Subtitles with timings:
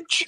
[0.00, 0.24] 3.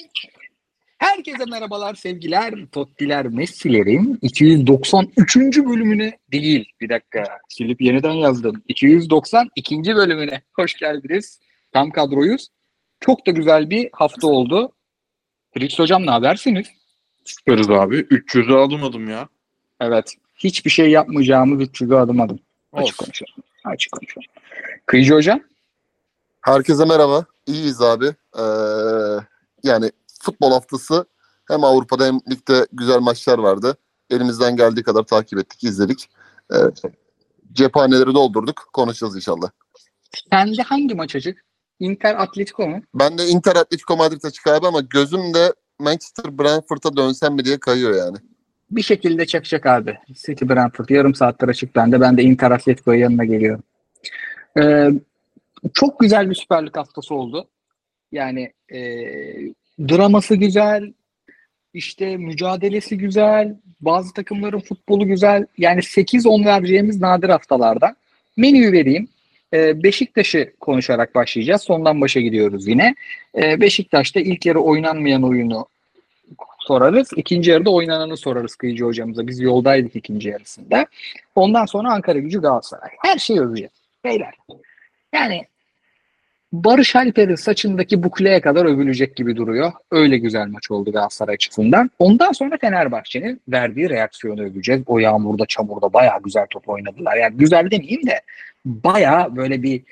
[0.98, 2.54] Herkese merhabalar sevgiler.
[2.72, 5.36] Tottiler Messi'lerin 293.
[5.36, 6.68] bölümüne değil.
[6.80, 7.24] Bir dakika.
[7.48, 8.62] Silip yeniden yazdım.
[8.68, 9.96] 292.
[9.96, 11.40] bölümüne hoş geldiniz.
[11.72, 12.48] Tam kadroyuz.
[13.00, 14.72] Çok da güzel bir hafta oldu.
[15.54, 16.66] Fritz hocam ne habersiniz?
[17.24, 17.96] Süperiz abi.
[17.96, 19.28] 300'ü alamadım ya.
[19.80, 20.14] Evet.
[20.36, 22.40] Hiçbir şey yapmayacağımız 300'ü adım adım.
[22.72, 23.04] Açık Olsun.
[23.04, 23.42] konuşalım.
[23.64, 24.26] Açık konuşalım.
[24.86, 25.40] Kıyıcı hocam.
[26.40, 27.24] Herkese merhaba.
[27.46, 28.06] İyiyiz abi.
[28.38, 28.42] Ee,
[29.64, 29.90] yani
[30.22, 31.04] futbol haftası
[31.48, 33.76] hem Avrupa'da hem ligde güzel maçlar vardı.
[34.10, 36.08] Elimizden geldiği kadar takip ettik, izledik.
[36.52, 36.56] Ee,
[37.52, 38.68] cephaneleri doldurduk.
[38.72, 39.50] Konuşacağız inşallah.
[40.30, 41.44] Sende hangi maç açık?
[41.80, 42.82] Inter Atletico mu?
[42.94, 47.60] Ben de Inter Atletico Madrid açık abi ama gözüm de Manchester Brentford'a dönsem mi diye
[47.60, 48.16] kayıyor yani.
[48.70, 49.98] Bir şekilde çakacak abi.
[50.14, 52.00] City Brentford yarım saattir açık bende.
[52.00, 53.62] Ben de Inter Atletico'ya yanına geliyorum.
[54.58, 54.88] Ee,
[55.74, 57.48] çok güzel bir Süper Lig haftası oldu.
[58.12, 58.80] Yani e,
[59.88, 60.92] draması güzel,
[61.74, 65.46] işte mücadelesi güzel, bazı takımların futbolu güzel.
[65.58, 67.96] Yani 8-10 vereceğimiz nadir haftalardan.
[68.36, 69.08] Menüyü vereyim.
[69.54, 71.62] Ee, Beşiktaş'ı konuşarak başlayacağız.
[71.62, 72.94] Sondan başa gidiyoruz yine.
[73.36, 75.66] Ee, Beşiktaş'ta ilk yarı oynanmayan oyunu
[76.58, 77.08] sorarız.
[77.16, 79.26] İkinci yarıda oynananı sorarız Kıyıcı hocamıza.
[79.26, 80.86] Biz yoldaydık ikinci yarısında.
[81.34, 82.90] Ondan sonra Ankara gücü Galatasaray.
[83.02, 83.72] Her şeyi öveceğiz.
[84.04, 84.34] Beyler.
[85.14, 85.46] Yani
[86.52, 89.72] Barış Alper'in saçındaki bukleye kadar övülecek gibi duruyor.
[89.90, 91.90] Öyle güzel maç oldu Galatasaray açısından.
[91.98, 94.82] Ondan sonra Fenerbahçe'nin verdiği reaksiyonu öveceğiz.
[94.86, 97.16] O yağmurda, çamurda bayağı güzel top oynadılar.
[97.16, 98.20] Yani güzel demeyeyim de
[98.64, 99.82] bayağı böyle bir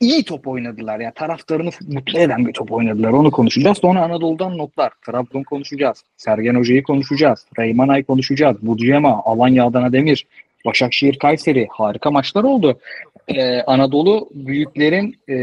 [0.00, 1.00] iyi top oynadılar.
[1.00, 3.10] Yani taraftarını mutlu eden bir top oynadılar.
[3.10, 3.78] Onu konuşacağız.
[3.78, 4.92] Sonra Anadolu'dan notlar.
[5.06, 6.04] Trabzon konuşacağız.
[6.16, 7.46] Sergen Hoca'yı konuşacağız.
[7.58, 8.56] Reymanay konuşacağız.
[8.62, 10.26] Budjema, Alanya Adana Demir,
[10.64, 11.68] Başakşehir Kayseri.
[11.70, 12.80] Harika maçlar oldu.
[13.28, 15.34] Ee, Anadolu büyüklerin e,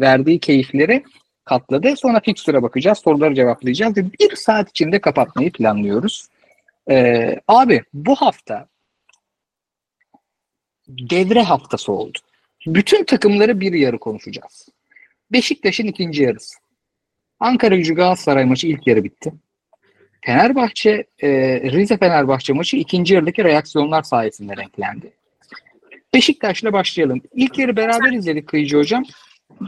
[0.00, 1.04] verdiği keyifleri
[1.44, 1.96] katladı.
[1.96, 2.98] Sonra fikstüre bakacağız.
[2.98, 3.96] Soruları cevaplayacağız.
[3.96, 6.28] Ve bir saat içinde kapatmayı planlıyoruz.
[6.90, 8.68] Ee, abi bu hafta
[10.88, 12.18] devre haftası oldu.
[12.66, 14.68] Bütün takımları bir yarı konuşacağız.
[15.32, 16.58] Beşiktaş'ın ikinci yarısı.
[17.40, 19.32] Ankara gücü Galatasaray maçı ilk yarı bitti.
[20.20, 21.28] Fenerbahçe, e,
[21.72, 25.12] Rize Fenerbahçe maçı ikinci yarıdaki reaksiyonlar sayesinde renklendi.
[26.14, 27.20] Beşiktaş'la başlayalım.
[27.34, 29.04] İlk yarı beraber izledik Kıyıcı Hocam.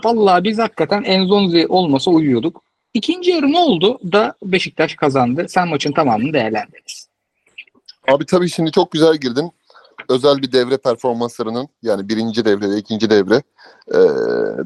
[0.04, 2.62] Vallahi biz hakikaten Enzonzi olmasa uyuyorduk.
[2.94, 5.46] İkinci yarı ne oldu da Beşiktaş kazandı?
[5.48, 7.08] Sen maçın tamamını değerlendiririz.
[8.08, 9.50] Abi tabii şimdi çok güzel girdin.
[10.08, 13.42] Özel bir devre performanslarının yani birinci devre ve ikinci devre
[13.88, 13.98] e,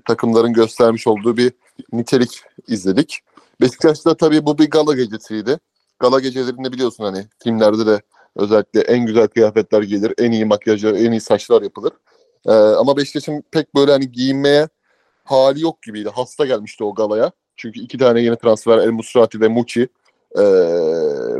[0.04, 1.52] takımların göstermiş olduğu bir
[1.92, 3.20] nitelik izledik.
[3.60, 5.58] Beşiktaş'ta tabii bu bir gala gecesiydi.
[5.98, 8.00] Gala gecelerinde biliyorsun hani filmlerde de
[8.36, 11.92] özellikle en güzel kıyafetler gelir, en iyi makyajı, en iyi saçlar yapılır.
[12.46, 14.68] E, ama Beşiktaş'ın pek böyle hani giyinmeye
[15.24, 16.08] hali yok gibiydi.
[16.14, 17.32] Hasta gelmişti o galaya.
[17.56, 19.88] Çünkü iki tane yeni transfer El Musrati ve Muçi.
[20.36, 20.42] E,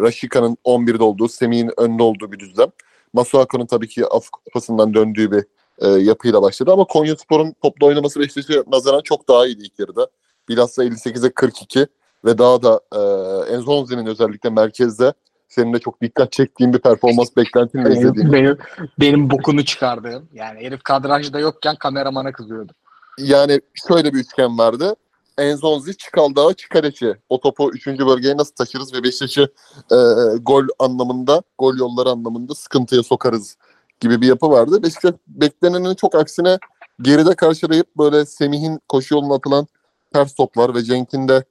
[0.00, 2.68] Raşika'nın 11'de olduğu, Semih'in önde olduğu bir düzlem.
[3.12, 5.44] Masuaku'nun tabii ki Afrika Kupası'ndan döndüğü bir
[5.78, 6.72] e, yapıyla başladı.
[6.72, 10.08] Ama Konyaspor'un topla oynaması Beşiktaş'a nazaran çok daha iyiydi ilk yarıda.
[10.48, 11.86] Bilhassa 58'e 42
[12.26, 13.00] ve daha da e,
[13.54, 15.12] Enzonzi'nin özellikle merkezde
[15.48, 18.32] senin de çok dikkat çektiğin bir performans beklentinle izlediğin.
[18.32, 18.58] Benim,
[19.00, 20.28] benim bokunu çıkardığım.
[20.32, 22.72] Yani herif kadrajda yokken kameramana kızıyordu.
[23.18, 24.96] Yani şöyle bir üçgen vardı.
[25.38, 27.14] Enzonzi, Çikaldağ, Çikareçi.
[27.28, 27.86] O topu 3.
[27.86, 29.48] bölgeye nasıl taşırız ve Beşiktaş'ı
[29.92, 29.96] e,
[30.40, 33.56] gol anlamında, gol yolları anlamında sıkıntıya sokarız
[34.00, 34.82] gibi bir yapı vardı.
[34.82, 36.58] Beşiktaş beklenenin çok aksine
[37.02, 39.66] geride karşılayıp böyle Semih'in koşu yoluna atılan
[40.12, 41.44] ters toplar ve Cenk'in de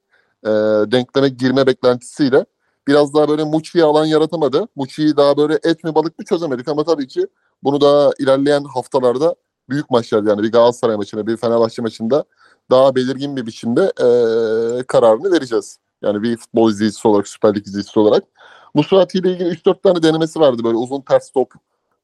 [0.46, 0.50] e,
[0.92, 2.44] denkleme girme beklentisiyle
[2.88, 4.68] biraz daha böyle Muçi'ye alan yaratamadı.
[4.76, 7.26] Muçi'yi daha böyle et mi balık mı çözemedik ama tabii ki
[7.62, 9.34] bunu daha ilerleyen haftalarda
[9.68, 12.24] büyük maçlar yani bir Galatasaray maçında bir Fenerbahçe maçında
[12.70, 14.06] daha belirgin bir biçimde e,
[14.82, 15.78] kararını vereceğiz.
[16.02, 18.24] Yani bir futbol izleyicisi olarak, Süper Lig izleyicisi olarak.
[18.74, 21.52] Musrati ile ilgili 3-4 tane denemesi vardı böyle uzun ters top.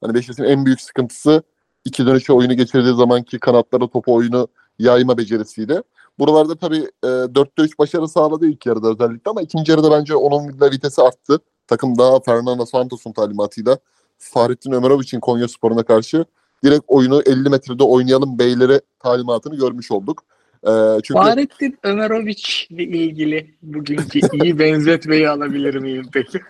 [0.01, 1.43] Hani Beşiktaş'ın en büyük sıkıntısı
[1.85, 4.47] iki dönüşe oyunu geçirdiği zamanki kanatlara topu oyunu
[4.79, 5.81] yayma becerisiydi.
[6.19, 10.59] Buralarda tabii e, 4'te 3 başarı sağladı ilk yarıda özellikle ama ikinci yarıda bence onun
[10.59, 11.39] da vitesi arttı.
[11.67, 13.77] Takım daha Fernando Santos'un talimatıyla
[14.17, 16.25] Fahrettin Ömerovic'in Konya Sporu'na karşı
[16.63, 20.23] direkt oyunu 50 metrede oynayalım beylere talimatını görmüş olduk.
[20.63, 20.71] E,
[21.03, 26.41] çünkü Fahrettin Ömerovic ile ilgili bugünkü iyi benzetmeyi alabilir miyim peki?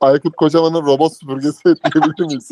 [0.00, 1.64] Aykut Kocaman'ın robot süpürgesi
[1.94, 2.50] diyebilir miyiz?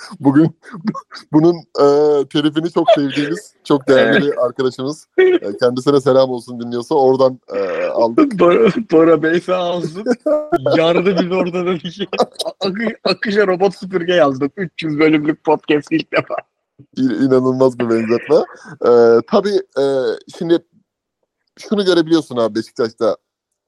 [0.20, 0.58] Bugün
[1.32, 1.84] bunun e,
[2.28, 5.06] telifini çok sevdiğimiz, çok değerli bir arkadaşımız.
[5.18, 8.38] E, kendisine selam olsun dinliyorsa oradan e, aldık.
[8.38, 10.04] Bora, Bora Bey sağ olsun.
[10.76, 12.06] Yardı biz orada da bir şey.
[12.60, 14.52] Akı, akışa robot süpürge yazdık.
[14.56, 16.34] 300 bölümlük podcast ilk defa.
[16.96, 18.36] İnanılmaz bir benzetme.
[18.86, 19.84] E, tabii e,
[20.38, 20.58] şimdi
[21.58, 23.16] şunu görebiliyorsun abi Beşiktaş'ta.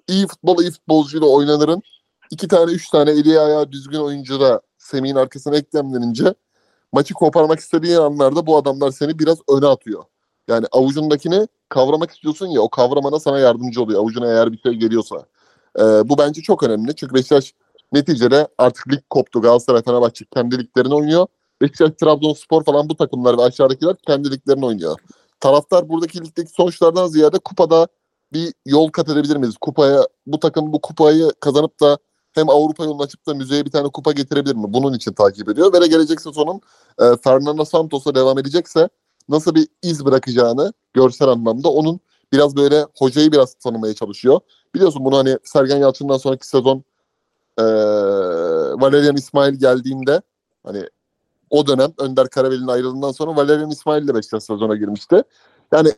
[0.08, 1.82] İyi futbol iyi futbolcuyla oynanırın.
[2.30, 6.34] iki tane üç tane eli ayağı düzgün oyuncu da Semih'in arkasına eklemlenince
[6.92, 10.04] maçı koparmak istediğin anlarda bu adamlar seni biraz öne atıyor.
[10.48, 14.00] Yani avucundakini kavramak istiyorsun ya o kavramana sana yardımcı oluyor.
[14.00, 15.16] Avucuna eğer bir şey geliyorsa.
[15.78, 16.96] Ee, bu bence çok önemli.
[16.96, 17.54] Çünkü Beşiktaş
[17.92, 19.42] neticede artık lig koptu.
[19.42, 21.26] Galatasaray, Fenerbahçe kendi liglerini oynuyor.
[21.60, 24.30] Beşiktaş, Trabzonspor falan bu takımlar ve aşağıdakiler kendi
[24.64, 24.98] oynuyor.
[25.40, 27.88] Taraftar buradaki ligdeki sonuçlardan ziyade kupada
[28.32, 29.56] bir yol kat edebilir miyiz?
[29.60, 31.98] Kupaya, bu takım bu kupayı kazanıp da
[32.34, 34.64] hem Avrupa yolunu açıp da müzeye bir tane kupa getirebilir mi?
[34.68, 35.72] Bunun için takip ediyor.
[35.72, 36.60] Ve gelecek sezonun
[37.00, 38.88] e, Fernando Santos'a devam edecekse
[39.28, 42.00] nasıl bir iz bırakacağını görsel anlamda onun
[42.32, 44.40] biraz böyle hocayı biraz tanımaya çalışıyor.
[44.74, 46.84] Biliyorsun bunu hani Sergen Yalçın'dan sonraki sezon
[47.58, 47.62] e,
[48.80, 50.22] Valerian İsmail geldiğinde
[50.62, 50.88] hani
[51.50, 55.22] o dönem Önder Karaveli'nin ayrılığından sonra Valerian İsmail ile Beşiktaş sezona girmişti.
[55.72, 55.92] Yani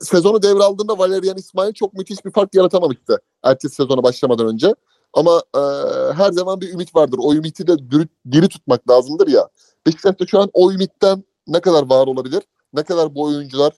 [0.00, 4.74] sezonu devraldığında Valerian İsmail çok müthiş bir fark yaratamamıştı ertesi sezona başlamadan önce.
[5.14, 5.60] Ama e,
[6.12, 7.18] her zaman bir ümit vardır.
[7.22, 9.48] O ümiti de diri, diri tutmak lazımdır ya.
[9.86, 12.42] Beşiktaş'ta şu an o ümitten ne kadar var olabilir?
[12.74, 13.72] Ne kadar bu oyuncular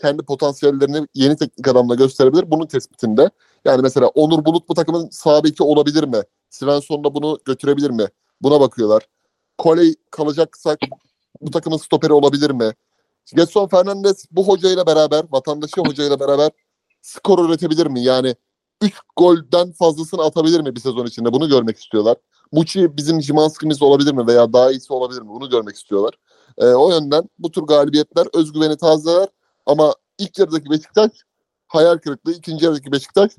[0.00, 2.50] kendi potansiyellerini yeni teknik adamla gösterebilir?
[2.50, 3.30] Bunun tespitinde.
[3.64, 6.22] Yani mesela Onur Bulut bu takımın sağ olabilir mi?
[6.50, 8.06] Svensson da bunu götürebilir mi?
[8.42, 9.06] Buna bakıyorlar.
[9.58, 10.78] Koley kalacaksak
[11.40, 12.72] bu takımın stoperi olabilir mi?
[13.36, 16.50] Getson Fernandez bu hocayla beraber, vatandaşı hocayla beraber
[17.02, 18.02] skor üretebilir mi?
[18.02, 18.34] Yani
[18.82, 21.32] 3 golden fazlasını atabilir mi bir sezon içinde?
[21.32, 22.16] Bunu görmek istiyorlar.
[22.52, 25.28] Muçi bizim Jimanski'miz olabilir mi veya daha iyisi olabilir mi?
[25.28, 26.14] Bunu görmek istiyorlar.
[26.58, 29.28] Ee, o yönden bu tür galibiyetler özgüveni tazeler
[29.66, 31.10] ama ilk yarıdaki Beşiktaş
[31.66, 33.32] hayal kırıklığı, ikinci yarıdaki Beşiktaş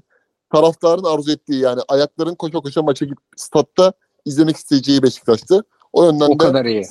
[0.54, 3.94] taraftarın arzu ettiği yani ayakların koşa koşa maça gidip statta
[4.26, 5.64] izlemek isteyeceği Beşiktaş'tı.
[5.94, 6.86] O yönden O de kadar iyi.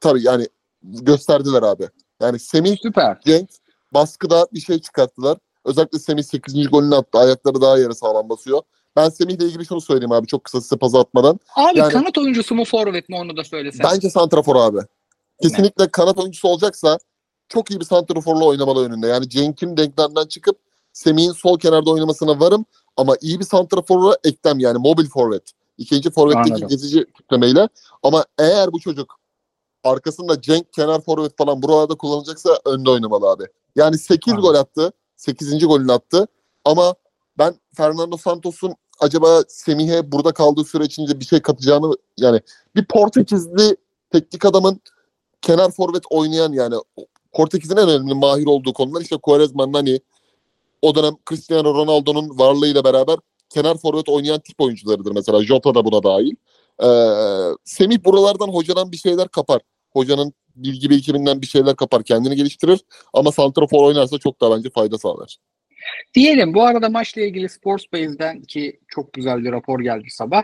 [0.00, 0.48] tabii yani
[0.82, 1.88] gösterdiler abi.
[2.20, 3.20] Yani Semih Süper.
[3.26, 3.50] Cenk
[3.94, 5.38] baskıda bir şey çıkarttılar.
[5.66, 6.70] Özellikle Semih 8.
[6.70, 7.18] golünü attı.
[7.18, 8.62] Ayakları daha yere sağlam basıyor.
[8.96, 11.40] Ben Semih'le ilgili şunu söyleyeyim abi çok kısa size pazı atmadan.
[11.56, 13.86] Abi Yani- kanat oyuncusu mu forvet mi onu da söylesen.
[13.92, 14.78] Bence santrafor abi.
[15.42, 16.98] Kesinlikle kanat oyuncusu olacaksa
[17.48, 19.06] çok iyi bir santraforla oynamalı önünde.
[19.06, 20.58] Yani Cenk'in denklemden çıkıp
[20.92, 22.64] Semih'in sol kenarda oynamasına varım
[22.96, 25.50] ama iyi bir santraforla eklem yani mobil forvet.
[25.78, 26.68] İkinci forvetteki Anladım.
[26.68, 27.68] gezici tiplemeyle.
[28.02, 29.14] Ama eğer bu çocuk
[29.84, 33.44] arkasında Cenk kenar forvet falan buralarda kullanacaksa önde oynamalı abi.
[33.76, 34.48] Yani 8 Anladım.
[34.50, 34.92] gol attı.
[35.16, 35.66] 8.
[35.66, 36.26] golünü attı.
[36.64, 36.94] Ama
[37.38, 42.40] ben Fernando Santos'un acaba Semih'e burada kaldığı süre içinde bir şey katacağını yani
[42.76, 43.76] bir Portekizli
[44.12, 44.80] teknik adamın
[45.42, 46.74] kenar forvet oynayan yani
[47.32, 50.00] Portekiz'in en önemli mahir olduğu konular işte Quaresma, Nani
[50.82, 53.16] o dönem Cristiano Ronaldo'nun varlığıyla beraber
[53.50, 55.42] kenar forvet oynayan tip oyuncularıdır mesela.
[55.44, 56.34] Jota da buna dahil.
[56.82, 56.86] Ee,
[57.64, 59.60] Semih buralardan hocadan bir şeyler kapar.
[59.92, 62.02] Hocanın bilgi birikiminden bir şeyler kapar.
[62.02, 62.80] Kendini geliştirir.
[63.12, 65.36] Ama santrafor oynarsa çok daha bence fayda sağlar.
[66.14, 70.42] Diyelim bu arada maçla ilgili Sports Base'den ki çok güzel bir rapor geldi sabah.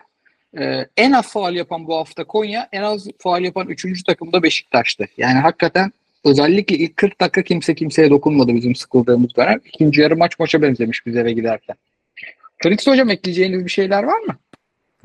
[0.58, 4.02] Ee, en az faal yapan bu hafta Konya, en az faal yapan 3.
[4.02, 5.08] takım da Beşiktaş'tı.
[5.16, 5.92] Yani hakikaten
[6.24, 9.60] özellikle ilk 40 dakika kimse kimseye dokunmadı bizim sıkıldığımız dönem.
[9.64, 11.76] İkinci yarı maç maça benzemiş biz eve giderken.
[12.62, 14.36] Felix Hocam ekleyeceğiniz bir şeyler var mı?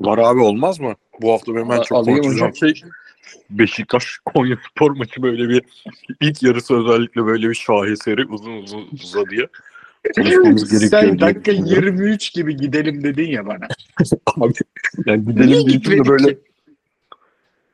[0.00, 0.94] Var abi olmaz mı?
[1.20, 2.74] Bu hafta benim en çok konuşacağım şey
[3.50, 5.62] Beşiktaş Konya Spor maçı böyle bir
[6.20, 9.46] ilk yarısı özellikle böyle bir şaheseri uzun uzun uzadıya
[10.16, 11.02] konuşmamız gerekiyor.
[11.02, 11.96] Sen dakika düşünüyorum.
[11.96, 13.68] 23 gibi gidelim dedin ya bana.
[14.36, 14.52] Abi,
[15.06, 16.38] yani gidelim deyince gitmedik de böyle ki?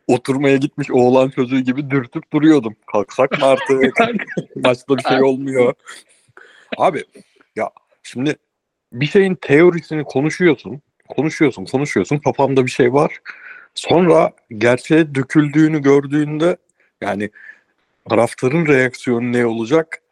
[0.07, 2.77] oturmaya gitmiş oğlan çocuğu gibi dürtüp duruyordum.
[2.93, 3.99] Kalksak mı artık?
[4.57, 5.75] Maçta bir şey olmuyor.
[6.79, 7.05] Abi
[7.57, 7.71] ya
[8.03, 8.37] şimdi
[8.93, 12.19] bir şeyin teorisini konuşuyorsun, konuşuyorsun, konuşuyorsun.
[12.19, 13.21] Kafamda bir şey var.
[13.75, 16.57] Sonra gerçeğe döküldüğünü gördüğünde
[17.01, 17.31] yani
[18.09, 20.03] taraftarın reaksiyonu ne olacak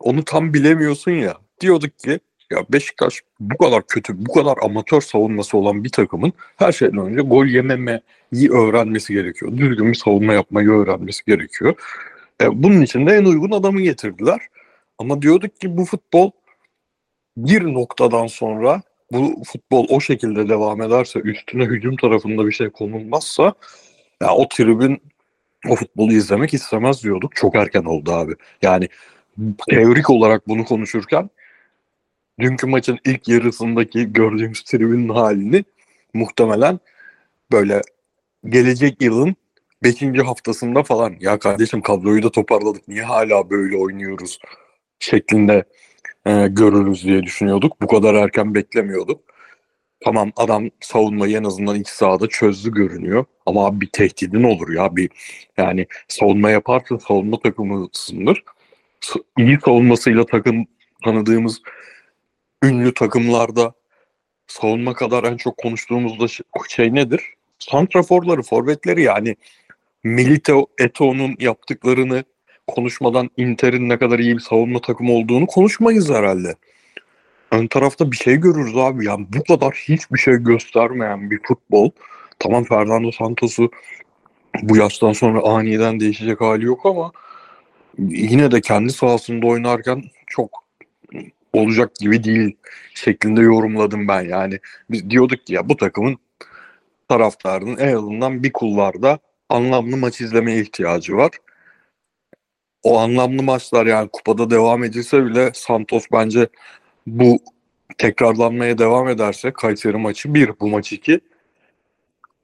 [0.00, 1.34] onu tam bilemiyorsun ya.
[1.60, 6.72] Diyorduk ki ya Beşiktaş bu kadar kötü, bu kadar amatör savunması olan bir takımın her
[6.72, 9.56] şeyden önce gol yememeyi öğrenmesi gerekiyor.
[9.56, 11.74] Düzgün bir savunma yapmayı öğrenmesi gerekiyor.
[12.42, 14.40] E, bunun için de en uygun adamı getirdiler.
[14.98, 16.30] Ama diyorduk ki bu futbol
[17.36, 23.54] bir noktadan sonra bu futbol o şekilde devam ederse üstüne hücum tarafında bir şey konulmazsa
[24.22, 25.02] ya o tribün
[25.68, 27.36] o futbolu izlemek istemez diyorduk.
[27.36, 28.34] Çok erken oldu abi.
[28.62, 28.88] Yani
[29.70, 31.30] teorik olarak bunu konuşurken
[32.40, 35.64] dünkü maçın ilk yarısındaki gördüğümüz tribünün halini
[36.14, 36.80] muhtemelen
[37.52, 37.82] böyle
[38.48, 39.36] gelecek yılın
[39.82, 40.02] 5.
[40.02, 44.38] haftasında falan ya kardeşim kadroyu da toparladık niye hala böyle oynuyoruz
[44.98, 45.64] şeklinde
[46.26, 47.82] e, görürüz diye düşünüyorduk.
[47.82, 49.20] Bu kadar erken beklemiyorduk.
[50.04, 53.24] Tamam adam savunmayı en azından iç sahada çözdü görünüyor.
[53.46, 54.96] Ama abi bir tehdidin olur ya.
[54.96, 55.10] Bir
[55.56, 58.42] yani savunma yaparsın savunma takımısındır.
[59.38, 60.66] İyi savunmasıyla takım
[61.04, 61.62] tanıdığımız
[62.64, 63.72] ünlü takımlarda
[64.46, 67.22] savunma kadar en çok konuştuğumuzda şey, şey nedir?
[67.58, 69.36] Santraforları, forvetleri yani
[70.04, 72.24] Milito Eto'nun yaptıklarını
[72.66, 76.54] konuşmadan Inter'in ne kadar iyi bir savunma takımı olduğunu konuşmayız herhalde.
[77.50, 79.06] Ön tarafta bir şey görürüz abi.
[79.06, 81.90] Yani bu kadar hiçbir şey göstermeyen bir futbol.
[82.38, 83.70] Tamam Fernando Santos'u
[84.62, 87.12] bu yaştan sonra aniden değişecek hali yok ama
[87.98, 90.64] yine de kendi sahasında oynarken çok
[91.52, 92.56] olacak gibi değil
[92.94, 94.58] şeklinde yorumladım ben yani.
[94.90, 96.18] Biz diyorduk ki ya bu takımın
[97.08, 101.30] taraftarının en azından bir kulvarda anlamlı maç izlemeye ihtiyacı var.
[102.82, 106.48] O anlamlı maçlar yani kupada devam edilse bile Santos bence
[107.06, 107.38] bu
[107.98, 111.20] tekrarlanmaya devam ederse Kayseri maçı bir, bu maç iki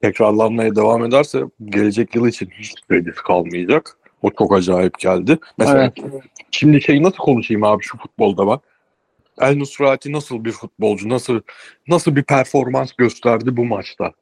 [0.01, 3.97] tekrarlanmaya devam ederse gelecek yıl için hiç kredisi kalmayacak.
[4.21, 5.37] O çok acayip geldi.
[5.57, 5.91] Mesela
[6.51, 8.63] şimdi şey nasıl konuşayım abi şu futbolda bak.
[9.41, 11.41] El Nusrati nasıl bir futbolcu, nasıl
[11.87, 14.13] nasıl bir performans gösterdi bu maçta.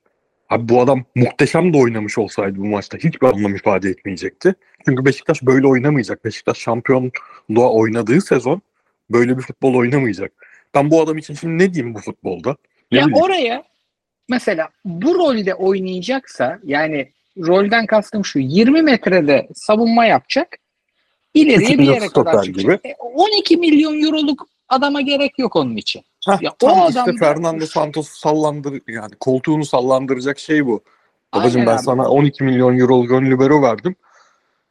[0.49, 4.55] Abi bu adam muhteşem de oynamış olsaydı bu maçta hiçbir anlam ifade etmeyecekti.
[4.85, 6.25] Çünkü Beşiktaş böyle oynamayacak.
[6.25, 8.61] Beşiktaş şampiyonluğa oynadığı sezon
[9.09, 10.31] böyle bir futbol oynamayacak.
[10.75, 12.55] Ben bu adam için şimdi ne diyeyim bu futbolda?
[12.91, 13.23] Ne ya bileyim?
[13.23, 13.63] oraya
[14.29, 20.57] mesela bu rolde oynayacaksa yani rolden kastım şu 20 metrede savunma yapacak
[21.33, 22.85] ileriye bir yere kadar çıkacak.
[22.85, 26.01] E, 12 milyon euroluk adama gerek yok onun için.
[26.27, 30.83] Heh, Ya o işte adam- Fernando Santos sallandır yani koltuğunu sallandıracak şey bu.
[31.35, 31.81] Babacım ben abi.
[31.83, 33.95] sana 12 milyon euro ön libero verdim.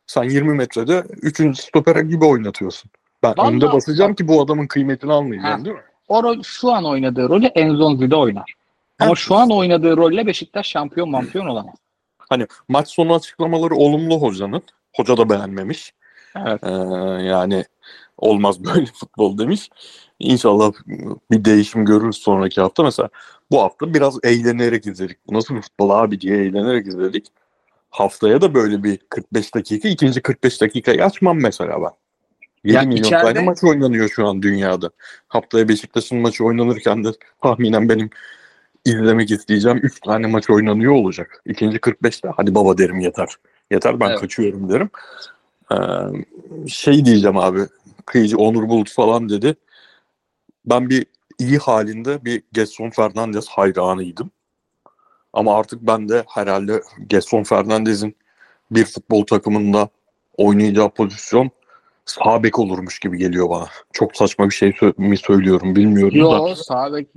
[0.07, 1.61] Sen 20 metrede 3.
[1.61, 2.91] stopere gibi oynatıyorsun.
[3.23, 5.83] Ben Vallahi- önde basacağım ki bu adamın kıymetini anlayacağım değil mi?
[6.09, 8.55] O rol, şu an oynadığı rolü Enzonzi'de oynar.
[9.01, 9.15] Ama Ha.
[9.15, 11.75] şu an oynadığı rolle Beşiktaş şampiyon mampiyon olamaz.
[12.19, 14.63] Hani maç sonu açıklamaları olumlu hocanın.
[14.97, 15.93] Hoca da beğenmemiş.
[16.37, 16.61] Evet.
[16.65, 16.71] Ee,
[17.25, 17.65] yani
[18.19, 19.71] olmaz böyle futbol demiş.
[20.19, 20.73] İnşallah
[21.31, 22.83] bir değişim görürüz sonraki hafta.
[22.83, 23.09] Mesela
[23.51, 25.17] bu hafta biraz eğlenerek izledik.
[25.27, 27.27] Bu nasıl bir futbol abi diye eğlenerek izledik.
[27.91, 31.91] Haftaya da böyle bir 45 dakika, ikinci 45 dakikayı açmam mesela ben.
[32.65, 34.91] 7 Ya milyon içeride- tane maç oynanıyor şu an dünyada.
[35.29, 37.09] Haftaya Beşiktaş'ın maçı oynanırken de
[37.43, 38.11] tahminen benim
[38.85, 41.43] izlemek isteyeceğim 3 tane maç oynanıyor olacak.
[41.47, 43.29] İkinci 45'te hadi baba derim yeter.
[43.71, 44.21] Yeter ben Evet.
[44.21, 44.91] kaçıyorum derim.
[45.73, 45.77] Ee,
[46.69, 47.61] şey diyeceğim abi.
[48.07, 49.55] Kıyıcı Onur Bulut falan dedi.
[50.67, 51.07] Ben bir
[51.39, 54.31] iyi halinde bir Gerson Fernandez hayranıydım.
[55.33, 58.17] Ama artık ben de herhalde Gerson Fernandez'in
[58.71, 59.89] bir futbol takımında
[60.37, 61.51] oynayacağı pozisyon
[62.05, 63.69] sağ bek olurmuş gibi geliyor bana.
[63.93, 66.19] Çok saçma bir şey mi söylüyorum bilmiyorum da.
[66.19, 67.09] Yo sağ bek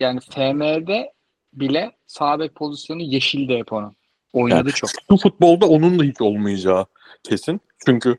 [0.00, 1.12] yani FM'de
[1.52, 3.96] bile sağ bek pozisyonu yeşilde hep onun.
[4.32, 4.90] Oynadı çok.
[5.10, 6.86] Bu futbolda onun da hiç olmayacağı
[7.22, 7.60] kesin.
[7.86, 8.16] Çünkü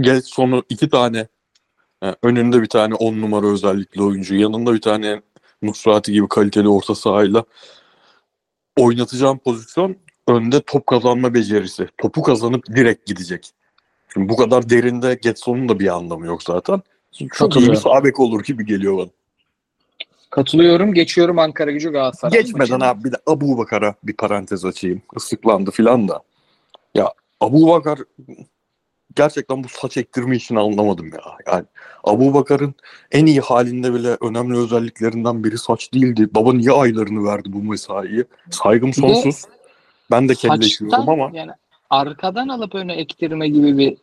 [0.00, 1.26] geç sonu iki tane
[2.22, 5.22] önünde bir tane on numara özellikli oyuncu, yanında bir tane
[5.62, 7.44] Nusrati gibi kaliteli orta sahayla
[8.78, 9.96] oynatacağım pozisyon
[10.28, 11.88] önde top kazanma becerisi.
[11.98, 13.50] Topu kazanıp direkt gidecek.
[14.12, 16.82] Şimdi bu kadar derinde Getson'un da bir anlamı yok zaten.
[17.12, 17.76] Çok iyi bir Katılıyorum.
[17.76, 19.10] sağ bek olur gibi geliyor bana.
[20.30, 20.94] Katılıyorum.
[20.94, 22.42] Geçiyorum Ankara gücü Galatasaray.
[22.42, 25.02] Geçmeden abi bir de Abu Bakar'a bir parantez açayım.
[25.16, 26.22] Islıklandı filan da.
[26.94, 27.98] Ya Abu Bakar
[29.16, 31.20] gerçekten bu saç ektirme işini anlamadım ya.
[31.46, 31.64] Yani
[32.04, 32.74] Abu Bakar'ın
[33.12, 36.28] en iyi halinde bile önemli özelliklerinden biri saç değildi.
[36.34, 38.24] Baba niye aylarını verdi bu mesaiye?
[38.50, 39.44] Saygım Bir de sonsuz.
[40.10, 41.50] Ben de kelleşiyorum ama yani
[41.90, 43.96] arkadan alıp öne ektirme gibi bir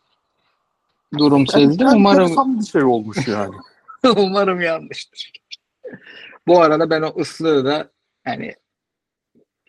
[1.18, 1.88] durum yani sezdim.
[1.88, 3.54] Umarım enteresan bir şey olmuş yani.
[4.16, 5.32] umarım yanlıştır.
[6.46, 7.90] Bu arada ben o ıslığı da
[8.26, 8.54] yani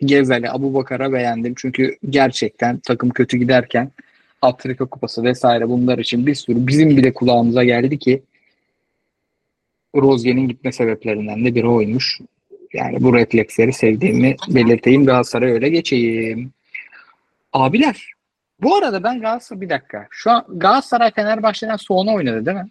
[0.05, 1.53] Gezeli, Abu Bakar'a beğendim.
[1.57, 3.91] Çünkü gerçekten takım kötü giderken
[4.43, 8.23] Afrika Kupası vesaire bunlar için bir sürü bizim bile kulağımıza geldi ki
[9.95, 12.19] Rozier'in gitme sebeplerinden de biri oymuş.
[12.73, 15.05] Yani bu refleksleri sevdiğimi belirteyim.
[15.05, 16.51] Galatasaray öyle geçeyim.
[17.53, 18.13] Abiler
[18.61, 20.07] bu arada ben Galatasaray bir dakika.
[20.09, 22.69] Şu an Galatasaray Fenerbahçe'den sonra oynadı değil mi?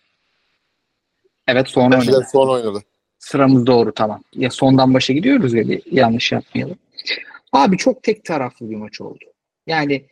[1.49, 2.27] Evet sonra oynadı.
[2.33, 2.83] Son oynadı.
[3.19, 4.23] Sıramız doğru tamam.
[4.35, 6.79] Ya sondan başa gidiyoruz ya yanlış yapmayalım.
[7.53, 9.25] Abi çok tek taraflı bir maç oldu.
[9.67, 10.03] Yani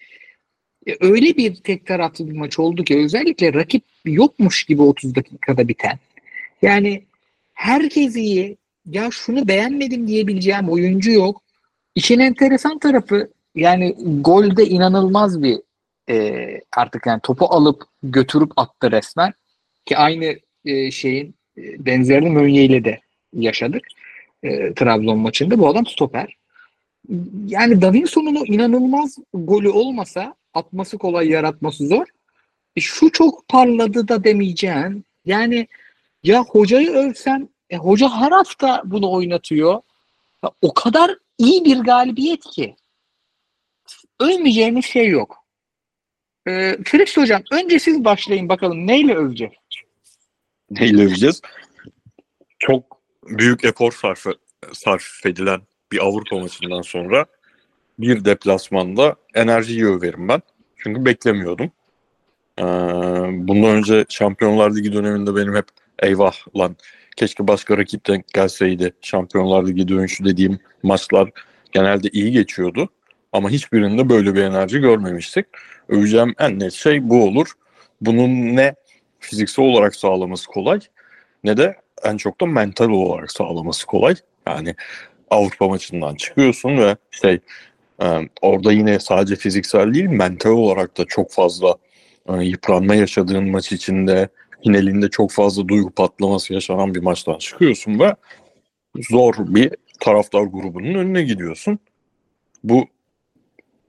[1.00, 5.98] öyle bir tek taraflı bir maç oldu ki özellikle rakip yokmuş gibi 30 dakikada biten.
[6.62, 7.04] Yani
[7.54, 8.56] herkes iyi.
[8.86, 11.42] Ya şunu beğenmedim diyebileceğim oyuncu yok.
[11.94, 15.58] İşin enteresan tarafı yani golde inanılmaz bir
[16.10, 16.46] e,
[16.76, 19.32] artık yani topu alıp götürüp attı resmen.
[19.86, 23.00] Ki aynı e, şeyin e, benzerini Mönye ile de
[23.32, 23.82] yaşadık.
[24.42, 25.58] E, Trabzon maçında.
[25.58, 26.36] Bu adam stoper.
[27.46, 32.06] Yani Davinson'un o inanılmaz golü olmasa atması kolay yaratması zor.
[32.76, 35.04] E, şu çok parladı da demeyeceğim.
[35.24, 35.68] Yani
[36.22, 39.80] Ya hocayı övsen, e, hoca her hafta bunu oynatıyor.
[40.44, 42.76] Ya, o kadar iyi bir galibiyet ki.
[44.20, 45.44] Övmeyeceğimiz şey yok.
[46.48, 49.54] Ee, Felix hocam önce siz başlayın bakalım neyle öveceğiz?
[50.70, 51.40] Neyle öveceğiz?
[52.58, 54.26] Çok büyük efor sarf,
[54.72, 55.60] sarf edilen
[55.92, 57.26] bir Avrupa maçından sonra
[58.00, 60.42] bir deplasmanda enerjiyi överim ben.
[60.76, 61.70] Çünkü beklemiyordum.
[62.58, 62.64] Ee,
[63.32, 65.64] bundan önce Şampiyonlar Ligi döneminde benim hep
[66.02, 66.76] eyvah lan
[67.16, 71.30] keşke başka rakipten gelseydi Şampiyonlar Ligi dönüşü dediğim maçlar
[71.72, 72.88] genelde iyi geçiyordu.
[73.32, 75.46] Ama hiçbirinde böyle bir enerji görmemiştik.
[75.88, 77.46] Öveceğim en net şey bu olur.
[78.00, 78.74] Bunun ne
[79.20, 80.80] fiziksel olarak sağlaması kolay
[81.44, 84.14] ne de en çok da mental olarak sağlaması kolay.
[84.46, 84.74] Yani
[85.30, 87.38] Avrupa maçından çıkıyorsun ve şey
[88.02, 88.06] e,
[88.42, 91.76] orada yine sadece fiziksel değil mental olarak da çok fazla
[92.28, 94.28] e, yıpranma yaşadığın maç içinde
[94.64, 98.16] finalinde çok fazla duygu patlaması yaşanan bir maçtan çıkıyorsun ve
[99.10, 101.78] zor bir taraftar grubunun önüne gidiyorsun.
[102.64, 102.84] Bu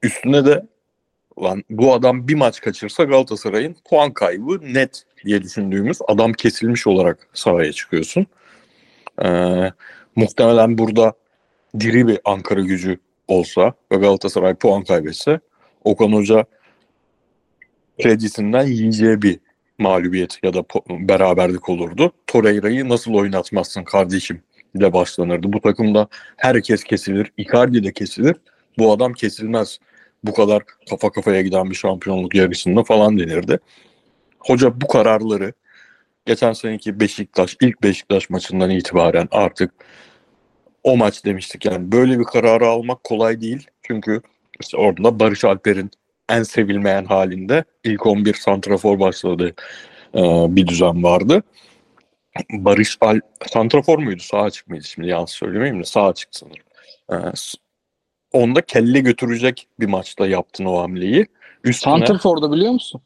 [0.03, 0.67] üstüne de
[1.43, 7.27] lan bu adam bir maç kaçırsa Galatasaray'ın puan kaybı net diye düşündüğümüz adam kesilmiş olarak
[7.33, 8.25] sahaya çıkıyorsun.
[9.23, 9.71] Ee,
[10.15, 11.13] muhtemelen burada
[11.79, 12.99] diri bir Ankara gücü
[13.31, 15.39] olsa ve Galatasaray puan kaybetse
[15.83, 16.45] Okan Hoca
[18.01, 19.39] kredisinden yiyeceği bir
[19.77, 22.11] mağlubiyet ya da beraberlik olurdu.
[22.27, 24.41] Torreira'yı nasıl oynatmazsın kardeşim
[24.75, 25.53] ile başlanırdı.
[25.53, 26.07] Bu takımda
[26.37, 27.31] herkes kesilir.
[27.37, 28.35] Icardi de kesilir.
[28.77, 29.79] Bu adam kesilmez.
[30.23, 33.59] Bu kadar kafa kafaya giden bir şampiyonluk yarışında falan denirdi.
[34.39, 35.53] Hoca bu kararları
[36.25, 39.71] geçen seneki Beşiktaş, ilk Beşiktaş maçından itibaren artık
[40.83, 43.67] o maç demiştik yani böyle bir kararı almak kolay değil.
[43.83, 44.21] Çünkü
[44.59, 45.91] işte orada Barış Alper'in
[46.29, 49.53] en sevilmeyen halinde ilk 11 santrafor başladı
[50.15, 50.21] e,
[50.55, 51.43] bir düzen vardı.
[52.51, 54.21] Barış Al santrafor muydu?
[54.21, 54.83] Sağ açık mıydı?
[54.83, 56.65] Şimdi yanlış söylemeyeyim de sağ açık sanırım.
[57.11, 57.15] E,
[58.31, 61.27] onda kelle götürecek bir maçta yaptın o hamleyi.
[61.63, 61.93] Üstüne...
[61.93, 63.01] Santrafor'da biliyor musun?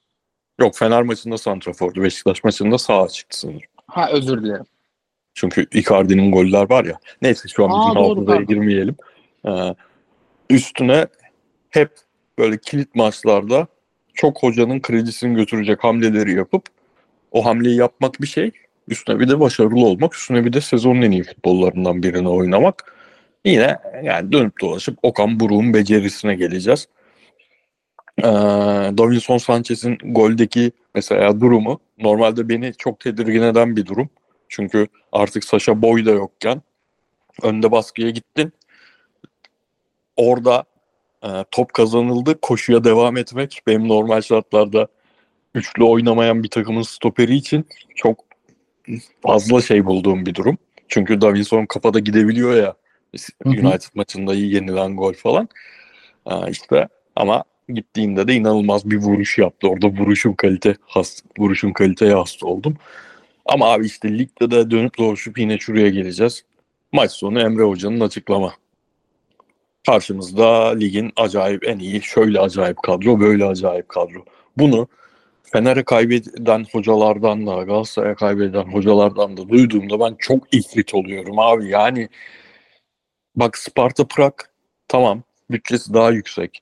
[0.60, 2.04] Yok Fener maçında santrafordu.
[2.04, 3.62] Beşiktaş maçında sağ açıktı sanırım.
[3.88, 4.66] Ha özür dilerim.
[5.36, 7.00] Çünkü Icardi'nin goller var ya.
[7.22, 8.96] Neyse şu an Aa, bizim hafızaya girmeyelim.
[9.48, 9.76] Ee,
[10.50, 11.08] üstüne
[11.70, 11.90] hep
[12.38, 13.68] böyle kilit maçlarda
[14.14, 16.66] çok hocanın kredisini götürecek hamleleri yapıp
[17.32, 18.52] o hamleyi yapmak bir şey.
[18.88, 20.16] Üstüne bir de başarılı olmak.
[20.16, 22.96] Üstüne bir de sezonun en iyi futbollarından birini oynamak.
[23.46, 26.88] Yine yani dönüp dolaşıp Okan Buruk'un becerisine geleceğiz.
[28.20, 28.24] Ee,
[28.98, 34.10] Davinson Sanchez'in goldeki mesela durumu normalde beni çok tedirgin eden bir durum.
[34.56, 36.62] Çünkü artık Sasha Boy da yokken
[37.44, 38.54] önde baskıya gittin.
[40.16, 40.64] Orada
[41.24, 42.42] e, top kazanıldı.
[42.42, 44.88] Koşuya devam etmek benim normal şartlarda
[45.56, 47.66] üçlü oynamayan bir takımın stoperi için
[47.96, 48.26] çok
[49.22, 50.58] fazla şey bulduğum bir durum.
[50.88, 52.76] Çünkü Davinson kafada gidebiliyor ya
[53.46, 53.96] United hı hı.
[53.96, 55.50] maçında yenilen gol falan.
[56.28, 59.68] Ee, işte ama gittiğinde de inanılmaz bir vuruş yaptı.
[59.68, 62.78] Orada vuruşun kalite has, vuruşun kaliteye hasta oldum.
[63.46, 66.46] Ama abi işte ligde de dönüp dolaşıp yine şuraya geleceğiz.
[66.92, 68.54] Maç sonu Emre Hoca'nın açıklama.
[69.86, 74.26] Karşımızda ligin acayip en iyi, şöyle acayip kadro, böyle acayip kadro.
[74.58, 74.88] Bunu
[75.44, 81.70] Fener'e kaybeden hocalardan da, Galatasaray'a kaybeden hocalardan da duyduğumda ben çok ifrit oluyorum abi.
[81.70, 82.10] Yani
[83.36, 84.34] bak Sparta Prag
[84.88, 86.62] tamam bütçesi daha yüksek.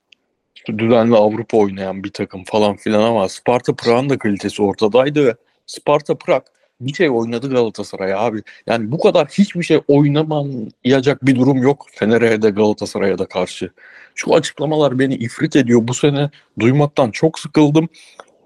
[0.78, 5.34] Düzenli Avrupa oynayan bir takım falan filan ama Sparta Prag'ın da kalitesi ortadaydı ve
[5.66, 6.42] Sparta Prag
[6.80, 8.42] bir şey oynadı Galatasaray abi.
[8.66, 13.70] Yani bu kadar hiçbir şey oynamayacak bir durum yok Fener'e de Galatasaray'a da karşı.
[14.14, 15.80] Şu açıklamalar beni ifrit ediyor.
[15.82, 17.88] Bu sene duymaktan çok sıkıldım.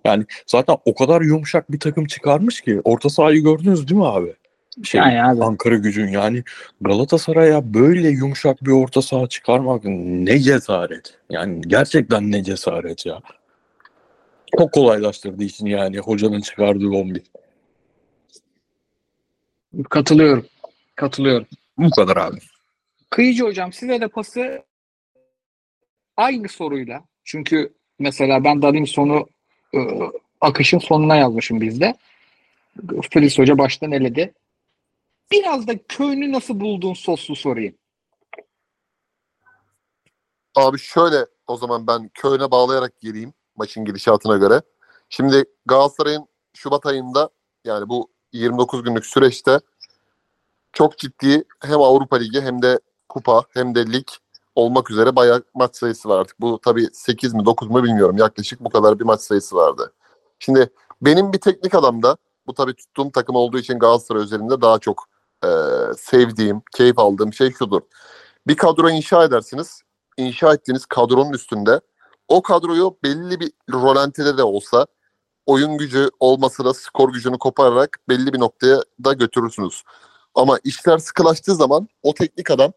[0.04, 4.34] Yani zaten o kadar yumuşak bir takım çıkarmış ki orta sahayı gördünüz değil mi abi?
[4.82, 5.44] Şey, yani abi.
[5.44, 6.42] Ankara gücün yani
[6.80, 11.18] Galatasaray'a böyle yumuşak bir orta saha çıkarmak ne cesaret.
[11.30, 13.20] Yani gerçekten ne cesaret ya.
[14.58, 17.22] Çok kolaylaştırdı için yani hocanın çıkardığı 11.
[19.90, 20.46] Katılıyorum.
[20.96, 21.46] Katılıyorum.
[21.78, 22.38] Bu kadar abi.
[23.10, 24.64] Kıyıcı hocam size de pası
[26.16, 27.04] aynı soruyla.
[27.24, 29.26] Çünkü mesela ben Davinson'u
[29.74, 29.78] e,
[30.40, 31.94] akışın sonuna yazmışım bizde.
[33.10, 34.34] Filiz Hoca baştan eledi.
[35.30, 37.74] Biraz da köyünü nasıl buldun soslu sorayım.
[40.54, 44.62] Abi şöyle o zaman ben köyüne bağlayarak gireyim maçın gidişatına göre.
[45.08, 47.30] Şimdi Galatasaray'ın Şubat ayında
[47.64, 49.60] yani bu 29 günlük süreçte
[50.72, 54.06] çok ciddi hem Avrupa Ligi hem de kupa hem de lig
[54.54, 56.40] olmak üzere bayağı maç sayısı var artık.
[56.40, 58.16] Bu tabii 8 mi 9 mu bilmiyorum.
[58.16, 59.92] Yaklaşık bu kadar bir maç sayısı vardı.
[60.38, 60.70] Şimdi
[61.02, 65.08] benim bir teknik adamda bu tabii tuttuğum takım olduğu için Galatasaray özelinde daha çok
[65.44, 65.48] e,
[65.96, 67.80] sevdiğim, keyif aldığım şey şudur.
[68.46, 69.82] Bir kadro inşa edersiniz.
[70.16, 71.80] İnşa ettiğiniz kadronun üstünde
[72.28, 74.86] o kadroyu belli bir rolantide de olsa
[75.48, 79.82] oyun gücü olmasa da skor gücünü kopararak belli bir noktaya da götürürsünüz.
[80.34, 82.72] Ama işler sıkılaştığı zaman o teknik adam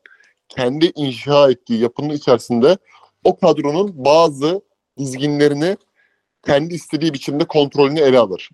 [0.50, 2.78] kendi inşa ettiği yapının içerisinde
[3.24, 4.62] o kadronun bazı
[4.98, 5.78] dizginlerini
[6.46, 8.50] kendi istediği biçimde kontrolünü ele alır.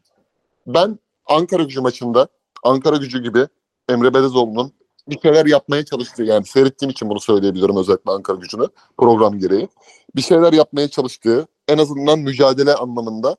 [0.67, 2.27] Ben Ankara gücü maçında
[2.63, 3.47] Ankara gücü gibi
[3.89, 4.73] Emre Belezoğlu'nun
[5.07, 9.67] bir şeyler yapmaya çalıştığı yani seyrettiğim için bunu söyleyebilirim özellikle Ankara gücünü program gereği.
[10.15, 13.37] Bir şeyler yapmaya çalıştığı en azından mücadele anlamında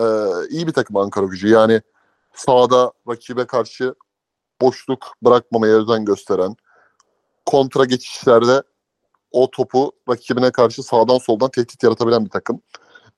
[0.00, 0.04] e,
[0.50, 1.48] iyi bir takım Ankara gücü.
[1.48, 1.80] Yani
[2.34, 3.94] sahada rakibe karşı
[4.60, 6.56] boşluk bırakmamaya özen gösteren,
[7.46, 8.62] kontra geçişlerde
[9.32, 12.62] o topu rakibine karşı sağdan soldan tehdit yaratabilen bir takım.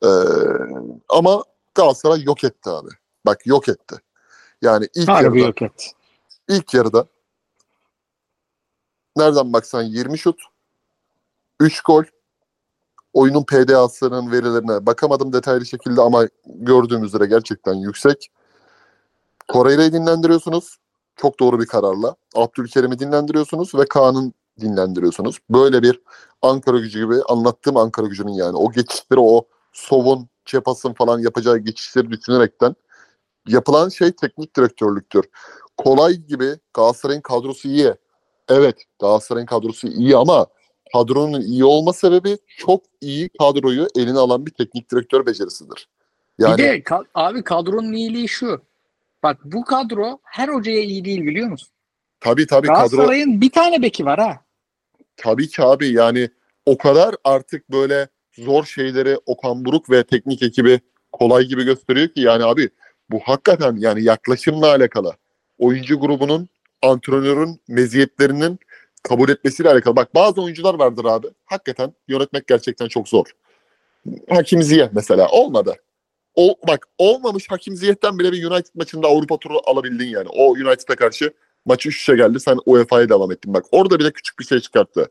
[0.05, 0.09] Ee,
[1.09, 2.89] ama Galatasaray yok etti abi.
[3.27, 3.97] Bak yok etti.
[4.63, 5.93] Yani ilk Harbi yarıda, yok et.
[6.49, 7.07] ilk yarıda
[9.17, 10.41] nereden baksan 20 şut,
[11.61, 12.05] 3 gol,
[13.15, 18.31] oyunun PDA'sının verilerine bakamadım detaylı şekilde ama gördüğüm üzere gerçekten yüksek.
[19.49, 20.77] Torreira'yı dinlendiriyorsunuz.
[21.17, 22.15] Çok doğru bir kararla.
[22.35, 25.39] Abdülkerim'i dinlendiriyorsunuz ve Kaan'ın dinlendiriyorsunuz.
[25.51, 26.01] Böyle bir
[26.43, 32.11] Ankara gücü gibi anlattığım Ankara gücünün yani o geçişleri o Sov'un, Çepas'ın falan yapacağı geçişleri
[32.11, 32.75] düşünerekten
[33.47, 35.25] yapılan şey teknik direktörlüktür.
[35.77, 37.95] Kolay gibi Galatasaray'ın kadrosu iyi.
[38.49, 40.47] Evet Galatasaray'ın kadrosu iyi ama
[40.99, 45.89] kadronun iyi olma sebebi çok iyi kadroyu eline alan bir teknik direktör becerisidir.
[46.39, 48.63] Yani Bir de ka- abi kadronun iyiliği şu.
[49.23, 51.69] Bak bu kadro her hocaya iyi değil biliyor musun?
[52.21, 54.41] tabii tabii kadro Galatasaray'ın bir tane beki var ha.
[55.17, 56.29] Tabii ki abi yani
[56.67, 60.81] o kadar artık böyle zor şeyleri Okan Buruk ve teknik ekibi
[61.13, 62.71] kolay gibi gösteriyor ki yani abi
[63.11, 65.13] bu hakikaten yani yaklaşımla alakalı.
[65.59, 66.49] Oyuncu grubunun
[66.83, 68.59] antrenörün meziyetlerinin
[69.05, 69.97] kabul etmesiyle alakalı.
[69.97, 71.27] Bak bazı oyuncular vardır abi.
[71.45, 73.27] Hakikaten yönetmek gerçekten çok zor.
[74.29, 75.77] Hakim Ziyeh mesela olmadı.
[76.35, 80.29] O, bak olmamış Hakim Ziyeh'ten bile bir United maçında Avrupa turu alabildin yani.
[80.29, 81.33] O United'a karşı
[81.65, 82.41] maçı 3-3'e geldi.
[82.41, 83.55] Sen UEFA'ya devam ettin.
[83.55, 85.09] Bak orada bile küçük bir şey çıkarttı.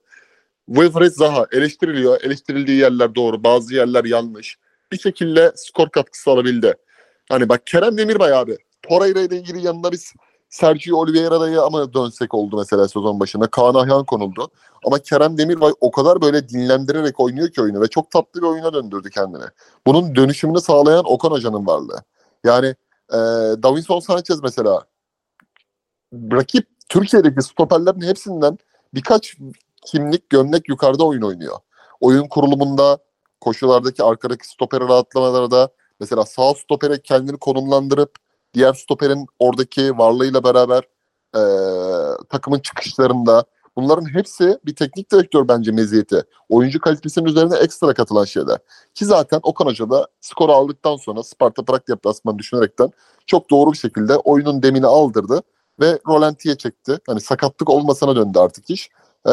[0.67, 2.21] Wilfred Zaha eleştiriliyor.
[2.21, 3.43] Eleştirildiği yerler doğru.
[3.43, 4.57] Bazı yerler yanlış.
[4.91, 6.73] Bir şekilde skor katkısı alabildi.
[7.29, 8.57] Hani bak Kerem Demirbay abi.
[8.81, 10.13] Torreira ile ilgili yanında biz
[10.53, 13.47] Sergio Oliveira'yı ama dönsek oldu mesela sezon başında.
[13.47, 14.47] Kaan Ayhan konuldu.
[14.85, 18.73] Ama Kerem Demirbay o kadar böyle dinlendirerek oynuyor ki oyunu ve çok tatlı bir oyuna
[18.73, 19.43] döndürdü kendini.
[19.87, 22.03] Bunun dönüşümünü sağlayan Okan Hoca'nın varlığı.
[22.43, 22.67] Yani
[23.09, 23.17] e,
[23.63, 24.85] Davinson Sanchez mesela
[26.13, 28.57] rakip Türkiye'deki stoperlerin hepsinden
[28.93, 29.37] birkaç
[29.85, 31.57] kimlik gömlek yukarıda oyun oynuyor.
[32.01, 32.97] Oyun kurulumunda,
[33.41, 38.22] koşulardaki arkadaki stoperi rahatlamalarda mesela sağ stopere kendini konumlandırıp
[38.53, 40.83] diğer stoperin oradaki varlığıyla beraber
[41.35, 41.41] e,
[42.29, 43.43] takımın çıkışlarında
[43.75, 46.23] bunların hepsi bir teknik direktör bence meziyeti.
[46.49, 48.57] Oyuncu kalitesinin üzerine ekstra katılan şeyler.
[48.93, 52.91] Ki zaten Okan Hoca da skoru aldıktan sonra Sparta Prag deplasmanı düşünerekten
[53.27, 55.41] çok doğru bir şekilde oyunun demini aldırdı
[55.79, 56.99] ve rolantiye çekti.
[57.07, 58.89] Hani sakatlık olmasına döndü artık iş.
[59.27, 59.31] Ee,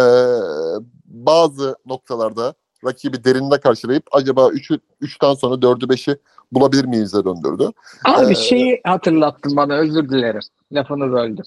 [1.04, 2.54] bazı noktalarda
[2.84, 6.16] rakibi derinde karşılayıp acaba 3'ü 3'ten sonra 4'ü 5'i
[6.52, 7.70] bulabilir miyiz'e döndürdü.
[8.04, 10.40] Abi Ee, şeyi hatırlattın bana özür dilerim.
[10.72, 11.44] Lafını böldüm.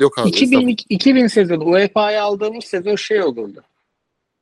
[0.00, 0.28] Yok abi.
[0.28, 3.62] 2000, 2000 sezonu UEFA'ya aldığımız sezon şey olurdu.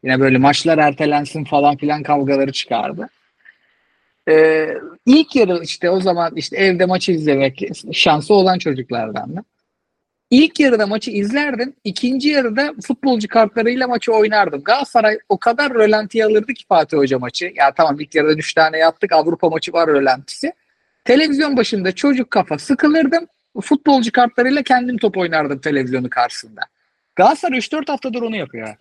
[0.05, 3.09] Yine böyle maçlar ertelensin falan filan kavgaları çıkardı.
[4.29, 4.69] Ee,
[5.07, 9.45] ilk yarı işte o zaman işte evde maçı izlemek şansı olan çocuklardan da.
[10.31, 11.75] İlk yarıda maçı izlerdim.
[11.85, 14.65] ikinci yarıda futbolcu kartlarıyla maçı oynardım.
[14.65, 17.53] Galatasaray o kadar rölantiye alırdı ki Fatih Hoca maçı.
[17.57, 19.13] Ya tamam ilk yarıda 3 tane yaptık.
[19.13, 20.53] Avrupa maçı var rölantisi.
[21.05, 23.27] Televizyon başında çocuk kafa sıkılırdım.
[23.61, 26.61] Futbolcu kartlarıyla kendim top oynardım televizyonu karşısında.
[27.17, 28.77] Galatasaray 3-4 haftadır onu yapıyor.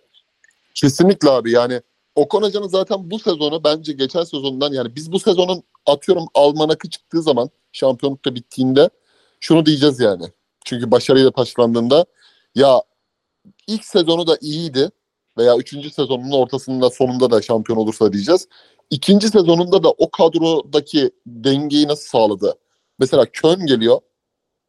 [0.74, 1.80] Kesinlikle abi yani
[2.14, 7.22] Okan Hoca'nın zaten bu sezonu bence geçen sezondan yani biz bu sezonun atıyorum almanakı çıktığı
[7.22, 8.90] zaman şampiyonlukta bittiğinde
[9.40, 10.24] şunu diyeceğiz yani.
[10.68, 12.04] Çünkü başarıyla taşlandığında
[12.54, 12.82] ya
[13.66, 14.90] ilk sezonu da iyiydi
[15.38, 18.48] veya üçüncü sezonunun ortasında sonunda da şampiyon olursa diyeceğiz.
[18.90, 22.54] İkinci sezonunda da o kadrodaki dengeyi nasıl sağladı?
[22.98, 24.00] Mesela Köln geliyor.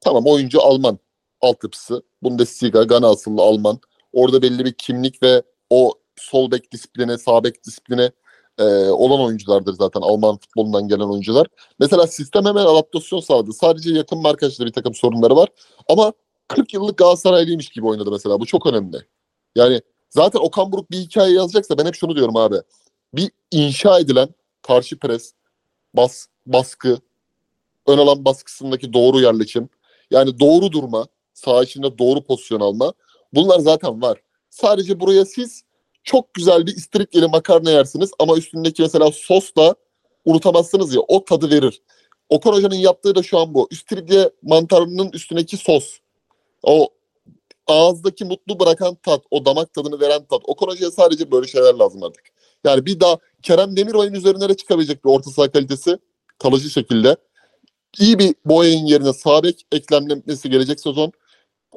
[0.01, 0.99] Tamam oyuncu Alman
[1.41, 2.03] altyapısı.
[2.23, 3.79] Bundesliga, Gana asıllı Alman.
[4.13, 8.11] Orada belli bir kimlik ve o sol bek disiplini, sağ bek disiplini
[8.59, 11.47] e, olan oyunculardır zaten Alman futbolundan gelen oyuncular.
[11.79, 13.53] Mesela sistem hemen adaptasyon sağladı.
[13.53, 15.49] Sadece yakın markajda bir takım sorunları var.
[15.89, 16.13] Ama
[16.47, 18.39] 40 yıllık Galatasaraylıymış gibi oynadı mesela.
[18.39, 18.97] Bu çok önemli.
[19.55, 22.55] Yani zaten Okan Buruk bir hikaye yazacaksa ben hep şunu diyorum abi.
[23.13, 24.29] Bir inşa edilen
[24.61, 25.33] karşı pres,
[25.93, 26.97] bas, baskı,
[27.87, 29.69] ön alan baskısındaki doğru yerleşim,
[30.11, 32.93] yani doğru durma, sağ içinde doğru pozisyon alma.
[33.33, 34.21] Bunlar zaten var.
[34.49, 35.63] Sadece buraya siz
[36.03, 39.75] çok güzel bir istiridyeli makarna yersiniz ama üstündeki mesela sosla
[40.25, 41.81] unutamazsınız ya o tadı verir.
[42.29, 43.67] Okan Hoca'nın yaptığı da şu an bu.
[43.71, 45.97] İstiridye mantarının üstündeki sos.
[46.63, 46.89] O
[47.67, 50.41] ağızdaki mutlu bırakan tat, o damak tadını veren tat.
[50.43, 52.23] Okan Hoca'ya sadece böyle şeyler lazım artık.
[52.63, 55.97] Yani bir daha Kerem Demirbay'ın üzerine de çıkabilecek bir orta saha kalitesi
[56.39, 57.15] kalıcı şekilde.
[57.99, 61.11] İyi bir Boya'nın yerine Sabek eklemlenmesi gelecek sezon.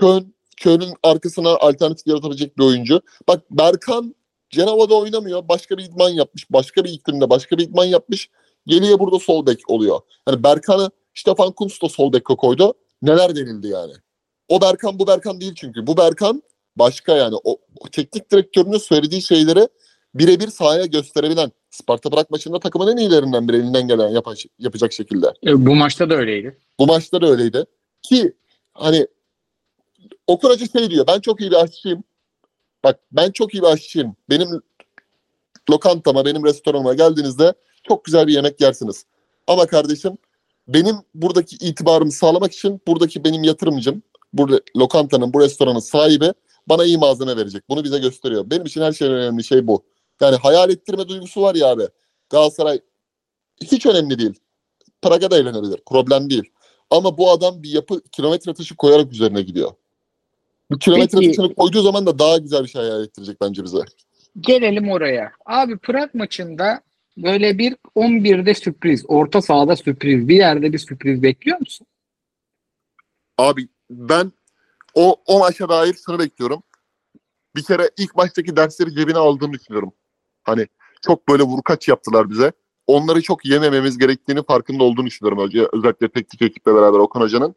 [0.00, 3.01] Kön, Kön'ün arkasına alternatif yaratabilecek bir oyuncu.
[3.29, 4.14] Bak Berkan
[4.51, 5.48] Cenova'da oynamıyor.
[5.48, 6.51] Başka bir idman yapmış.
[6.51, 8.31] Başka bir iklimde başka bir idman yapmış.
[8.66, 10.01] Geliyor burada sol bek oluyor.
[10.25, 12.75] Hani Berkan'ı Stefan Kuntz da sol beke koydu.
[13.03, 13.92] Neler denildi yani.
[14.48, 15.87] O Berkan bu Berkan değil çünkü.
[15.87, 16.42] Bu Berkan
[16.77, 17.37] başka yani.
[17.44, 19.68] O, o teknik direktörünün söylediği şeyleri
[20.14, 21.53] birebir sahaya gösterebilen.
[21.70, 25.27] Sparta Prag maçında takımın en iyilerinden biri elinden gelen yapan, yapacak şekilde.
[25.46, 26.59] E, bu maçta da öyleydi.
[26.79, 27.64] Bu maçta da öyleydi.
[28.03, 28.33] Ki
[28.75, 29.07] hani
[30.28, 31.06] Hoca şey diyor.
[31.06, 32.04] Ben çok iyi bir aşçıyım.
[32.85, 34.16] Bak ben çok iyi bir aşçıyım.
[34.30, 34.62] Benim
[35.70, 39.06] lokantama, benim restoranıma geldiğinizde çok güzel bir yemek yersiniz.
[39.46, 40.18] Ama kardeşim
[40.68, 46.32] benim buradaki itibarımı sağlamak için buradaki benim yatırımcım, burada lokantanın, bu restoranın sahibi
[46.66, 47.68] bana iyi malzeme verecek.
[47.68, 48.50] Bunu bize gösteriyor.
[48.50, 49.85] Benim için her şeyden önemli şey bu.
[50.20, 51.88] Yani hayal ettirme duygusu var ya abi.
[52.30, 52.80] Galatasaray
[53.62, 54.35] hiç önemli değil.
[55.02, 55.80] Praga da eğlenebilir.
[55.87, 56.44] Problem değil.
[56.90, 59.72] Ama bu adam bir yapı kilometre taşı koyarak üzerine gidiyor.
[60.72, 63.78] Bu kilometre Peki- taşını koyduğu zaman da daha güzel bir şey hayal ettirecek bence bize.
[64.40, 65.32] Gelelim oraya.
[65.46, 66.80] Abi Prag maçında
[67.16, 71.87] böyle bir 11'de sürpriz, orta sahada sürpriz, bir yerde bir sürpriz bekliyor musun?
[73.38, 74.32] Abi ben
[74.94, 76.62] o, o maça dair şunu bekliyorum.
[77.56, 79.92] Bir kere ilk maçtaki dersleri cebine aldığını düşünüyorum.
[80.42, 80.66] Hani
[81.06, 82.52] çok böyle vurkaç yaptılar bize.
[82.87, 85.68] Onları çok yemememiz gerektiğini farkında olduğunu düşünüyorum.
[85.72, 87.54] Özellikle teknik ekiple beraber Okan Hoca'nın.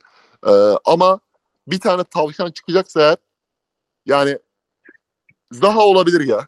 [0.48, 0.52] Ee,
[0.86, 1.20] ama
[1.68, 3.18] bir tane tavşan çıkacaksa eğer
[4.06, 4.38] yani
[5.52, 6.48] Zaha olabilir ya.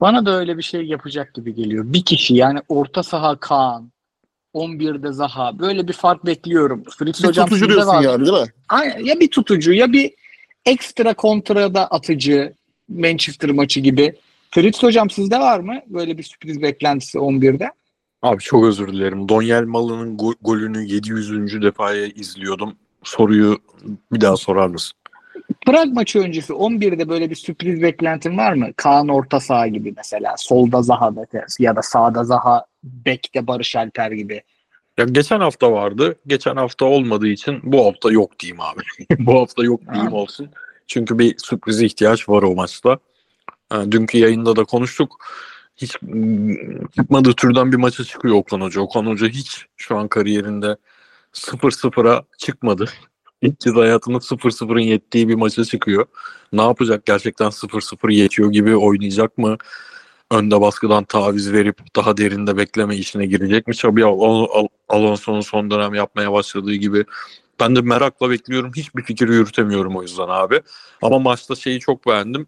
[0.00, 1.84] Bana da öyle bir şey yapacak gibi geliyor.
[1.92, 3.92] Bir kişi yani orta saha Kaan,
[4.54, 6.84] 11'de Zaha böyle bir fark bekliyorum.
[6.98, 8.02] Fritz Bir hocam tutucu sizde diyorsun var.
[8.02, 8.52] yani değil mi?
[8.68, 10.14] Aynen, ya bir tutucu ya bir
[10.66, 12.54] ekstra kontrada atıcı
[12.88, 14.16] Manchester maçı gibi.
[14.50, 17.70] Fritz hocam sizde var mı böyle bir sürpriz beklentisi 11'de?
[18.22, 19.28] Abi çok özür dilerim.
[19.28, 21.62] Donyel Malı'nın go- golünü 700.
[21.62, 22.76] defaya izliyordum.
[23.02, 23.58] Soruyu
[24.12, 24.98] bir daha sorar mısın?
[25.66, 28.66] Prag maçı öncesi 11'de böyle bir sürpriz beklentin var mı?
[28.76, 30.34] Kaan orta saha gibi mesela.
[30.38, 31.12] Solda Zaha
[31.58, 34.42] ya da sağda Zaha bekte Barış Alper gibi.
[34.98, 36.16] Ya geçen hafta vardı.
[36.26, 38.82] Geçen hafta olmadığı için bu hafta yok diyeyim abi.
[39.26, 40.48] bu hafta yok diyeyim olsun.
[40.86, 42.98] Çünkü bir sürprize ihtiyaç var o maçta.
[43.90, 45.26] Dünkü yayında da konuştuk.
[45.78, 45.96] Hiç
[46.96, 48.80] çıkmadığı türden bir maça çıkıyor Okan Hoca.
[48.80, 50.76] Okan Hoca hiç şu an kariyerinde
[51.32, 52.90] 0-0'a çıkmadı.
[53.42, 56.06] İlk kez hayatında 0-0'ın yettiği bir maça çıkıyor.
[56.52, 57.06] Ne yapacak?
[57.06, 59.56] Gerçekten 0-0 yetiyor gibi oynayacak mı?
[60.30, 63.72] Önde baskıdan taviz verip daha derinde bekleme işine girecek mi?
[63.72, 67.04] Xabi Al- Al- Alonso'nun son dönem yapmaya başladığı gibi.
[67.60, 68.72] Ben de merakla bekliyorum.
[68.76, 70.60] Hiçbir fikir yürütemiyorum o yüzden abi.
[71.02, 72.46] Ama maçta şeyi çok beğendim.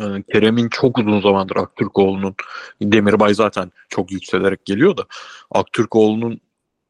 [0.00, 2.34] Ee, Kerem'in çok uzun zamandır Aktürkoğlu'nun
[2.82, 5.06] Demirbay zaten çok yükselerek geliyor da
[5.50, 6.40] Aktürkoğlu'nun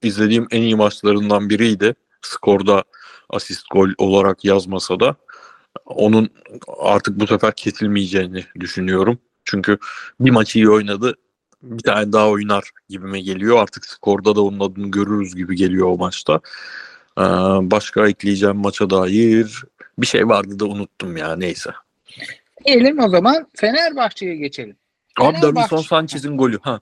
[0.02, 1.94] izlediğim en iyi maçlarından biriydi.
[2.22, 2.84] Skorda
[3.30, 5.16] asist gol olarak yazmasa da
[5.86, 6.30] onun
[6.78, 9.18] artık bu sefer kesilmeyeceğini düşünüyorum.
[9.44, 9.78] Çünkü
[10.20, 11.14] bir maçı iyi oynadı.
[11.62, 13.58] Bir tane daha oynar gibime geliyor.
[13.58, 16.40] Artık skorda da onun adını görürüz gibi geliyor o maçta.
[17.18, 17.22] Ee,
[17.70, 19.64] başka ekleyeceğim maça dair
[19.98, 21.70] bir şey vardı da unuttum ya neyse.
[22.64, 24.76] Diyelim o zaman Fenerbahçe'ye geçelim.
[25.20, 26.58] Abi Fenerbahçe- Davinson Sanchez'in golü.
[26.62, 26.80] Ha.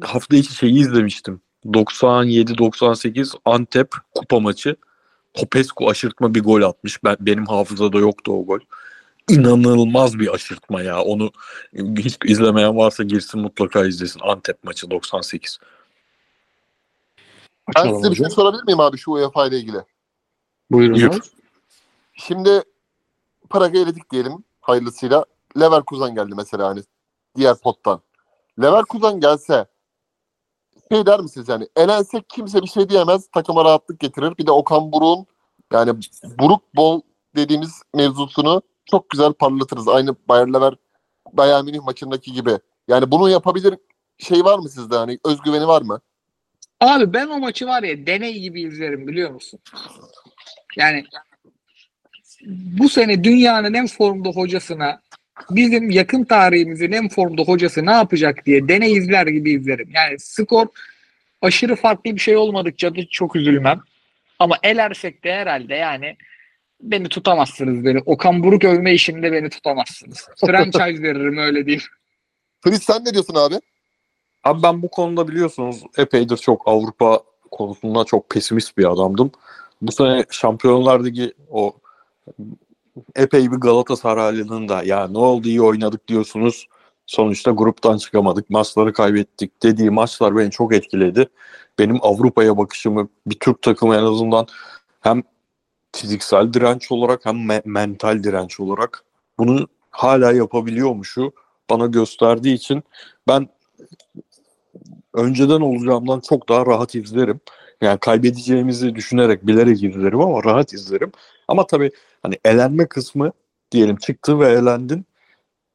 [0.00, 1.40] Hafta içi şeyi izlemiştim.
[1.66, 4.76] 97-98 Antep kupa maçı.
[5.34, 7.04] Popescu aşırtma bir gol atmış.
[7.04, 8.60] Ben, benim hafızada yoktu o gol.
[9.28, 11.02] İnanılmaz bir aşırtma ya.
[11.02, 11.30] Onu
[11.98, 14.20] hiç izlemeyen varsa girsin mutlaka izlesin.
[14.20, 15.58] Antep maçı 98.
[17.76, 19.78] Ben size bir şey sorabilir miyim abi şu UEFA ile ilgili?
[20.70, 20.94] Buyurun.
[20.94, 21.20] Buyur.
[22.14, 22.62] Şimdi
[23.50, 25.24] Praga eledik diyelim hayırlısıyla.
[25.60, 26.80] Leverkusen geldi mesela hani
[27.36, 28.00] diğer pottan.
[28.62, 29.66] Leverkusen gelse
[30.92, 34.38] şey der misiniz yani elensek kimse bir şey diyemez takıma rahatlık getirir.
[34.38, 35.26] Bir de Okan Buruk'un
[35.72, 36.00] yani
[36.38, 37.00] Buruk bol
[37.36, 39.88] dediğimiz mevzusunu çok güzel parlatırız.
[39.88, 40.74] Aynı Bayer Lever
[41.32, 42.58] Bayern Münih maçındaki gibi.
[42.88, 43.78] Yani bunu yapabilir
[44.18, 46.00] şey var mı sizde hani özgüveni var mı?
[46.80, 49.60] Abi ben o maçı var ya deney gibi izlerim biliyor musun?
[50.76, 51.04] Yani
[52.46, 55.00] bu sene dünyanın en formda hocasına
[55.50, 59.88] bizim yakın tarihimizin en formda hocası ne yapacak diye deney izler gibi izlerim.
[59.94, 60.66] Yani skor
[61.42, 63.80] aşırı farklı bir şey olmadıkça da çok üzülmem.
[64.38, 66.16] Ama elersek de herhalde yani
[66.82, 67.98] beni tutamazsınız beni.
[68.06, 70.28] Okan Buruk övme işinde beni tutamazsınız.
[70.46, 71.82] Franchise veririm öyle diyeyim.
[72.60, 73.54] Fritz sen ne diyorsun abi?
[74.44, 79.32] Abi ben bu konuda biliyorsunuz epeydir çok Avrupa konusunda çok pesimist bir adamdım.
[79.82, 81.79] Bu sene Şampiyonlar Ligi o
[83.16, 86.66] epey bir Galatasaraylının da ya ne oldu iyi oynadık diyorsunuz.
[87.06, 91.28] Sonuçta gruptan çıkamadık, maçları kaybettik dediği maçlar beni çok etkiledi.
[91.78, 94.46] Benim Avrupa'ya bakışımı bir Türk takımı en azından
[95.00, 95.22] hem
[95.92, 99.04] fiziksel direnç olarak hem me- mental direnç olarak
[99.38, 101.32] bunu hala yapabiliyormuşu
[101.70, 102.82] bana gösterdiği için
[103.28, 103.48] ben
[105.14, 107.40] önceden olacağımdan çok daha rahat izlerim.
[107.80, 111.12] Yani kaybedeceğimizi düşünerek bilerek izlerim ama rahat izlerim.
[111.48, 111.90] Ama tabii
[112.22, 113.32] hani elenme kısmı
[113.72, 115.06] diyelim çıktı ve elendin.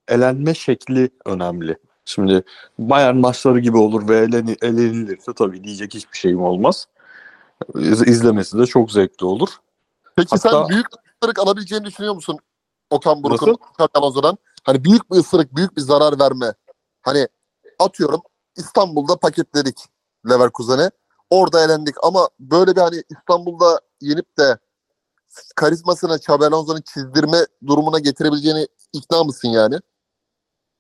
[0.08, 1.78] Elenme şekli önemli.
[2.06, 2.44] Şimdi
[2.80, 6.88] Bayern maçları gibi olur ve elen, elenilirse tabii diyecek hiçbir şeyim olmaz.
[7.76, 9.50] İz- İzlemesi de çok zevkli olur.
[10.16, 10.88] Peki Hatta- sen büyük
[11.24, 12.40] ısırık alabileceğini düşünüyor musun
[12.90, 13.58] Okan Buruk'un?
[13.94, 14.38] Alonso'dan?
[14.64, 16.54] Hani büyük bir ısırık, büyük bir zarar verme.
[17.02, 17.28] Hani
[17.80, 18.22] atıyorum
[18.58, 19.78] İstanbul'da paketledik
[20.30, 20.92] Leverkusen'e.
[21.30, 24.58] Orada elendik ama böyle bir hani İstanbul'da yenip de
[25.56, 29.76] karizmasını Xabi Alonso'nun çizdirme durumuna getirebileceğini ikna mısın yani?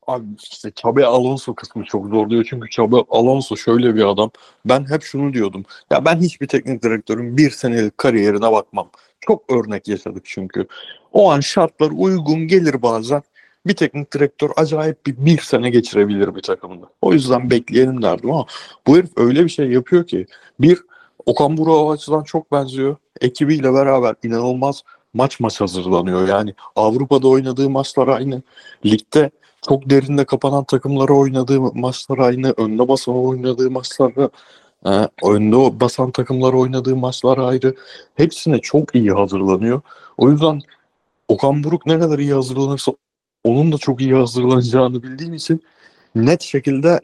[0.07, 2.45] Abi işte Xabi Alonso kısmı çok zor diyor.
[2.49, 4.31] Çünkü Xabi Alonso şöyle bir adam.
[4.65, 5.65] Ben hep şunu diyordum.
[5.91, 8.89] Ya ben hiçbir teknik direktörün bir senelik kariyerine bakmam.
[9.21, 10.67] Çok örnek yaşadık çünkü.
[11.13, 13.23] O an şartlar uygun gelir bazen.
[13.67, 16.85] Bir teknik direktör acayip bir bir sene geçirebilir bir takımda.
[17.01, 18.45] O yüzden bekleyelim derdim ama
[18.87, 20.25] bu herif öyle bir şey yapıyor ki.
[20.59, 20.79] Bir,
[21.25, 22.95] Okan Buruk'a o açıdan çok benziyor.
[23.21, 26.27] Ekibiyle beraber inanılmaz maç maç hazırlanıyor.
[26.27, 28.41] Yani Avrupa'da oynadığı maçlar aynı.
[28.85, 29.31] Ligde
[29.67, 32.53] çok derinde kapanan takımlara oynadığı maçlar aynı.
[32.57, 34.29] Önde basan oynadığı maçlarda
[34.85, 34.89] e,
[35.23, 37.75] önde basan takımlara oynadığı maçlar ayrı.
[38.15, 39.81] Hepsine çok iyi hazırlanıyor.
[40.17, 40.61] O yüzden
[41.27, 42.91] Okan Buruk ne kadar iyi hazırlanırsa
[43.45, 45.63] onun da çok iyi hazırlanacağını bildiğim için
[46.15, 46.99] net şekilde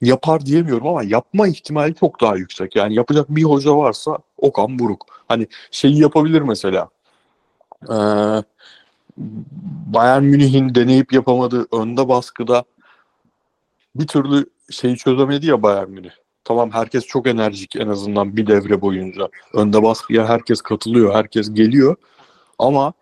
[0.00, 2.76] yapar diyemiyorum ama yapma ihtimali çok daha yüksek.
[2.76, 5.06] Yani yapacak bir hoca varsa Okan Buruk.
[5.28, 6.88] Hani şeyi yapabilir mesela.
[7.88, 8.42] Eee
[9.86, 12.64] Bayern Münih'in deneyip yapamadığı önde baskıda
[13.94, 16.10] bir türlü şeyi çözemedi ya Bayern Münih.
[16.44, 19.28] Tamam herkes çok enerjik en azından bir devre boyunca.
[19.54, 21.96] Önde baskıya herkes katılıyor, herkes geliyor.
[22.58, 22.92] Ama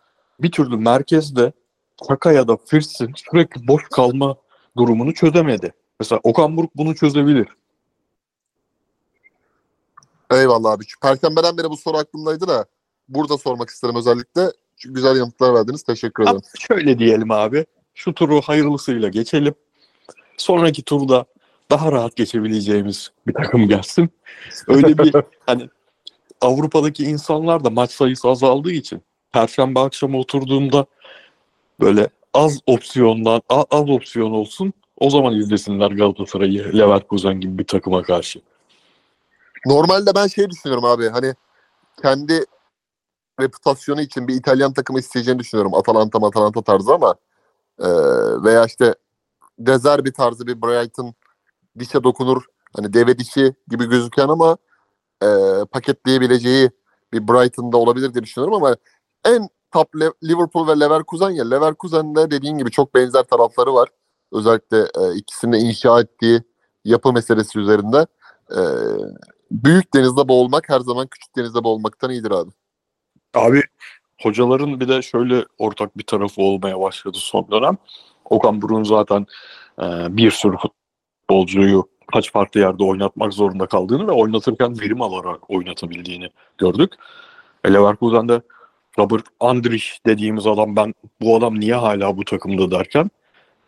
[0.41, 1.53] bir türlü merkezde
[2.09, 4.37] Saka ya da Fritz'in sürekli boş kalma
[4.77, 5.73] durumunu çözemedi.
[6.01, 7.49] Mesela Okan Buruk bunu çözebilir.
[10.31, 10.85] Eyvallah abi.
[11.03, 12.67] Perşembeden beri bu soru aklımdaydı da
[13.09, 14.53] burada sormak isterim özellikle.
[14.77, 15.83] Çünkü güzel yanıtlar verdiniz.
[15.83, 16.37] Teşekkür ederim.
[16.37, 17.67] Abi şöyle diyelim abi.
[17.95, 19.55] Şu turu hayırlısıyla geçelim.
[20.37, 21.25] Sonraki turda
[21.71, 24.11] daha rahat geçebileceğimiz bir takım gelsin.
[24.69, 25.15] Öyle bir
[25.47, 25.69] hani
[26.41, 30.87] Avrupa'daki insanlar da maç sayısı azaldığı için Perşembe akşamı oturduğumda
[31.81, 34.73] böyle az opsiyondan a- az opsiyon olsun.
[34.99, 38.41] O zaman izlesinler Galatasaray'ı Leverkusen gibi bir takıma karşı.
[39.67, 41.35] Normalde ben şey düşünüyorum abi hani
[42.03, 42.45] kendi
[43.41, 45.75] reputasyonu için bir İtalyan takımı isteyeceğini düşünüyorum.
[45.75, 47.15] Atalanta Atalanta tarzı ama
[47.79, 47.89] e,
[48.45, 48.95] veya işte
[49.59, 51.15] Dezerbi tarzı bir Brighton
[51.79, 52.43] dişe dokunur.
[52.77, 54.57] Hani deve dişi gibi gözüken ama
[55.23, 55.27] e,
[55.73, 56.71] paketleyebileceği
[57.13, 58.77] bir Brighton'da olabilir diye düşünüyorum ama
[59.25, 63.89] en top Liverpool ve Leverkusen ya Leverkusen'de dediğin gibi çok benzer tarafları var.
[64.33, 66.43] Özellikle e, ikisinin de inşa ettiği
[66.85, 68.07] yapı meselesi üzerinde.
[68.51, 68.61] E,
[69.51, 72.51] büyük denizde boğulmak her zaman küçük denizde boğulmaktan iyidir abi.
[73.35, 73.63] Abi
[74.23, 77.77] hocaların bir de şöyle ortak bir tarafı olmaya başladı son dönem.
[78.25, 79.27] Okan Buruk'un zaten
[79.83, 86.31] e, bir sürü futbolcuyu kaç farklı yerde oynatmak zorunda kaldığını ve oynatırken verim alarak oynatabildiğini
[86.59, 86.93] gördük.
[87.65, 88.43] E, Leverkusen'de
[88.99, 93.11] Robert Andrich dediğimiz adam ben bu adam niye hala bu takımda derken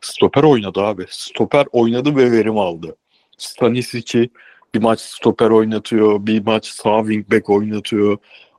[0.00, 1.04] stoper oynadı abi.
[1.08, 2.96] Stoper oynadı ve verim aldı.
[3.38, 4.30] Stanisic'i
[4.74, 8.18] bir maç stoper oynatıyor, bir maç sağ wingback oynatıyor.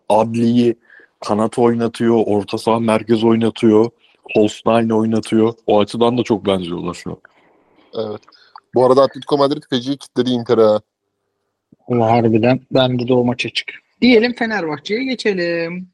[0.09, 0.76] Adli'yi
[1.20, 3.89] kanat oynatıyor, orta saha merkez oynatıyor,
[4.36, 5.53] Holstein oynatıyor.
[5.68, 7.18] O açıdan da çok benziyorlar şu an.
[7.93, 8.22] Evet.
[8.76, 10.80] Bu arada Atletico Madrid feci kitledi Inter'e.
[11.89, 13.72] harbiden bende de o maç açık.
[14.01, 15.92] Diyelim Fenerbahçe'ye geçelim.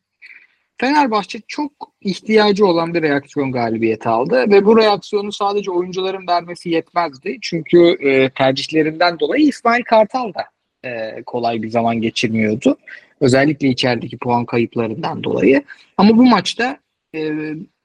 [0.80, 1.72] Fenerbahçe çok
[2.02, 7.38] ihtiyacı olan bir reaksiyon galibiyeti aldı ve bu reaksiyonu sadece oyuncuların vermesi yetmezdi.
[7.42, 10.46] Çünkü e, tercihlerinden dolayı İsmail Kartal da
[10.90, 12.78] e, kolay bir zaman geçirmiyordu.
[13.22, 15.64] Özellikle içerideki puan kayıplarından dolayı.
[15.98, 16.78] Ama bu maçta
[17.16, 17.32] e,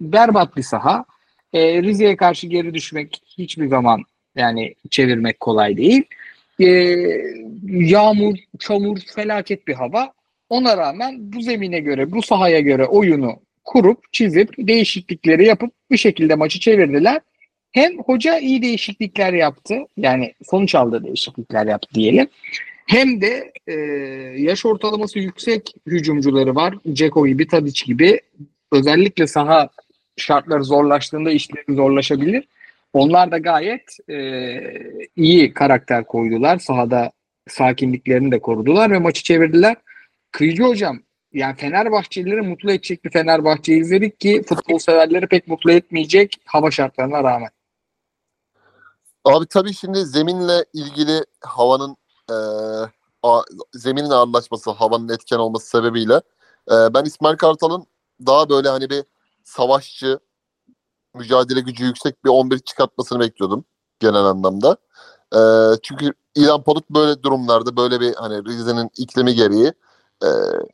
[0.00, 1.04] berbat bir saha.
[1.52, 4.02] E, Rize'ye karşı geri düşmek hiçbir zaman
[4.36, 6.02] yani çevirmek kolay değil.
[6.60, 6.66] e,
[7.66, 10.12] yağmur, çamur, felaket bir hava.
[10.48, 16.34] Ona rağmen bu zemine göre, bu sahaya göre oyunu kurup, çizip, değişiklikleri yapıp bir şekilde
[16.34, 17.20] maçı çevirdiler.
[17.72, 19.74] Hem hoca iyi değişiklikler yaptı.
[19.96, 22.28] Yani sonuç aldığı değişiklikler yaptı diyelim.
[22.86, 23.72] Hem de e,
[24.42, 26.74] yaş ortalaması yüksek hücumcuları var.
[26.92, 28.20] Ceko gibi, Tadic gibi.
[28.72, 29.68] Özellikle saha
[30.16, 32.48] şartları zorlaştığında işleri zorlaşabilir.
[32.92, 34.16] Onlar da gayet e,
[35.16, 36.58] iyi karakter koydular.
[36.58, 37.12] Sahada
[37.48, 39.76] sakinliklerini de korudular ve maçı çevirdiler.
[40.34, 40.98] Kıyıcı hocam
[41.32, 47.24] yani Fenerbahçelileri mutlu edecek bir Fenerbahçe izledik ki futbol severleri pek mutlu etmeyecek hava şartlarına
[47.24, 47.50] rağmen.
[49.24, 51.96] Abi tabii şimdi zeminle ilgili havanın
[52.30, 52.34] e,
[53.22, 56.14] a, zeminin ağırlaşması, havanın etken olması sebebiyle
[56.70, 57.86] e, ben İsmail Kartal'ın
[58.26, 59.04] daha böyle hani bir
[59.44, 60.18] savaşçı,
[61.14, 63.64] mücadele gücü yüksek bir 11 çıkartmasını bekliyordum
[64.00, 64.76] genel anlamda.
[65.34, 65.40] E,
[65.82, 69.72] çünkü İlhan Palut böyle durumlarda böyle bir hani Rize'nin iklimi gereği
[70.22, 70.28] e,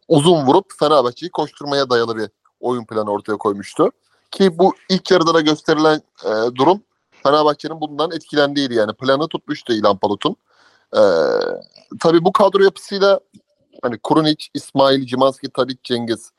[0.08, 2.30] uzun vurup Fenerbahçe'yi koşturmaya dayalı bir
[2.60, 3.90] oyun planı ortaya koymuştu.
[4.30, 6.82] Ki bu ilk yarıda da gösterilen e, durum
[7.22, 8.74] Fenerbahçe'nin bundan etkilendiğiydi.
[8.74, 10.36] Yani planı tutmuştu İlhan Palut'un.
[10.96, 11.00] E,
[12.00, 13.20] tabii bu kadro yapısıyla
[13.82, 16.30] hani Kurunic, İsmail, Cimanski, Tadic, Cengiz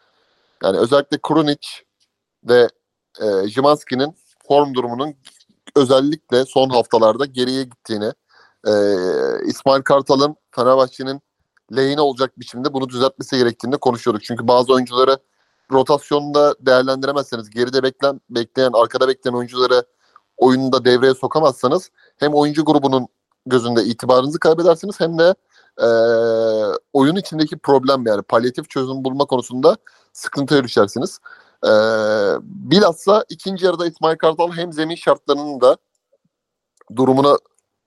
[0.64, 1.68] yani özellikle Kurunic
[2.50, 2.70] ve
[3.22, 4.16] e, Cimanski'nin
[4.48, 5.16] form durumunun
[5.76, 8.12] özellikle son haftalarda geriye gittiğini
[8.68, 8.72] e,
[9.46, 11.22] İsmail Kartal'ın Fenerbahçe'nin
[11.76, 14.24] lehine olacak biçimde bunu düzeltmesi gerektiğini konuşuyorduk.
[14.24, 15.18] Çünkü bazı oyuncuları
[15.72, 19.84] rotasyonda değerlendiremezseniz geride bekleyen, bekleyen arkada bekleyen oyuncuları
[20.38, 23.08] oyunda devreye sokamazsanız hem oyuncu grubunun
[23.46, 25.36] gözünde itibarınızı kaybedersiniz hem de
[25.82, 25.88] e,
[26.94, 29.78] oyun içindeki problem yani palyatif çözüm bulma konusunda
[30.14, 31.20] sıkıntıya düşersiniz.
[31.66, 31.72] E,
[32.42, 35.78] bilhassa ikinci yarıda İsmail Kartal hem zemin şartlarının da
[36.96, 37.40] durumunu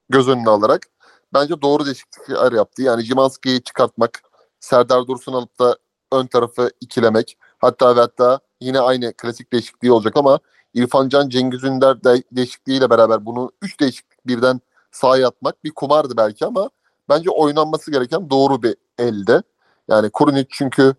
[0.09, 0.87] göz önüne alarak
[1.35, 2.83] bence doğru değişiklikler yaptı.
[2.83, 4.23] Yani Cimanski'yi çıkartmak,
[4.61, 5.77] Serdar Dursun alıp da
[6.13, 7.39] ön tarafı ikilemek.
[7.59, 10.39] Hatta ve hatta yine aynı klasik değişikliği olacak ama
[10.75, 14.61] İrfan Can Cengiz Ünder de değişikliğiyle beraber bunu 3 değişiklik birden
[14.93, 16.71] sahaya atmak bir kumardı belki ama
[17.09, 19.43] bence oynanması gereken doğru bir elde.
[19.89, 20.95] Yani Kurunic çünkü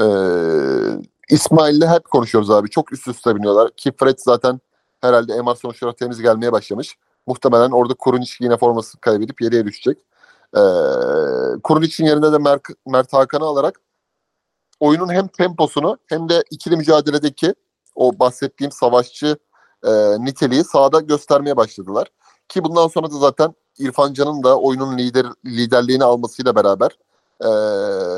[0.00, 0.06] e,
[1.30, 2.70] İsmail'le hep konuşuyoruz abi.
[2.70, 3.70] Çok üst üste biniyorlar.
[3.76, 4.60] Ki Fred zaten
[5.00, 6.96] herhalde MR sonuçları temiz gelmeye başlamış.
[7.26, 9.98] Muhtemelen orada Kurunic yine forması kaybedip yeriye düşecek.
[10.56, 10.60] E,
[11.62, 13.80] Kurunic'in yerine de Mert, Mert Hakan'ı alarak
[14.80, 17.54] oyunun hem temposunu hem de ikili mücadeledeki
[17.94, 19.36] o bahsettiğim savaşçı
[19.84, 19.90] e,
[20.24, 22.08] niteliği sahada göstermeye başladılar.
[22.48, 26.90] Ki bundan sonra da zaten İrfan Can'ın da oyunun lider liderliğini almasıyla beraber
[27.40, 27.48] e,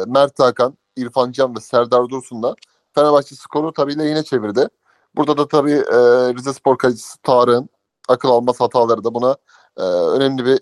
[0.07, 2.55] Mert Hakan, İrfan Can ve Serdar Dursun da
[2.95, 4.69] Fenerbahçe skoru tabii lehine çevirdi.
[5.17, 5.99] Burada da tabii e,
[6.35, 7.69] Rize Spor kalecisi Tarık'ın
[8.09, 9.37] akıl almaz hataları da buna
[9.77, 10.61] e, önemli bir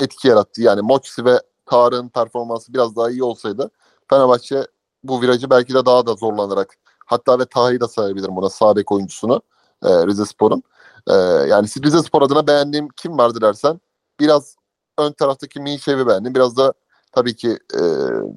[0.00, 0.62] etki yarattı.
[0.62, 3.70] Yani Moçsi ve Tarık'ın performansı biraz daha iyi olsaydı
[4.10, 4.66] Fenerbahçe
[5.04, 6.76] bu virajı belki de daha da zorlanarak
[7.06, 9.42] hatta ve Taha'yı da sayabilirim buna sağ oyuncusunu
[9.82, 10.62] e, Rize Spor'un.
[11.08, 11.14] E,
[11.48, 13.80] yani Rize Spor adına beğendiğim kim vardı dersen
[14.20, 14.56] biraz
[14.98, 16.34] ön taraftaki Minşev'i beğendim.
[16.34, 16.74] Biraz da
[17.12, 17.80] tabii ki e,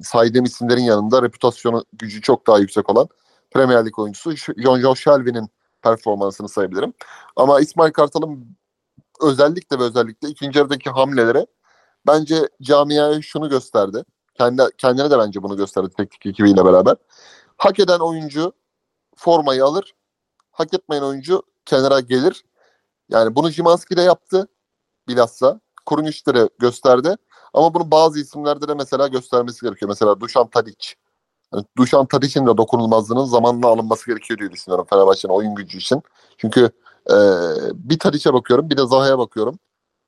[0.02, 3.08] saydığım isimlerin yanında reputasyonu gücü çok daha yüksek olan
[3.50, 5.48] Premier Lig oyuncusu John John Shelby'nin
[5.84, 6.94] performansını sayabilirim.
[7.36, 8.56] Ama İsmail Kartal'ın
[9.20, 11.46] özellikle ve özellikle ikinci yarıdaki hamlelere
[12.06, 14.04] bence camiaya şunu gösterdi.
[14.34, 16.96] Kendi, kendine de bence bunu gösterdi teknik ekibiyle beraber.
[17.56, 18.52] Hak eden oyuncu
[19.16, 19.94] formayı alır.
[20.50, 22.44] Hak etmeyen oyuncu kenara gelir.
[23.08, 24.48] Yani bunu Jimanski de yaptı
[25.08, 25.60] bilhassa.
[25.86, 27.16] Kurunişlere gösterdi.
[27.54, 29.88] Ama bunu bazı isimlerde de mesela göstermesi gerekiyor.
[29.88, 30.94] Mesela Dušan Tadic.
[31.54, 36.02] Yani Dušan Tadic'in de dokunulmazlığının zamanla alınması gerekiyor diye düşünüyorum Fenerbahçe'nin oyun gücü için.
[36.38, 36.70] Çünkü
[37.10, 37.14] e,
[37.74, 39.58] bir Tadic'e bakıyorum bir de Zaha'ya bakıyorum.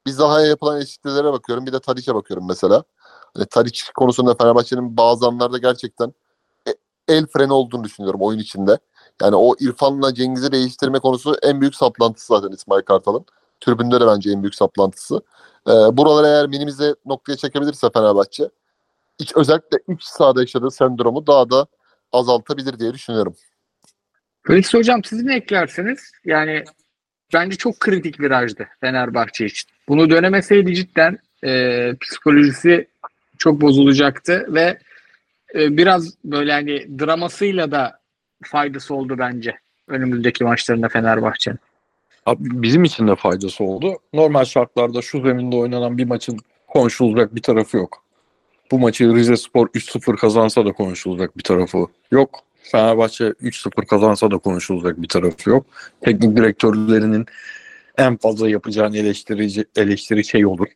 [0.07, 2.84] Bir Zaha'ya yapılan eşitlere bakıyorum bir de Tadic'e bakıyorum mesela.
[3.34, 6.12] Hani Tadic konusunda Fenerbahçe'nin bazı anlarda gerçekten
[7.09, 8.78] el freni olduğunu düşünüyorum oyun içinde.
[9.22, 13.24] Yani o İrfan'la Cengiz'i değiştirme konusu en büyük saplantısı zaten İsmail Kartal'ın.
[13.61, 15.20] Tribünde de bence en büyük saplantısı.
[15.68, 18.51] Ee, buraları eğer minimize noktaya çekebilirse Fenerbahçe
[19.18, 21.66] iç, özellikle iç sahada yaşadığı sendromu daha da
[22.12, 23.36] azaltabilir diye düşünüyorum.
[24.46, 26.12] Felix Hocam siz ne eklersiniz?
[26.24, 26.64] Yani
[27.34, 29.70] bence çok kritik virajdı Fenerbahçe için.
[29.88, 32.88] Bunu dönemeseydi cidden e, psikolojisi
[33.38, 34.78] çok bozulacaktı ve
[35.54, 38.00] e, biraz böyle hani dramasıyla da
[38.44, 39.58] faydası oldu bence
[39.88, 41.58] önümüzdeki maçlarında Fenerbahçe'nin.
[42.26, 43.98] Abi bizim için de faydası oldu.
[44.12, 48.05] Normal şartlarda şu zeminde oynanan bir maçın konuşulacak bir tarafı yok.
[48.70, 52.40] Bu maçı Rize Spor 3-0 kazansa da konuşulacak bir tarafı yok.
[52.62, 55.66] Fenerbahçe 3-0 kazansa da konuşulacak bir tarafı yok.
[56.00, 57.26] Teknik direktörlerinin
[57.98, 60.66] en fazla yapacağını eleştirici, eleştiri şey olur.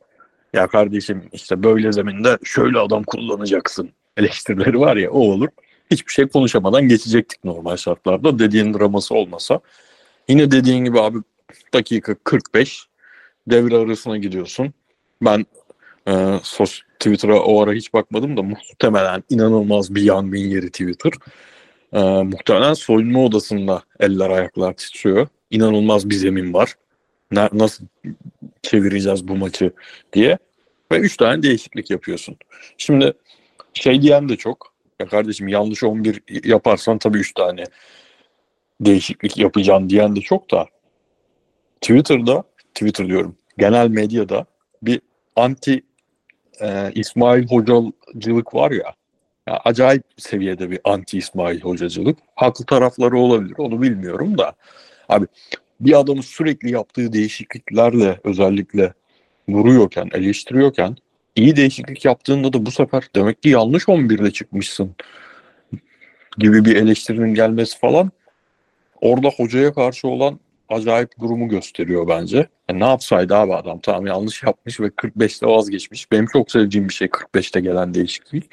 [0.53, 5.49] Ya kardeşim işte böyle zeminde şöyle adam kullanacaksın eleştirileri var ya o olur.
[5.91, 9.61] Hiçbir şey konuşamadan geçecektik normal şartlarda dediğin draması olmasa.
[10.28, 11.18] Yine dediğin gibi abi
[11.74, 12.86] dakika 45
[13.47, 14.74] devre arasına gidiyorsun.
[15.22, 15.47] Ben
[16.11, 21.13] e, sos, Twitter'a o ara hiç bakmadım da muhtemelen inanılmaz bir yangın yeri Twitter.
[21.93, 25.29] E, muhtemelen soyunma odasında eller ayaklar titriyor.
[25.51, 26.75] İnanılmaz bir zemin var.
[27.33, 27.87] Ne, nasıl
[28.63, 29.73] çevireceğiz bu maçı
[30.13, 30.39] diye.
[30.93, 32.37] Ve üç tane değişiklik yapıyorsun.
[32.79, 33.13] Şimdi
[33.75, 34.75] şey diyen de çok.
[35.01, 37.65] Ya kardeşim yanlış 11 yaparsan tabii üç tane
[38.81, 40.67] değişiklik yapacaksın diyen de çok da
[41.81, 42.45] Twitter'da,
[42.75, 44.47] Twitter diyorum, genel medyada
[44.83, 45.01] bir
[45.37, 45.83] anti
[46.63, 48.95] e, İsmail Hocacılık var ya,
[49.49, 52.19] ya, acayip seviyede bir anti İsmail Hocacılık.
[52.35, 54.53] Haklı tarafları olabilir, onu bilmiyorum da.
[55.09, 55.27] Abi
[55.81, 58.93] bir adamın sürekli yaptığı değişikliklerle özellikle
[59.49, 60.97] vuruyorken, eleştiriyorken
[61.37, 64.95] iyi değişiklik yaptığında da bu sefer demek ki yanlış 11 ile çıkmışsın
[66.39, 68.11] gibi bir eleştirinin gelmesi falan
[69.01, 70.41] orada hocaya karşı olan
[70.71, 72.49] acayip durumu gösteriyor bence.
[72.68, 76.12] Yani ne yapsaydı abi adam tamam yanlış yapmış ve 45'te vazgeçmiş.
[76.12, 78.45] Benim çok sevdiğim bir şey 45'te gelen değişiklik.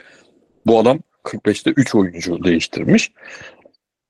[0.65, 3.11] Bu adam 45'te 3 oyuncu değiştirmiş.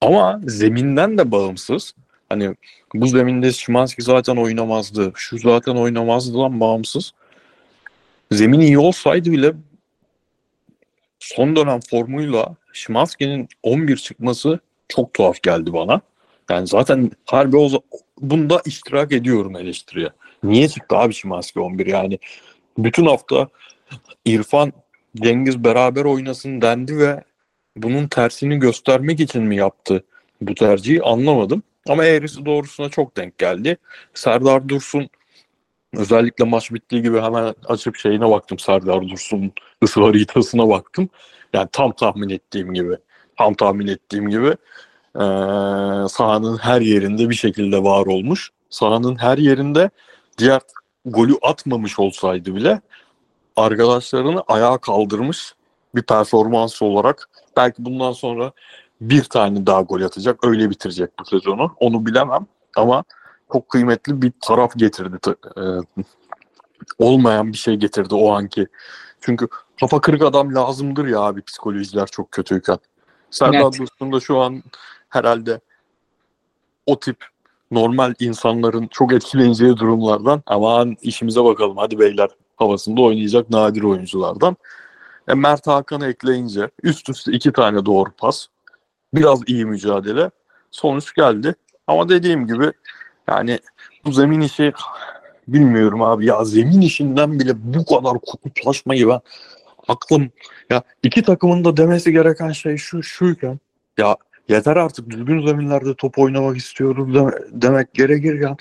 [0.01, 1.93] Ama zeminden de bağımsız.
[2.29, 2.55] Hani
[2.93, 5.11] bu zeminde Şimanski zaten oynamazdı.
[5.15, 7.11] Şu zaten oynamazdıdan bağımsız.
[8.31, 9.53] Zemin iyi olsaydı bile
[11.19, 16.01] son dönem formuyla Şimanski'nin 11 çıkması çok tuhaf geldi bana.
[16.49, 17.69] Yani zaten harbi o
[18.21, 20.09] bunda iştirak ediyorum eleştiriye.
[20.43, 22.19] Niye çıktı abi Şimanski 11 yani?
[22.77, 23.47] Bütün hafta
[24.25, 24.73] İrfan
[25.15, 27.23] Cengiz beraber oynasın dendi ve
[27.75, 30.03] bunun tersini göstermek için mi yaptı
[30.41, 31.63] bu tercihi anlamadım.
[31.87, 33.77] Ama eğrisi doğrusuna çok denk geldi.
[34.13, 35.09] Serdar Dursun
[35.93, 38.59] özellikle maç bittiği gibi hemen açıp şeyine baktım.
[38.59, 39.51] Serdar Dursun
[39.83, 41.09] ısı haritasına baktım.
[41.53, 42.95] Yani tam tahmin ettiğim gibi.
[43.37, 44.55] Tam tahmin ettiğim gibi
[45.17, 48.49] ee, sahanın her yerinde bir şekilde var olmuş.
[48.69, 49.89] Sahanın her yerinde
[50.37, 50.61] diğer
[51.05, 52.81] golü atmamış olsaydı bile
[53.55, 55.53] arkadaşlarını ayağa kaldırmış
[55.95, 58.51] bir performans olarak belki bundan sonra
[59.01, 63.03] bir tane daha gol atacak öyle bitirecek bu sezonu onu bilemem ama
[63.53, 65.17] çok kıymetli bir taraf getirdi
[65.57, 65.63] e,
[66.99, 68.67] olmayan bir şey getirdi o anki
[69.21, 69.47] çünkü
[69.79, 72.77] kafa kırık adam lazımdır ya abi psikolojiler çok kötüyken
[73.31, 73.79] Serdar evet.
[73.79, 74.63] Dursun da şu an
[75.09, 75.59] herhalde
[76.85, 77.17] o tip
[77.71, 84.57] normal insanların çok etkileneceği durumlardan aman işimize bakalım hadi beyler havasında oynayacak nadir oyunculardan.
[85.27, 88.47] E, Mert Hakan'ı ekleyince üst üste iki tane doğru pas.
[89.13, 90.31] Biraz iyi mücadele.
[90.71, 91.55] Sonuç geldi.
[91.87, 92.71] Ama dediğim gibi
[93.27, 93.59] yani
[94.05, 94.73] bu zemin işi
[95.47, 99.19] bilmiyorum abi ya zemin işinden bile bu kadar kutuplaşmayı ben
[99.87, 100.31] aklım
[100.69, 103.59] ya iki takımın da demesi gereken şey şu şuyken
[103.97, 104.15] ya
[104.49, 108.57] yeter artık düzgün zeminlerde top oynamak istiyoruz de, demek gerekir ya.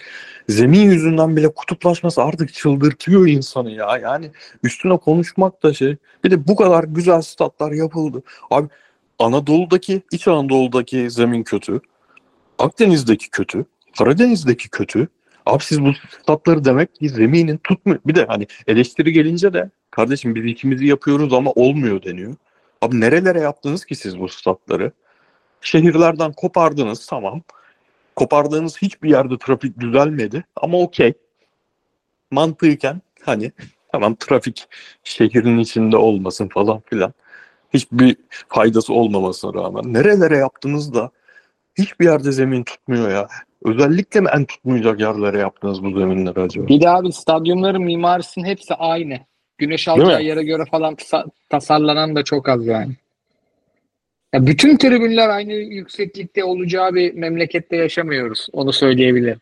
[0.49, 3.99] Zemin yüzünden bile kutuplaşması artık çıldırtıyor insanı ya.
[3.99, 4.31] Yani
[4.63, 5.97] üstüne konuşmak da şey.
[6.25, 8.23] Bir de bu kadar güzel statlar yapıldı.
[8.51, 8.69] Abi
[9.19, 11.81] Anadolu'daki, İç Anadolu'daki zemin kötü.
[12.59, 13.65] Akdeniz'deki kötü.
[13.99, 15.09] Karadeniz'deki kötü.
[15.47, 18.01] Abi siz bu statları demek ki zeminin tutmuyor.
[18.07, 22.35] Bir de hani eleştiri gelince de kardeşim biz ikimizi yapıyoruz ama olmuyor deniyor.
[22.83, 24.93] Abi nerelere yaptınız ki siz bu statları?
[25.67, 27.43] Şehirlerden kopardınız tamam.
[28.17, 31.13] Kopardığınız hiçbir yerde trafik düzelmedi ama okey.
[32.31, 33.53] Mantıken hani
[33.93, 34.67] tamam trafik
[35.05, 37.15] şehrin içinde olmasın falan filan.
[37.75, 38.17] Hiçbir
[38.49, 39.93] faydası olmamasına rağmen.
[39.93, 41.11] Nerelere yaptınız da
[41.79, 43.29] hiçbir yerde zemin tutmuyor ya.
[43.65, 46.69] Özellikle mi en tutmayacak yerlere yaptınız bu zeminleri acaba?
[46.69, 49.19] Bir de abi stadyumların mimarisinin hepsi aynı.
[49.59, 50.97] Güneş alacağı yere göre falan
[51.51, 52.93] tasarlanan da çok az yani.
[54.37, 58.47] Ya bütün tribünler aynı yükseklikte olacağı bir memlekette yaşamıyoruz.
[58.53, 59.41] Onu söyleyebilirim.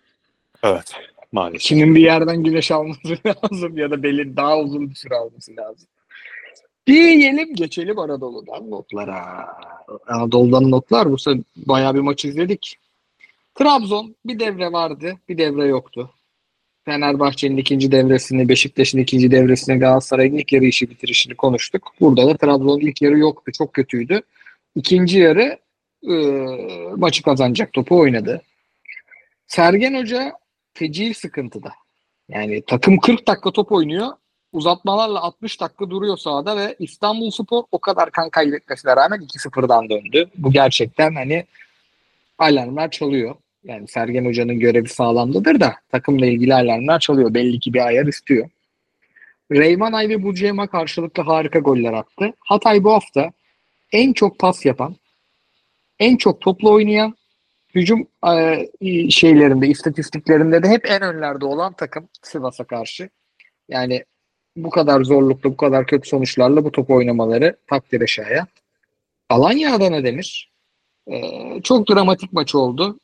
[0.63, 0.93] Evet.
[1.33, 1.63] Maalesef.
[1.63, 5.87] Kimin bir yerden güneş alması lazım ya da belli daha uzun bir süre alması lazım.
[6.87, 9.47] Diyelim geçelim Anadolu'dan notlara.
[10.07, 11.11] Anadolu'dan notlar.
[11.11, 12.79] Bu sefer bayağı bir maç izledik.
[13.55, 16.11] Trabzon bir devre vardı, bir devre yoktu.
[16.85, 21.93] Fenerbahçe'nin ikinci devresini, Beşiktaş'ın ikinci devresini, Galatasaray'ın ilk yarı işi bitirişini konuştuk.
[22.01, 23.53] Burada da Trabzon'un ilk yarı yoktu.
[23.53, 24.23] Çok kötüydü.
[24.75, 25.59] İkinci yarı
[26.09, 26.14] e,
[26.97, 28.43] maçı kazanacak topu oynadı.
[29.47, 30.33] Sergen Hoca
[30.75, 31.72] feci sıkıntıda.
[32.29, 34.09] Yani takım 40 dakika top oynuyor.
[34.53, 40.31] Uzatmalarla 60 dakika duruyor sahada ve İstanbul Spor o kadar kan kaybetmesine rağmen 2-0'dan döndü.
[40.37, 41.45] Bu gerçekten hani
[42.39, 43.35] alarmlar çalıyor.
[43.64, 47.35] Yani Sergen Hoca'nın görevi sağlamdadır da takımla ilgili alarmlar çalıyor.
[47.35, 48.49] Belli ki bir ayar istiyor.
[49.53, 52.33] Reymanay ve Bucema karşılıklı harika goller attı.
[52.41, 53.33] Hatay bu hafta
[53.95, 54.97] en çok pas yapan,
[55.99, 57.15] en çok topla oynayan,
[57.75, 63.09] hücum e, şeylerinde, istatistiklerinde de hep en önlerde olan takım Sivas'a karşı.
[63.69, 64.05] Yani
[64.57, 68.47] bu kadar zorluklu, bu kadar kötü sonuçlarla bu top oynamaları takdire şayan.
[69.29, 70.53] Alanya Adana Demir.
[71.07, 71.21] E,
[71.63, 72.99] çok dramatik maç oldu.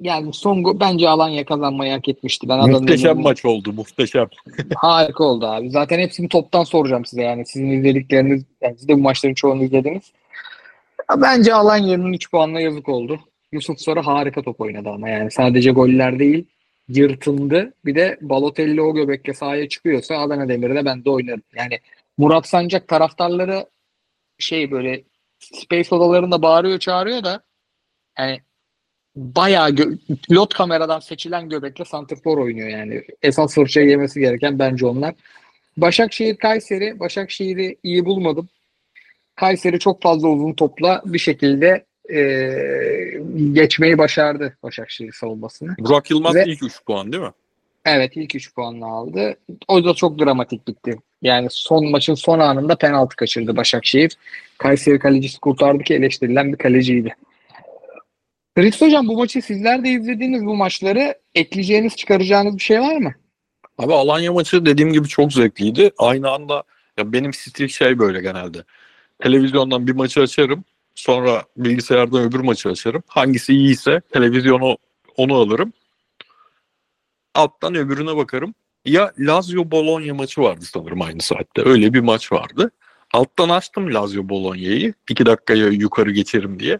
[0.00, 2.48] Yani son go- bence Alanya kazanmayı hak etmişti.
[2.48, 4.28] Ben Muhteşem maç oldu muhteşem.
[4.76, 5.70] Harika oldu abi.
[5.70, 7.46] Zaten hepsini toptan soracağım size yani.
[7.46, 10.12] Sizin izledikleriniz, yani siz de bu maçların çoğunu izlediniz.
[11.16, 13.20] Bence Alanya'nın 3 puanla yazık oldu.
[13.52, 16.46] Yusuf Sarı harika top oynadı ama yani sadece goller değil
[16.88, 17.74] yırtındı.
[17.84, 21.42] Bir de Balotelli o göbekle sahaya çıkıyorsa Adana Demir'de ben de oynarım.
[21.56, 21.80] Yani
[22.18, 23.66] Murat Sancak taraftarları
[24.38, 25.02] şey böyle
[25.38, 27.42] space odalarında bağırıyor çağırıyor da
[28.18, 28.40] yani
[29.16, 29.98] bayağı gö-
[30.28, 33.02] pilot kameradan seçilen göbekle santrfor oynuyor yani.
[33.22, 35.14] Esas fırçayı yemesi gereken bence onlar.
[35.76, 37.00] Başakşehir Kayseri.
[37.00, 38.48] Başakşehir'i iyi bulmadım.
[39.36, 43.20] Kayseri çok fazla uzun topla bir şekilde eee,
[43.52, 45.74] geçmeyi başardı Başakşehir savunmasını.
[45.78, 47.30] Burak Yılmaz Ve- ilk 3 puan değil mi?
[47.86, 49.36] Evet ilk 3 puanla aldı.
[49.68, 50.96] O da çok dramatik bitti.
[51.22, 54.16] Yani son maçın son anında penaltı kaçırdı Başakşehir.
[54.58, 57.14] Kayseri kalecisi kurtardı ki eleştirilen bir kaleciydi.
[58.54, 63.14] Fritz Hocam bu maçı sizler de izlediğiniz bu maçları ekleyeceğiniz çıkaracağınız bir şey var mı?
[63.78, 65.90] Abi Alanya maçı dediğim gibi çok zevkliydi.
[65.98, 66.62] Aynı anda
[66.98, 68.64] ya benim stil şey böyle genelde.
[69.22, 70.64] Televizyondan bir maçı açarım.
[70.94, 73.02] Sonra bilgisayardan öbür maçı açarım.
[73.06, 74.76] Hangisi iyiyse televizyonu
[75.16, 75.72] onu alırım.
[77.34, 78.54] Alttan öbürüne bakarım.
[78.84, 81.62] Ya Lazio Bologna maçı vardı sanırım aynı saatte.
[81.64, 82.70] Öyle bir maç vardı.
[83.12, 84.94] Alttan açtım Lazio Bologna'yı.
[85.10, 86.78] iki dakikaya yukarı geçerim diye.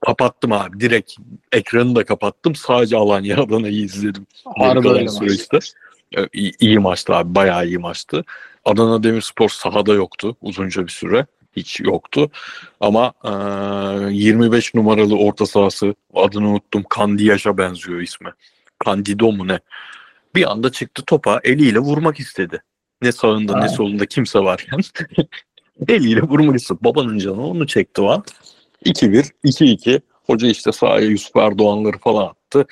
[0.00, 0.80] Kapattım abi.
[0.80, 1.12] Direkt
[1.52, 2.54] ekranı da kapattım.
[2.54, 4.26] Sadece Alanya Adana'yı izledim.
[4.56, 5.58] Harbi süreçte.
[6.16, 7.34] E, iyi, iyi maçtı abi.
[7.34, 8.24] Bayağı iyi maçtı.
[8.64, 11.26] Adana Demirspor sahada yoktu uzunca bir süre.
[11.56, 12.30] Hiç yoktu.
[12.80, 13.30] Ama e,
[14.14, 16.84] 25 numaralı orta sahası adını unuttum.
[16.98, 18.30] Candiyaş'a benziyor ismi.
[18.86, 19.60] Candido mu ne?
[20.34, 22.62] Bir anda çıktı topa eliyle vurmak istedi.
[23.02, 23.60] Ne sağında Ha.
[23.60, 24.80] ne solunda kimse varken
[25.88, 26.78] eliyle vurmak istedi.
[26.82, 28.24] Babanın canı onu çekti an.
[28.84, 30.00] 2-1, 2-2.
[30.26, 32.66] Hoca işte sahaya Yusuf Erdoğanları falan attı.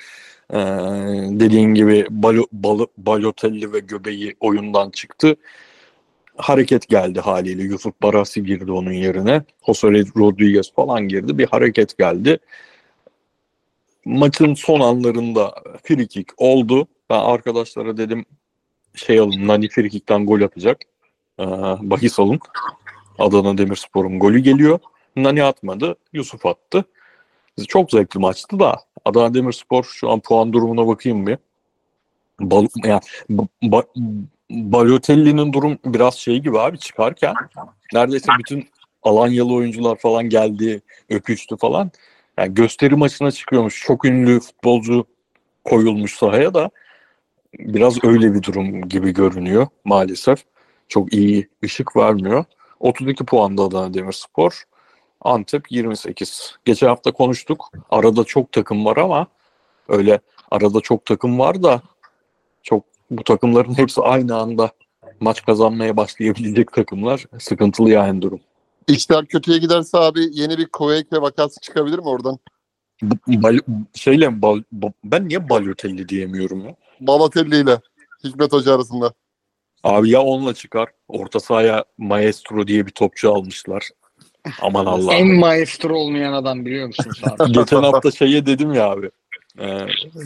[0.53, 0.57] Ee,
[1.39, 5.35] dediğin gibi Balo, Balo- Balotelli ve Göbeği oyundan çıktı.
[6.37, 7.63] Hareket geldi haliyle.
[7.63, 9.43] Yusuf Barasi girdi onun yerine.
[9.65, 11.37] Jose Rodriguez falan girdi.
[11.37, 12.39] Bir hareket geldi.
[14.05, 16.87] Maçın son anlarında free oldu.
[17.09, 18.25] Ben arkadaşlara dedim
[18.95, 20.81] şey alın Nani free gol atacak.
[21.39, 21.43] Ee,
[21.81, 22.39] bahis alın.
[23.19, 24.79] Adana Demirspor'un golü geliyor.
[25.17, 25.95] Nani atmadı.
[26.13, 26.85] Yusuf attı.
[27.67, 31.37] Çok zevkli maçtı da Adana Demirspor şu an puan durumuna bakayım bir.
[32.39, 33.87] Bal, yani, ba, ba-
[34.49, 37.33] Balotelli'nin durum biraz şey gibi abi çıkarken
[37.93, 38.69] neredeyse bütün
[39.03, 41.91] Alanyalı oyuncular falan geldi, öpüştü falan.
[42.37, 43.83] Yani gösteri maçına çıkıyormuş.
[43.85, 45.05] Çok ünlü futbolcu
[45.63, 46.69] koyulmuş sahaya da
[47.59, 50.43] biraz öyle bir durum gibi görünüyor maalesef.
[50.87, 52.45] Çok iyi ışık vermiyor.
[52.79, 54.63] 32 puanda Adana Demirspor.
[55.21, 56.55] Antep 28.
[56.65, 57.71] Geçen hafta konuştuk.
[57.89, 59.27] Arada çok takım var ama
[59.89, 60.19] öyle
[60.51, 61.81] arada çok takım var da
[62.63, 64.71] çok bu takımların hepsi aynı anda
[65.19, 67.25] maç kazanmaya başlayabilecek takımlar.
[67.39, 68.39] Sıkıntılı yani durum.
[68.87, 72.39] İşler kötüye giderse abi yeni bir Koyeke vakası çıkabilir mi oradan?
[73.27, 73.59] Bal,
[73.93, 76.75] şeyle mi bal, ba- ben niye Balotelli diyemiyorum ya?
[76.99, 77.79] Balotelli ile
[78.23, 79.13] Hikmet Hoca arasında.
[79.83, 80.89] Abi ya onunla çıkar.
[81.07, 83.89] Orta sahaya Maestro diye bir topçu almışlar.
[84.61, 85.39] Aman En Allah'ım.
[85.39, 87.11] maestro olmayan adam biliyor musun?
[87.51, 89.09] Geçen hafta şeye dedim ya abi.
[89.59, 89.65] e,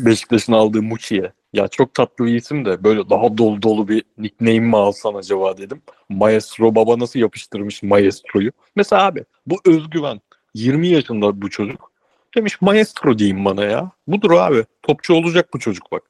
[0.06, 1.32] Beşiktaş'ın aldığı Muçi'ye.
[1.54, 5.58] Ya çok tatlı bir isim de böyle daha dolu dolu bir nickname mi alsan acaba
[5.58, 5.82] dedim.
[6.10, 8.52] Maestro baba nasıl yapıştırmış Maestro'yu.
[8.76, 10.22] Mesela abi bu özgüven
[10.54, 11.92] 20 yaşında bu çocuk.
[12.38, 13.92] Demiş Maestro diyeyim bana ya.
[14.08, 14.66] Budur abi.
[14.84, 16.04] Topçu olacak bu çocuk bak.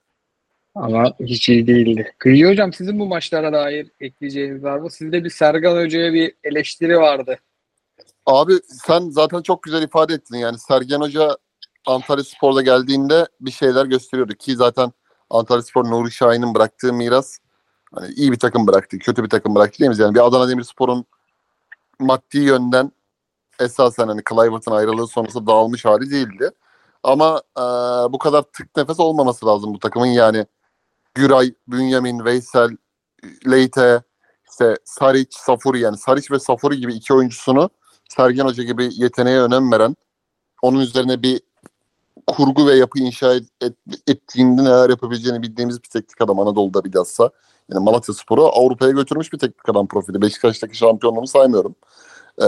[0.75, 2.13] Ama hiç iyi değildi.
[2.17, 4.91] Kıyı hocam sizin bu maçlara dair ekleyeceğiniz var mı?
[4.91, 7.37] Sizde bir Sergen Hoca'ya bir eleştiri vardı.
[8.25, 8.53] Abi
[8.85, 11.37] sen zaten çok güzel ifade ettin yani Sergen Hoca
[11.87, 14.91] Antalya Spor'da geldiğinde bir şeyler gösteriyordu ki zaten
[15.29, 17.37] Antalya Spor Nuri Şahin'in bıraktığı miras
[17.95, 20.01] hani iyi bir takım bıraktı, kötü bir takım bıraktı değil mi?
[20.01, 21.05] Yani bir Adana Demirspor'un
[21.99, 22.91] maddi yönden
[23.59, 26.51] esasen hani Kluivert'ın ayrılığı sonrası dağılmış hali değildi.
[27.03, 27.61] Ama e,
[28.13, 30.45] bu kadar tık nefes olmaması lazım bu takımın yani.
[31.15, 32.77] Güray, Bünyamin, Veysel,
[33.51, 34.03] Leyte,
[34.51, 37.69] işte Saric, Safuri yani Saric ve Safuri gibi iki oyuncusunu
[38.11, 39.95] Sergen Hoca gibi yeteneğe önem veren,
[40.61, 41.41] onun üzerine bir
[42.27, 43.73] kurgu ve yapı inşa et, et,
[44.07, 47.29] ettiğinde neler yapabileceğini bildiğimiz bir teknik adam Anadolu'da bilhassa.
[47.69, 50.21] Yani Malatya Spor'u Avrupa'ya götürmüş bir teknik adam profili.
[50.21, 51.75] Beşiktaş'taki şampiyonluğunu saymıyorum.
[52.41, 52.45] Ee,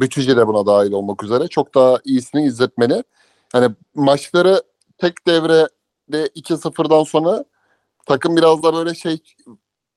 [0.00, 1.48] Bütücü de buna dahil olmak üzere.
[1.48, 3.04] Çok daha iyisini izletmeli.
[3.52, 4.62] Hani maçları
[4.98, 7.44] tek devrede 2-0'dan sonra
[8.06, 9.18] takım biraz da böyle şey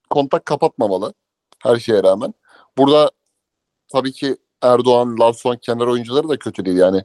[0.09, 1.13] kontak kapatmamalı.
[1.59, 2.33] Her şeye rağmen.
[2.77, 3.11] Burada
[3.93, 6.77] tabii ki Erdoğan, Larson kenar oyuncuları da kötü değil.
[6.77, 7.03] Yani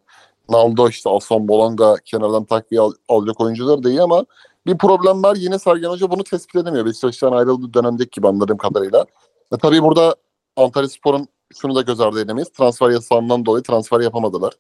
[0.49, 4.25] Naldo işte Aslan Bolanga kenardan takviye al, alacak oyuncular da iyi ama
[4.67, 5.37] bir problem var.
[5.37, 6.87] Yine Sergen Hoca bunu tespit edemiyor.
[6.87, 9.07] Beşiktaş'tan ayrıldığı dönemdeki gibi anladığım kadarıyla.
[9.53, 10.17] E tabii burada
[10.57, 12.53] Antalya Spor'un şunu da göz ardı edemeyiz.
[12.53, 14.53] Transfer yasağından dolayı transfer yapamadılar.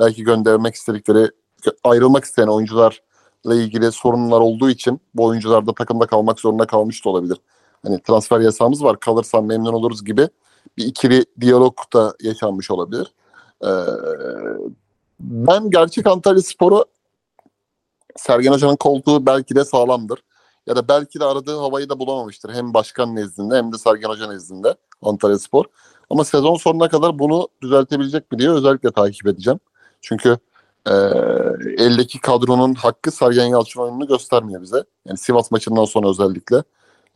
[0.00, 1.30] Belki göndermek istedikleri,
[1.84, 7.10] ayrılmak isteyen oyuncularla ilgili sorunlar olduğu için bu oyuncular da takımda kalmak zorunda kalmış da
[7.10, 7.36] olabilir.
[7.86, 10.28] Hani transfer yasağımız var kalırsan memnun oluruz gibi
[10.78, 13.12] bir ikili diyalog da yaşanmış olabilir.
[13.64, 13.68] Ee,
[15.20, 16.84] ben gerçek Antalya Spor'u
[18.16, 20.22] Sergen Hoca'nın koltuğu belki de sağlamdır.
[20.66, 22.54] Ya da belki de aradığı havayı da bulamamıştır.
[22.54, 25.64] Hem başkan nezdinde hem de Sergen Hoca nezdinde Antalya Spor.
[26.10, 29.60] Ama sezon sonuna kadar bunu düzeltebilecek mi diye özellikle takip edeceğim.
[30.00, 30.38] Çünkü
[30.86, 30.92] e,
[31.78, 34.84] eldeki kadronun hakkı Sergen Yalçın oyununu göstermiyor bize.
[35.06, 36.62] Yani Sivas maçından sonra özellikle.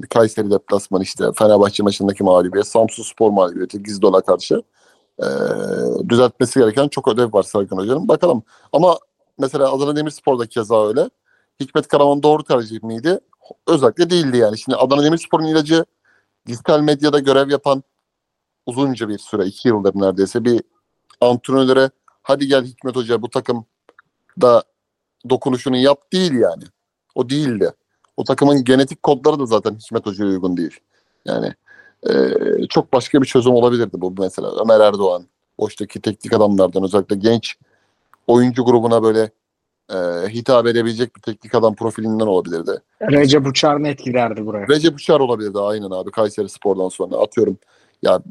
[0.09, 4.63] Kayseri deplasman işte Fenerbahçe maçındaki mağlubiyet, Samsun Spor mağlubiyeti Gizdol'a karşı
[5.19, 5.27] e,
[6.09, 8.09] düzeltmesi gereken çok ödev var Serkan Hoca'nın.
[8.09, 8.43] Bakalım.
[8.73, 8.99] Ama
[9.39, 11.11] mesela Adana Demirspor'da keza öyle.
[11.61, 13.21] Hikmet Karaman doğru tercih miydi?
[13.67, 14.59] Özellikle değildi yani.
[14.59, 15.85] Şimdi Adana Demirspor'un ilacı
[16.47, 17.83] dijital medyada görev yapan
[18.67, 20.63] uzunca bir süre, iki yıldır neredeyse bir
[21.21, 21.91] antrenöre
[22.23, 23.67] hadi gel Hikmet Hoca bu takım
[24.41, 24.65] da
[25.31, 26.65] dokunuşunu yap değil yani.
[27.15, 27.73] O değildi.
[28.21, 30.81] O takımın genetik kodları da zaten Hikmet Hoca'ya uygun değil.
[31.25, 31.55] Yani
[32.11, 32.13] e,
[32.69, 34.53] çok başka bir çözüm olabilirdi bu mesela.
[34.63, 35.25] Ömer Erdoğan,
[35.59, 37.57] boştaki teknik adamlardan özellikle genç
[38.27, 39.31] oyuncu grubuna böyle
[39.93, 39.97] e,
[40.29, 42.83] hitap edebilecek bir teknik adam profilinden olabilirdi.
[43.03, 44.69] Recep Uçar ne etkilerdi buraya?
[44.69, 47.59] Recep Uçar olabilirdi aynen abi Kayseri Spor'dan sonra atıyorum.
[48.03, 48.23] Ya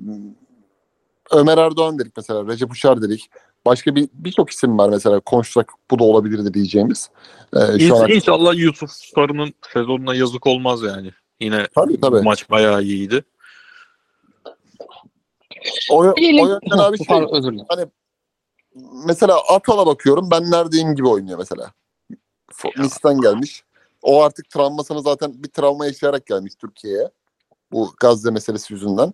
[1.32, 3.30] Ömer Erdoğan dedik mesela Recep Uçar dedik.
[3.70, 7.10] Başka bir birçok isim var mesela konuşsak bu da olabilirdi diyeceğimiz.
[7.56, 8.10] Ee, şu an...
[8.10, 11.12] İnşallah Yusuf Sarı'nın sezonuna yazık olmaz yani.
[11.40, 12.22] Yine tabii, tabii.
[12.22, 13.24] maç bayağı iyiydi.
[15.92, 17.26] O, o yönden abi şey,
[17.70, 17.86] hani
[19.06, 21.72] mesela Atal'a bakıyorum ben neredeyim gibi oynuyor mesela.
[22.78, 23.64] Nice'den gelmiş.
[24.02, 27.10] O artık travmasını zaten bir travma yaşayarak gelmiş Türkiye'ye.
[27.72, 29.14] Bu Gazze meselesi yüzünden.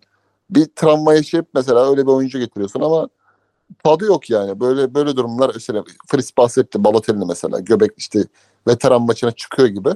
[0.50, 3.10] Bir travma yaşayıp mesela öyle bir oyuncu getiriyorsun ama
[3.84, 4.60] tadı yok yani.
[4.60, 7.60] Böyle böyle durumlar mesela Fris bahsetti Balotelli mesela.
[7.60, 8.26] Göbek işte
[8.68, 9.90] veteran maçına çıkıyor gibi.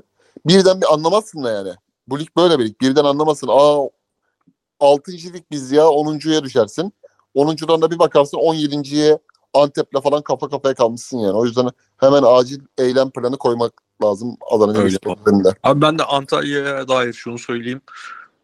[0.46, 1.72] Birden bir anlamazsın da yani.
[2.08, 2.82] Bu lig böyle bir lig.
[2.82, 3.48] Birden anlamazsın.
[3.52, 3.90] Aa
[4.80, 5.12] 6.
[5.12, 6.94] lig biz ya 10.ya düşersin.
[7.36, 9.20] 10.dan da bir bakarsın 17.ye
[9.54, 11.34] Antep'le falan kafa kafaya kalmışsın yani.
[11.34, 15.56] O yüzden hemen acil eylem planı koymak lazım Adana Demirspor'unda.
[15.64, 17.82] Abi ben de Antalya'ya dair şunu söyleyeyim.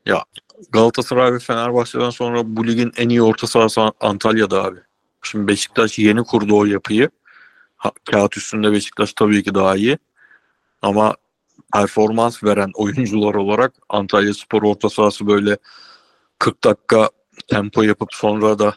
[0.05, 0.23] Ya
[0.69, 4.79] Galatasaray ve Fenerbahçe'den sonra bu ligin en iyi orta sahası Antalya'da abi.
[5.25, 7.09] Şimdi Beşiktaş yeni kurdu o yapıyı.
[7.75, 9.97] Ha, kağıt üstünde Beşiktaş tabii ki daha iyi.
[10.81, 11.15] Ama
[11.73, 15.57] performans veren oyuncular olarak Antalya Spor orta sahası böyle
[16.39, 17.09] 40 dakika
[17.47, 18.75] tempo yapıp sonra da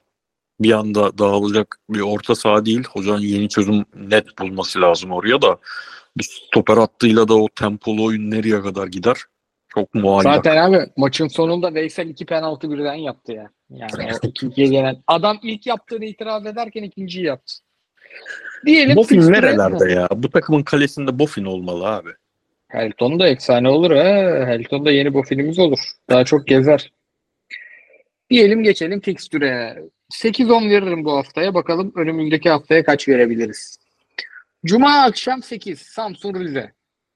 [0.60, 2.84] bir anda dağılacak bir orta saha değil.
[2.84, 5.58] Hocanın yeni çözüm net bulması lazım oraya da.
[6.16, 9.16] Bir stoper attığıyla da o tempolu oyun nereye kadar gider?
[9.78, 10.34] Çok muallak.
[10.34, 13.50] Zaten abi maçın sonunda Veysel iki penaltı birden yaptı ya.
[13.70, 15.02] Yani o ikinciye gelen.
[15.06, 17.54] Adam ilk yaptığını itiraf ederken ikinciyi yaptı.
[18.66, 20.08] Diyelim Bofin nerelerde ya?
[20.16, 22.10] Bu takımın kalesinde Bofin olmalı abi.
[22.68, 24.04] Helton da efsane olur ha.
[24.46, 25.78] Helton da yeni Bofin'imiz olur.
[26.10, 26.92] Daha çok gezer.
[28.30, 29.82] Diyelim geçelim fikstüre.
[30.12, 31.54] 8-10 veririm bu haftaya.
[31.54, 33.78] Bakalım önümüzdeki haftaya kaç verebiliriz.
[34.64, 36.72] Cuma akşam 8 Samsun Rize.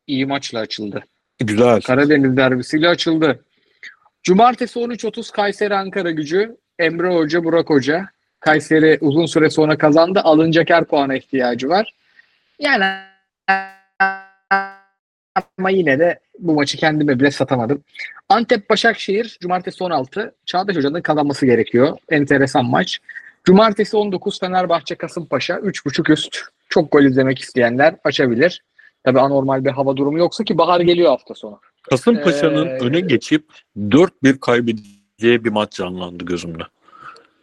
[0.06, 1.04] İyi maçla açıldı.
[1.42, 1.80] Güzel.
[1.80, 3.44] Karadeniz derbisiyle açıldı.
[4.22, 6.56] Cumartesi 13.30 Kayseri Ankara gücü.
[6.78, 8.06] Emre Hoca, Burak Hoca.
[8.40, 10.20] Kayseri uzun süre sonra kazandı.
[10.20, 11.94] Alınacak her puana ihtiyacı var.
[12.58, 12.84] Yani
[15.58, 17.84] ama yine de bu maçı kendime bile satamadım.
[18.28, 20.34] Antep Başakşehir Cumartesi 16.
[20.46, 21.98] Çağdaş Hoca'nın kazanması gerekiyor.
[22.10, 22.98] Enteresan maç.
[23.44, 26.38] Cumartesi 19 Fenerbahçe Kasımpaşa 3.5 üst.
[26.68, 28.62] Çok gol izlemek isteyenler açabilir.
[29.04, 31.60] Tabi anormal bir hava durumu yoksa ki bahar geliyor hafta sonu.
[31.82, 33.44] Kasımpaşa'nın ee, öne geçip
[33.76, 36.62] 4-1 kaybedeceği bir maç canlandı gözümde.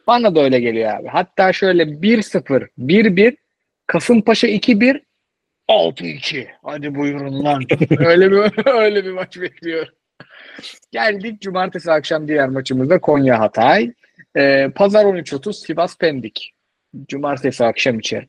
[0.07, 1.07] Bana da öyle geliyor abi.
[1.07, 3.37] Hatta şöyle 1-0, 1-1,
[3.87, 5.01] Kasımpaşa 2-1,
[5.69, 6.47] 6-2.
[6.63, 7.63] Hadi buyurun lan.
[7.99, 9.87] öyle bir öyle bir maç bekliyor.
[10.91, 13.93] Geldik cumartesi akşam diğer maçımızda Konya Hatay.
[14.37, 16.53] Ee, Pazar 13.30 Sivas Pendik.
[17.07, 18.27] Cumartesi akşam içeri.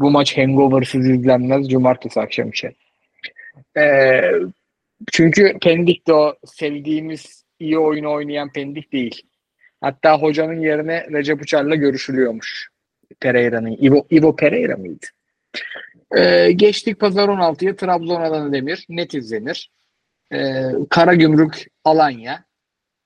[0.00, 2.76] Bu maç hangoversız izlenmez cumartesi akşam için.
[3.76, 4.20] Ee,
[5.12, 9.22] çünkü Pendik de o sevdiğimiz iyi oyun oynayan Pendik değil.
[9.80, 12.68] Hatta hocanın yerine Recep Uçar'la görüşülüyormuş.
[13.20, 13.76] Pereira'nın.
[13.80, 15.06] Ivo, Ivo Pereira mıydı?
[16.16, 18.86] Ee, geçtik pazar 16'ya Trabzon Adana Demir.
[18.88, 19.70] Net izlenir.
[20.32, 22.44] Ee, Karagümrük Alanya.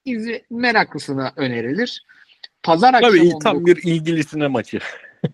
[0.04, 2.04] İzi, meraklısına önerilir.
[2.62, 4.78] Pazar akşamı Tabii 19 tam bir ilgilisine maçı.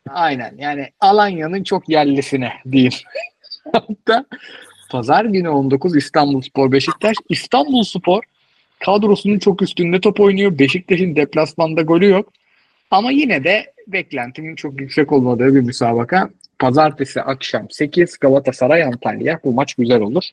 [0.08, 2.92] Aynen yani Alanya'nın çok yerlisine diyeyim.
[3.72, 4.24] Hatta
[4.90, 7.16] pazar günü 19 İstanbul Spor Beşiktaş.
[7.28, 8.22] İstanbul Spor
[8.80, 10.58] kadrosunun çok üstünde top oynuyor.
[10.58, 12.32] Beşiktaş'ın deplasmanda golü yok.
[12.90, 16.30] Ama yine de beklentimin çok yüksek olmadığı bir müsabaka.
[16.58, 19.40] Pazartesi akşam 8 Galatasaray Antalya.
[19.44, 20.24] Bu maç güzel olur.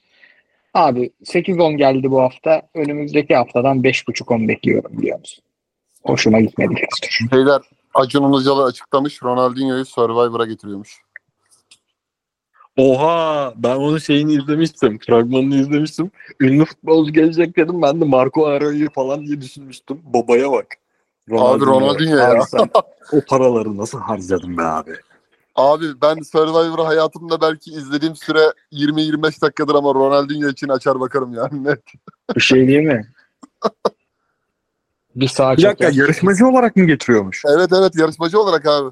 [0.74, 2.62] Abi 8-10 geldi bu hafta.
[2.74, 5.43] Önümüzdeki haftadan 5.5-10 bekliyorum biliyor musun?
[6.03, 6.74] Hoşuma gitmedi.
[7.32, 7.62] Beyler
[7.98, 11.02] Acun Ilıcalı açıklamış Ronaldinho'yu Survivor'a getiriyormuş.
[12.78, 15.00] Oha ben onun şeyini izlemiştim.
[15.00, 16.12] Fragmanını izlemiştim.
[16.39, 17.82] Ünlü futbolcu gelecek dedim.
[17.82, 20.00] Ben de Marco Arroyo'yu falan diye düşünmüştüm.
[20.04, 20.68] Babaya bak.
[21.32, 22.32] Abi Ronaldinho ya.
[22.32, 22.70] Abi sen
[23.12, 24.93] o paraları nasıl harcadın be abi?
[25.56, 31.64] Abi ben Survivor'ı hayatımda belki izlediğim süre 20-25 dakikadır ama Ronaldinho için açar bakarım yani
[31.64, 31.84] net.
[32.36, 33.08] Bir şey değil mi?
[35.18, 36.01] Bir sağa Bir dakika çeker.
[36.01, 37.43] yarışmacı olarak mı getiriyormuş?
[37.57, 38.89] Evet evet yarışmacı olarak abi.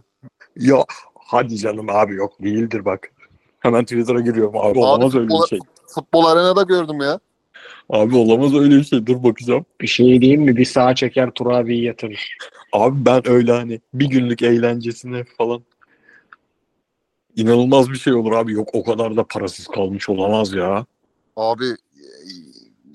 [0.60, 3.12] Ya hadi canım abi yok değildir bak.
[3.60, 5.60] Hemen Twitter'a giriyorum abi, olamaz öyle bir şey.
[5.88, 7.20] Futbol arenada gördüm ya.
[7.90, 9.66] Abi olamaz öyle bir şey dur bakacağım.
[9.82, 10.58] Bir şey değil mi?
[10.58, 12.38] Bir sağa çeker Turabi'yi yatırır.
[12.74, 15.64] Abi ben öyle hani bir günlük eğlencesine falan.
[17.36, 20.86] İnanılmaz bir şey olur abi yok o kadar da parasız kalmış olamaz ya.
[21.36, 21.66] Abi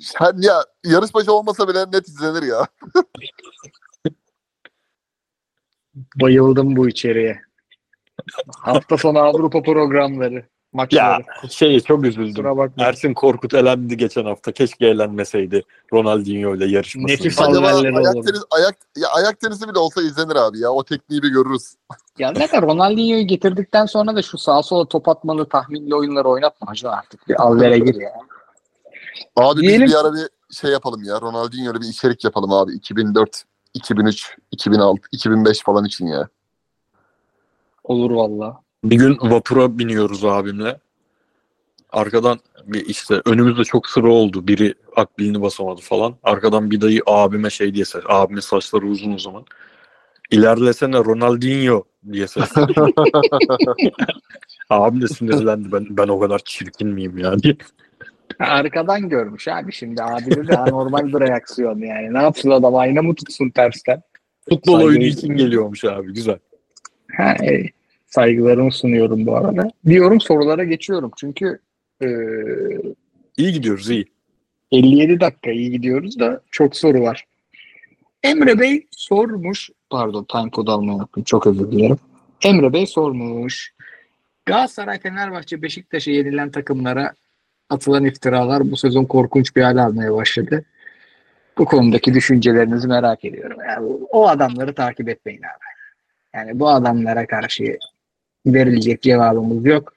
[0.01, 2.67] sen ya yarışmacı olmasa bile net izlenir ya.
[6.21, 7.41] Bayıldım bu içeriye.
[8.61, 10.45] Hafta sonu Avrupa programları.
[10.73, 11.03] Maçları.
[11.43, 12.47] Ya şey çok üzüldüm.
[12.79, 14.53] Ersin Korkut elendi geçen hafta.
[14.53, 17.13] Keşke eğlenmeseydi Ronaldinho ile yarışmasında.
[17.13, 18.27] Nefis Acaba ayak, olur.
[18.27, 20.71] tenis, ayak, ya ayak tenisi bile olsa izlenir abi ya.
[20.71, 21.75] O tekniği bir görürüz.
[22.19, 26.91] Ya zaten Ronaldinho'yu getirdikten sonra da şu sağa sola top atmalı tahminli oyunları oynatma hacı
[26.91, 27.29] artık.
[27.29, 28.13] Bir al vere gir ya.
[29.37, 31.21] Abi Diyelim- biz bir ara bir şey yapalım ya.
[31.21, 32.73] Ronaldinho'lu bir içerik yapalım abi.
[32.73, 33.45] 2004,
[33.75, 36.29] 2003, 2006, 2005 falan için ya.
[37.85, 38.61] Olur valla.
[38.85, 40.81] Bir gün vapura biniyoruz abimle.
[41.93, 44.47] Arkadan bir işte önümüzde çok sıra oldu.
[44.47, 46.15] Biri akbilini basamadı falan.
[46.23, 48.03] Arkadan bir dayı abime şey diye ses.
[48.09, 49.45] Abimin saçları uzun o zaman.
[50.31, 52.53] İlerlesene Ronaldinho diye ses.
[54.71, 55.73] Abim de sinirlendi.
[55.73, 57.57] Ben, ben o kadar çirkin miyim yani?
[58.41, 60.03] Arkadan görmüş abi şimdi.
[60.03, 62.15] Abi de anormal bir reaksiyon yani.
[62.15, 64.03] Ne yapsın adam ayna mı tutsun tersten?
[64.49, 66.13] Futbol Saygı- oyunu için geliyormuş abi.
[66.15, 66.39] Güzel.
[67.17, 67.63] Ha, e,
[68.07, 69.71] saygılarımı sunuyorum bu arada.
[69.87, 71.11] Diyorum sorulara geçiyorum.
[71.17, 71.59] Çünkü
[72.03, 72.07] e,
[73.37, 74.05] İyi gidiyoruz iyi.
[74.73, 77.25] 57 dakika iyi gidiyoruz da çok soru var.
[78.23, 79.71] Emre Bey sormuş.
[79.91, 81.23] Pardon time code almayı unuttum.
[81.23, 81.97] Çok özür dilerim.
[82.45, 83.73] Emre Bey sormuş.
[84.47, 87.13] Galatasaray, Fenerbahçe, Beşiktaş'a yenilen takımlara
[87.71, 90.65] atılan iftiralar bu sezon korkunç bir hal almaya başladı.
[91.59, 93.59] Bu konudaki düşüncelerinizi merak ediyorum.
[93.69, 95.71] Yani o adamları takip etmeyin abi.
[96.35, 97.79] Yani bu adamlara karşı
[98.47, 99.93] verilecek cevabımız yok.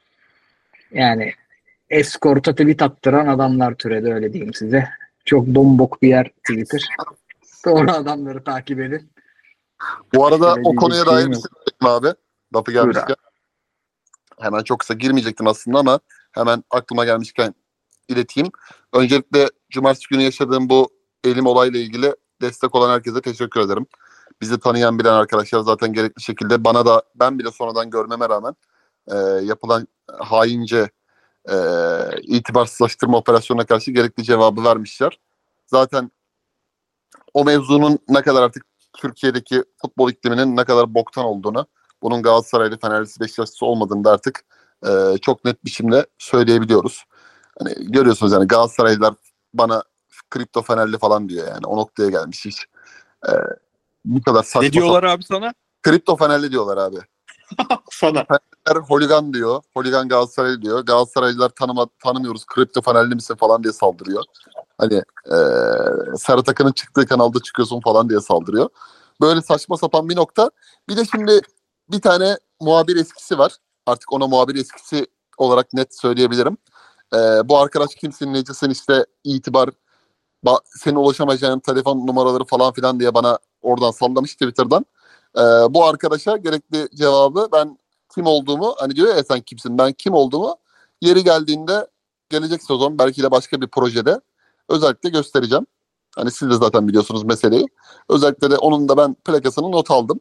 [0.91, 1.33] Yani
[1.89, 4.89] eskorta tweet attıran adamlar türedi öyle diyeyim size.
[5.25, 6.85] Çok bombok bir yer Twitter.
[7.65, 9.09] Doğru adamları takip edin.
[10.13, 11.43] Bu arada o konuya dair bir şey
[11.81, 12.07] abi.
[12.55, 13.15] Lafı gelmişken.
[14.39, 15.99] Hemen çok kısa girmeyecektim aslında ama
[16.31, 17.53] hemen aklıma gelmişken
[18.07, 18.51] ileteyim.
[18.93, 20.89] Öncelikle cumartesi günü yaşadığım bu
[21.23, 23.85] elim olayla ilgili destek olan herkese teşekkür ederim.
[24.41, 28.55] Bizi tanıyan bilen arkadaşlar zaten gerekli şekilde bana da ben bile sonradan görmeme rağmen
[29.07, 29.87] e, yapılan
[30.19, 30.89] haince
[31.49, 31.55] e,
[32.21, 35.19] itibarsızlaştırma operasyonuna karşı gerekli cevabı vermişler.
[35.67, 36.11] Zaten
[37.33, 38.65] o mevzunun ne kadar artık
[38.97, 41.65] Türkiye'deki futbol ikliminin ne kadar boktan olduğunu,
[42.01, 44.45] bunun Galatasaraylı, Fenerlisi, Beşiktaşlısı olmadığını da artık
[44.87, 47.03] e, çok net biçimde söyleyebiliyoruz.
[47.59, 49.13] Hani görüyorsunuz yani Galatasaraylılar
[49.53, 49.83] bana
[50.29, 52.67] kripto Fenerli falan diyor yani o noktaya gelmiş iş.
[53.27, 53.31] E,
[54.05, 55.53] bu kadar saçma Ne diyorlar abi sana?
[55.83, 56.97] Kripto Fenerli diyorlar abi.
[57.91, 58.25] Sana.
[58.67, 59.61] Fener holigan diyor.
[59.73, 60.79] Holigan Galatasaray diyor.
[60.79, 62.45] Galatasaraylılar tanıma, tanımıyoruz.
[62.45, 64.23] Kripto Fenerli misin falan diye saldırıyor.
[64.77, 64.93] Hani
[65.25, 65.37] e,
[66.17, 68.69] Serhat Akın'ın çıktığı kanalda çıkıyorsun falan diye saldırıyor.
[69.21, 70.51] Böyle saçma sapan bir nokta.
[70.89, 71.41] Bir de şimdi
[71.91, 73.55] bir tane muhabir eskisi var.
[73.85, 76.57] Artık ona muhabir eskisi olarak net söyleyebilirim.
[77.13, 79.69] E, bu arkadaş kimsin necesin işte itibar
[80.45, 84.85] ba- senin ulaşamayacağın telefon numaraları falan filan diye bana oradan sallamış Twitter'dan.
[85.37, 85.41] E,
[85.73, 87.77] bu arkadaşa gerekli cevabı ben
[88.15, 90.55] kim olduğumu hani diyor ya sen kimsin ben kim olduğumu
[91.01, 91.87] yeri geldiğinde
[92.29, 94.21] gelecek sezon belki de başka bir projede
[94.69, 95.65] özellikle göstereceğim.
[96.15, 97.65] Hani siz de zaten biliyorsunuz meseleyi.
[98.09, 100.19] Özellikle de onun da ben plakasını not aldım.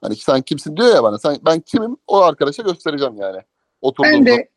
[0.00, 1.18] Hani sen kimsin diyor ya bana.
[1.18, 3.42] Sen ben kimim o arkadaşa göstereceğim yani.
[3.80, 4.30] Oturduğumda.
[4.30, 4.48] Ben de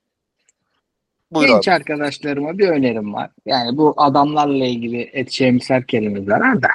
[1.31, 1.75] Buyur genç abi.
[1.75, 3.29] arkadaşlarıma bir önerim var.
[3.45, 6.69] Yani bu adamlarla ilgili edeceğimiz her kelime zarar da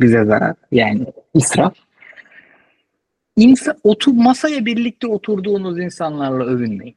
[0.00, 0.54] bize zarar.
[0.72, 1.74] Yani israf.
[3.36, 6.96] İnsan, otur, masaya birlikte oturduğunuz insanlarla övünmeyin.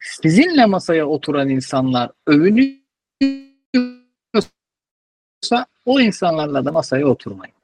[0.00, 2.82] Sizinle masaya oturan insanlar övünüyorsa
[5.86, 7.54] o insanlarla da masaya oturmayın.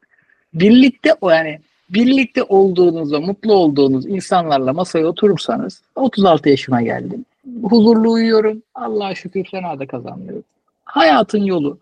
[0.55, 1.61] Birlikte o yani
[1.91, 7.25] birlikte olduğunuzda mutlu olduğunuz insanlarla masaya oturursanız 36 yaşıma geldim.
[7.63, 8.63] Huzurlu uyuyorum.
[8.75, 10.45] Allah'a şükür fena da kazanmıyorum.
[10.85, 11.79] Hayatın yolu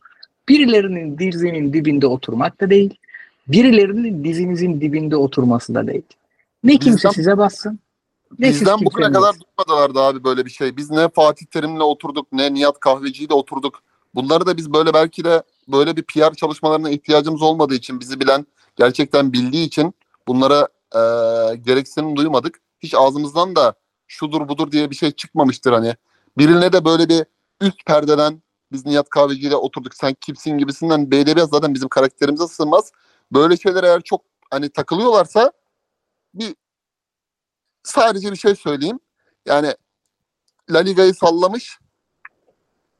[0.48, 2.94] birilerinin dizinin dibinde oturmak da değil.
[3.48, 6.02] Birilerinin dizinizin dibinde oturması da değil.
[6.64, 7.78] Ne kimse Bizden- size bassın.
[8.38, 9.42] Ne Bizden bugüne kadar bassın.
[9.58, 10.76] duymadılardı abi böyle bir şey.
[10.76, 13.82] Biz ne Fatih Terim'le oturduk ne Nihat Kahveci'yle oturduk.
[14.14, 18.46] Bunları da biz böyle belki de böyle bir PR çalışmalarına ihtiyacımız olmadığı için bizi bilen
[18.76, 19.94] gerçekten bildiği için
[20.28, 21.00] bunlara e,
[21.56, 22.60] gereksinim duymadık.
[22.80, 23.74] Hiç ağzımızdan da
[24.06, 25.96] şudur budur diye bir şey çıkmamıştır hani.
[26.38, 27.24] Birine de böyle bir
[27.60, 28.42] üst perdeden
[28.72, 32.92] biz Nihat Kahveci ile oturduk sen kimsin gibisinden BDB zaten bizim karakterimize sığmaz.
[33.32, 35.52] Böyle şeyler eğer çok hani takılıyorlarsa
[36.34, 36.54] bir
[37.82, 39.00] sadece bir şey söyleyeyim.
[39.46, 39.74] Yani
[40.70, 41.78] La Liga'yı sallamış.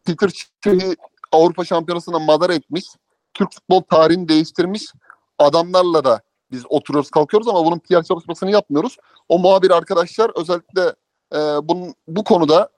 [0.04, 0.96] Peter Çiçek'i
[1.32, 2.84] Avrupa Şampiyonası'na madara etmiş.
[3.34, 4.92] Türk futbol tarihini değiştirmiş
[5.38, 8.96] adamlarla da biz oturuyoruz kalkıyoruz ama bunun PR çalışmasını yapmıyoruz.
[9.28, 10.82] O muhabir arkadaşlar özellikle
[11.34, 12.68] e, bunun, bu konuda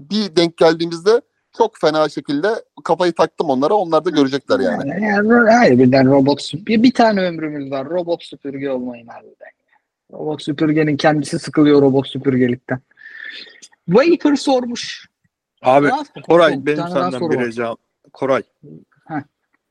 [0.00, 1.20] bir denk geldiğimizde
[1.58, 2.48] çok fena şekilde
[2.84, 3.74] kafayı taktım onlara.
[3.74, 4.88] Onlar da görecekler yani.
[4.88, 7.88] Yani, yani, hayır birden robot süp- bir, bir tane ömrümüz var.
[7.88, 9.50] Robot süpürge olmayın harbiden.
[10.12, 12.80] Robot süpürgenin kendisi sıkılıyor robot süpürgelikten.
[13.86, 15.08] Wafer sormuş.
[15.62, 17.76] Abi Daha- Koray bir benim senden bir ricam.
[18.12, 18.42] Koray.
[19.08, 19.22] Heh.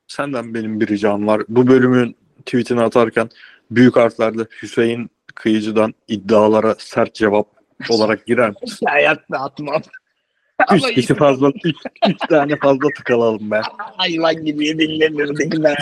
[0.08, 1.42] Senden benim bir ricam var.
[1.48, 2.16] Bu bölümün
[2.46, 3.30] tweetini atarken
[3.72, 7.48] büyük harflerle Hüseyin Kıyıcı'dan iddialara sert cevap
[7.90, 8.86] olarak girer misin?
[8.90, 9.82] Hayatta atmam.
[10.74, 11.76] Üç kişi fazla, üç,
[12.10, 13.62] üç tane fazla tıkalalım be.
[13.78, 15.76] hayvan gibi dinlenirdik be.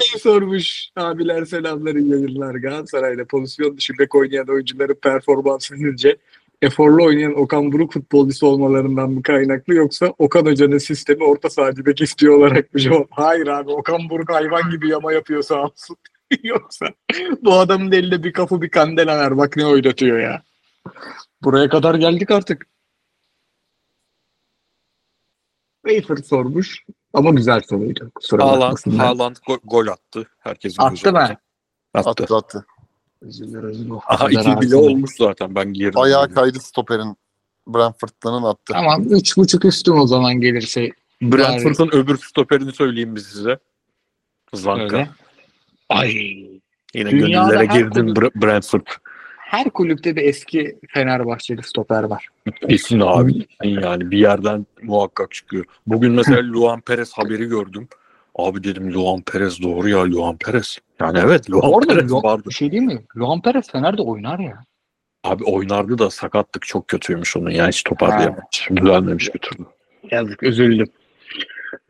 [0.00, 0.88] Bey sormuş.
[0.96, 2.54] Abiler selamları yayınlar.
[2.54, 6.16] Galatasaray'da pozisyon dışı bek oynayan oyuncuların performansı sizce
[6.62, 12.00] eforlu oynayan Okan Buruk futbolcusu olmalarından mı kaynaklı yoksa Okan Hoca'nın sistemi orta sahacı bek
[12.00, 13.06] istiyor olarak mı cevap?
[13.10, 15.96] Hayır abi Okan Buruk hayvan gibi yama yapıyor sağ olsun.
[16.42, 16.86] yoksa
[17.42, 19.36] bu adamın elinde bir kapı bir kandela var.
[19.38, 20.42] Bak ne oynatıyor ya.
[21.42, 22.66] Buraya kadar geldik artık.
[25.88, 28.10] Wafer sormuş ama güzel soruydu.
[28.14, 28.76] Kusura Haaland.
[28.98, 30.28] Haaland go- gol attı.
[30.38, 31.18] Herkesin Attı mı?
[31.18, 31.36] önünde.
[31.94, 32.36] Attı.
[32.36, 32.66] Attı
[33.22, 33.96] Üzülür, üzülür.
[34.06, 36.00] Aha iki bile olmuş zaten ben girdim.
[36.00, 37.16] Ayağı kaydı stoperin.
[37.68, 38.72] Brentford'danın attı.
[38.72, 39.04] Tamam.
[39.10, 40.90] Üç buçuk üstüm o zaman gelirse.
[41.22, 43.58] Brentford'un öbür stoperini söyleyeyim mi size?
[44.54, 44.96] Zanka.
[44.96, 45.10] Öyle.
[45.88, 46.12] Ay.
[46.94, 48.86] Yine Dünyada gönüllere girdin kulüp- Br- Brentford.
[49.36, 52.28] Her kulüpte bir eski Fenerbahçeli stoper var.
[52.68, 53.46] Kesin abi.
[53.64, 55.64] Yani bir yerden muhakkak çıkıyor.
[55.86, 57.88] Bugün mesela Luan Perez haberi gördüm.
[58.38, 60.78] Abi dedim Luan Perez doğru ya Luan Perez.
[61.00, 62.42] Yani evet Luan Orada Perez Lo- vardı.
[62.48, 63.02] bir şey değil mi?
[63.16, 64.64] Luan Perez Fener'de oynar ya.
[65.24, 67.50] Abi oynardı da sakatlık çok kötüymüş onun.
[67.50, 68.68] Yani hiç toparlayamamış.
[68.76, 69.64] Düzelmemiş bir türlü.
[70.10, 70.86] Yazık üzüldüm.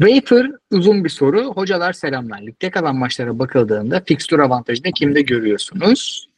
[0.03, 1.45] Wafer uzun bir soru.
[1.45, 2.43] Hocalar selamlar.
[2.43, 6.29] Ligde kalan maçlara bakıldığında fikstür avantajını kimde görüyorsunuz?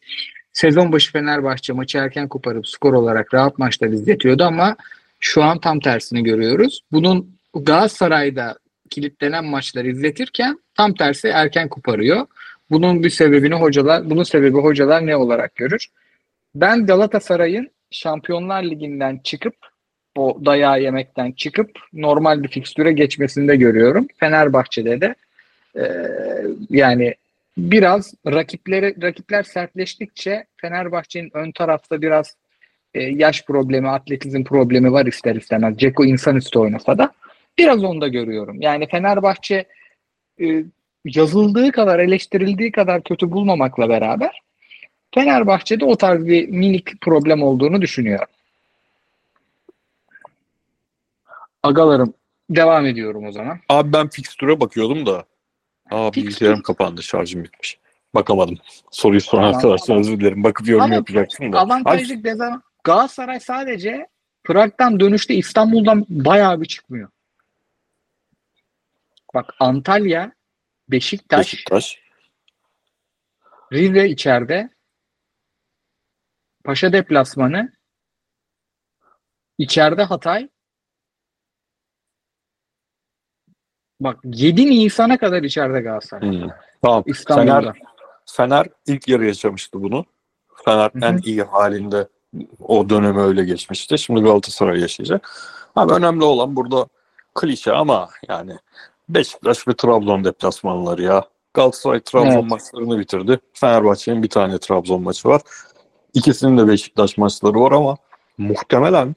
[0.53, 4.77] Sezon başı Fenerbahçe maçı erken koparıp skor olarak rahat maçlar izletiyordu ama
[5.21, 6.81] şu an tam tersini görüyoruz.
[6.93, 8.59] Bunun Galatasaray'da
[8.91, 12.26] kilitlenen maçları izletirken tam tersi erken koparıyor.
[12.70, 15.86] Bunun bir sebebini hocalar, bunun sebebi hocalar ne olarak görür?
[16.55, 19.55] Ben Galatasaray'ın Şampiyonlar Ligi'nden çıkıp
[20.16, 24.07] o dayağı yemekten çıkıp normal bir fikstüre geçmesinde görüyorum.
[24.16, 25.14] Fenerbahçe'de de
[25.76, 25.84] e,
[26.70, 27.14] yani
[27.59, 32.36] biraz rakipleri rakipler sertleştikçe Fenerbahçe'nin ön tarafta biraz
[32.95, 35.78] e, yaş problemi, atletizm problemi var ister istemez.
[35.78, 37.12] Ceko insanüstü oynasa da
[37.61, 38.61] biraz onda görüyorum.
[38.61, 39.65] Yani Fenerbahçe
[40.41, 40.65] e,
[41.05, 44.41] yazıldığı kadar, eleştirildiği kadar kötü bulmamakla beraber
[45.15, 48.29] Fenerbahçe'de o tarz bir minik problem olduğunu düşünüyorum.
[51.63, 52.15] Agalarım
[52.51, 53.59] devam ediyorum o zaman.
[53.69, 55.25] Abi ben fikstüre bakıyordum da.
[55.91, 57.79] Aa Fikstür- bilgisayarım kapandı şarjım bitmiş.
[58.15, 58.59] Bakamadım.
[58.91, 59.57] Soruyu soran Tamam.
[59.57, 60.45] arkadaşlar özür dilerim.
[60.45, 61.59] Bakıp yorum Ama yapacaksın da.
[61.59, 62.61] Avantajlık dezavantaj.
[62.85, 64.07] Galatasaray sadece
[64.45, 67.09] Prag'dan dönüşte İstanbul'dan bayağı bir çıkmıyor.
[69.35, 70.33] Bak Antalya,
[70.89, 72.01] Beşiktaş, Beşiktaş.
[73.72, 74.70] Rize içeride.
[76.64, 77.72] Paşa deplasmanı.
[79.59, 80.49] İçeride Hatay.
[84.01, 86.31] Bak 7 Nisan'a kadar içeride Galatasaray.
[86.31, 86.49] Hmm.
[86.83, 87.03] Tamam.
[87.07, 87.61] İstanbul'da.
[87.61, 87.78] Fener,
[88.26, 90.05] Fener ilk yarı yaşamıştı bunu.
[90.64, 91.05] Fener Hı hı.
[91.05, 92.09] en iyi halinde
[92.61, 93.99] o dönemi öyle geçmişti.
[93.99, 95.31] Şimdi Galatasaray yaşayacak.
[95.76, 96.87] Abi önemli olan burada
[97.35, 98.57] klişe ama yani
[99.15, 101.25] Beşiktaş ve Trabzon deplasmanları ya.
[101.55, 102.51] Galatasaray Trabzon Evet.
[102.51, 103.39] maçlarını bitirdi.
[103.53, 105.43] Fenerbahçe'nin bir tane Trabzon maçı var.
[106.15, 107.97] İkisinin de Beşiktaş maçları var ama
[108.39, 109.15] muhtemelen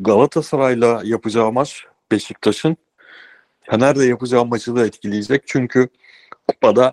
[0.00, 2.76] Galatasaray'la yapacağı maç Beşiktaş'ın
[3.60, 5.42] Fener'le yapacağı maçı da etkileyecek.
[5.46, 5.88] Çünkü
[6.48, 6.92] kupada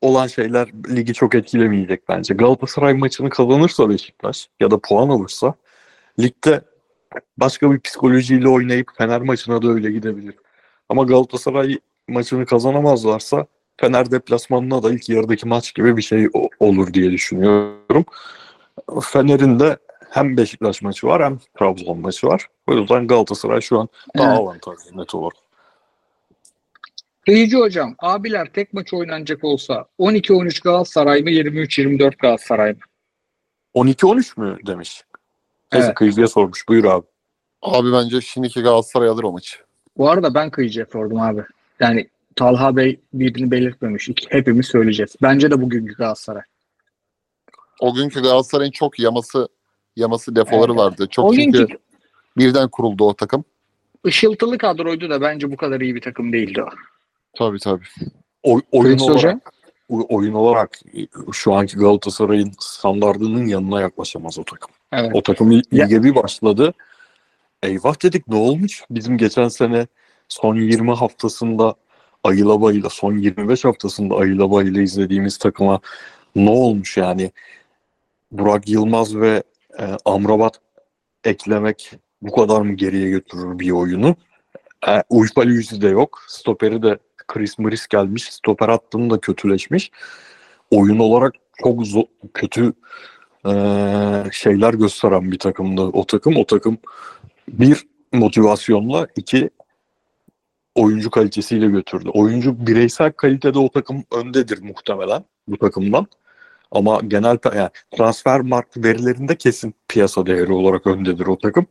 [0.00, 2.34] olan şeyler ligi çok etkilemeyecek bence.
[2.34, 5.54] Galatasaray maçını kazanırsa Beşiktaş ya da puan alırsa
[6.20, 6.60] ligde
[7.36, 10.34] başka bir psikolojiyle oynayıp Fener maçına da öyle gidebilir.
[10.92, 11.78] Ama Galatasaray
[12.08, 13.46] maçını kazanamazlarsa
[13.80, 16.28] Fener deplasmanına da ilk yarıdaki maç gibi bir şey
[16.60, 18.04] olur diye düşünüyorum.
[19.02, 19.76] Fener'in de
[20.10, 22.46] hem Beşiktaş maçı var hem Trabzon maçı var.
[22.66, 23.88] O yüzden Galatasaray şu an
[24.18, 24.38] daha Evet.
[24.38, 25.36] avantajlı net olarak.
[27.26, 32.78] Kıyıcı hocam, abiler tek maç oynanacak olsa 12-13 Galatasaray mı 23-24 Galatasaray mı?
[33.74, 35.04] 12-13 mü demiş?
[35.72, 35.94] Evet.
[35.94, 36.68] kıyıcıya sormuş.
[36.68, 37.06] Buyur abi.
[37.62, 39.71] Abi bence şimdiki Galatasaray alır o maçı.
[39.96, 41.42] Bu arada ben kıyıcıya sordum abi.
[41.80, 44.10] Yani Talha Bey birini belirtmemiş.
[44.28, 45.16] Hepimiz söyleyeceğiz.
[45.22, 46.42] Bence de bugünkü Galatasaray.
[47.80, 49.48] O günkü Galatasaray'ın çok yaması
[49.96, 50.80] yaması defoları Evet.
[50.80, 51.06] vardı.
[51.10, 51.76] Çok O çünkü günkü
[52.36, 53.44] birden kuruldu o takım.
[54.06, 56.68] ışıltılı kadroydu da bence bu kadar iyi bir takım değildi o.
[57.38, 57.84] Tabii tabii.
[58.42, 59.40] O, oyun Fritz olarak Hoca?
[59.88, 60.78] o- oyun olarak
[61.32, 64.70] şu anki Galatasaray'ın standardının yanına yaklaşamaz o takım.
[64.92, 65.10] Evet.
[65.14, 66.74] O takım lige bir başladı.
[67.62, 68.84] Eyvah dedik ne olmuş?
[68.90, 69.86] Bizim geçen sene
[70.28, 71.74] son 20 haftasında
[72.24, 75.80] ayıla bayıla son 25 haftasında ayıla bayıla izlediğimiz takıma
[76.36, 77.32] ne olmuş yani?
[78.32, 79.42] Burak Yılmaz ve
[79.78, 80.60] e, Amrabat
[81.24, 81.90] eklemek
[82.22, 84.16] bu kadar mı geriye götürür bir oyunu?
[84.88, 86.24] E, Uyfa de yok.
[86.28, 86.98] Stoperi de
[87.28, 88.22] Chris Mris gelmiş.
[88.22, 89.90] Stoper hattını da kötüleşmiş.
[90.70, 91.84] Oyun olarak çok
[92.34, 92.72] kötü
[93.46, 93.52] e,
[94.32, 96.36] şeyler gösteren bir takımdı o takım.
[96.36, 96.78] O takım
[97.48, 99.50] bir motivasyonla iki
[100.74, 102.08] oyuncu kalitesiyle götürdü.
[102.08, 106.06] Oyuncu bireysel kalitede o takım öndedir muhtemelen bu takımdan.
[106.70, 111.66] Ama genel yani transfer mark verilerinde kesin piyasa değeri olarak öndedir o takım.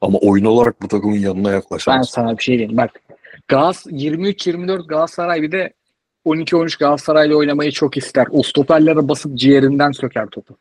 [0.00, 2.10] Ama oyun olarak bu takımın yanına Ben yaklaşamaz.
[2.10, 2.76] sana bir şey diyeyim.
[2.76, 2.90] Bak
[3.48, 5.72] Gaz 23-24 Galatasaray bir de
[6.26, 8.26] 12-13 Galatasaray'la oynamayı çok ister.
[8.30, 10.56] O stoperlere basıp ciğerinden söker topu.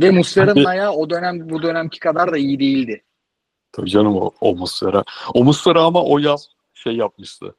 [0.00, 3.02] Ve Muslera'nın ayağı o dönem bu dönemki kadar da iyi değildi.
[3.72, 5.04] Tabii canım o, o Muslera.
[5.34, 7.54] O Muslera ama o yaz şey yapmıştı.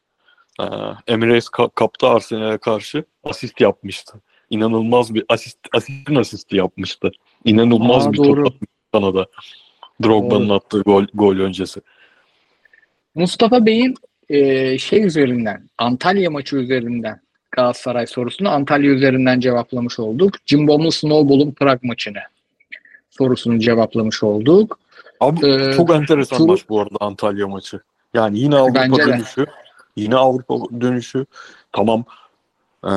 [0.60, 0.64] Ee,
[1.08, 4.22] Emirates ka- kaptı Arsenal'e karşı asist yapmıştı.
[4.50, 7.12] İnanılmaz bir asist asistin asisti yapmıştı.
[7.46, 8.44] İnanılmaz Aa, bir doğru.
[8.44, 8.54] top
[8.92, 9.26] Kanada.
[10.04, 10.56] Drogba'nın Doğru.
[10.56, 11.82] attığı gol, gol öncesi.
[13.16, 13.96] Mustafa Bey'in
[14.30, 20.34] e, şey üzerinden Antalya maçı üzerinden Galatasaray sorusunu Antalya üzerinden cevaplamış olduk.
[20.46, 22.20] Cimbomlu Snowball'un Prag maçını
[23.10, 24.80] sorusunu cevaplamış olduk.
[25.22, 27.80] Abi Ee, çok enteresan Tur- maç bu arada Antalya maçı.
[28.14, 29.08] Yani yine Avrupa Bence de.
[29.08, 29.46] dönüşü.
[29.96, 31.26] Yine Avrupa dönüşü.
[31.72, 32.04] Tamam.
[32.86, 32.88] Ee,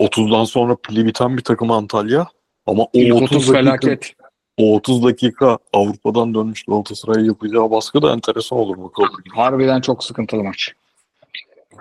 [0.00, 2.26] 30'dan sonra pili biten bir takım Antalya.
[2.66, 4.12] Ama o İlk 30, 30 dakika, felaket.
[4.58, 9.10] o 30 dakika Avrupa'dan dönmüş Galatasaray'a yapacağı baskı da enteresan olur bakalım.
[9.34, 10.72] Harbiden çok sıkıntılı maç.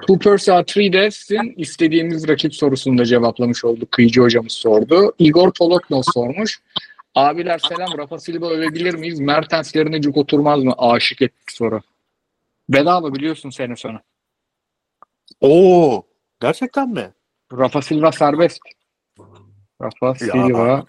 [0.01, 3.91] Two Persa 3D'sin istediğimiz rakip sorusunu da cevaplamış olduk.
[3.91, 5.13] Kıyıcı hocamız sordu.
[5.19, 6.59] Igor Polotnov sormuş.
[7.15, 7.97] Abiler selam.
[7.97, 9.19] Rafa Silva övebilir miyiz?
[9.19, 10.73] Mertenslerine cuk oturmaz mı?
[10.77, 11.81] Aşık ettik soru.
[12.69, 13.99] Bedava biliyorsun sene sonu.
[15.41, 16.03] Oo,
[16.39, 17.11] gerçekten mi?
[17.53, 18.59] Rafa Silva serbest.
[19.81, 20.85] Rafa Silva.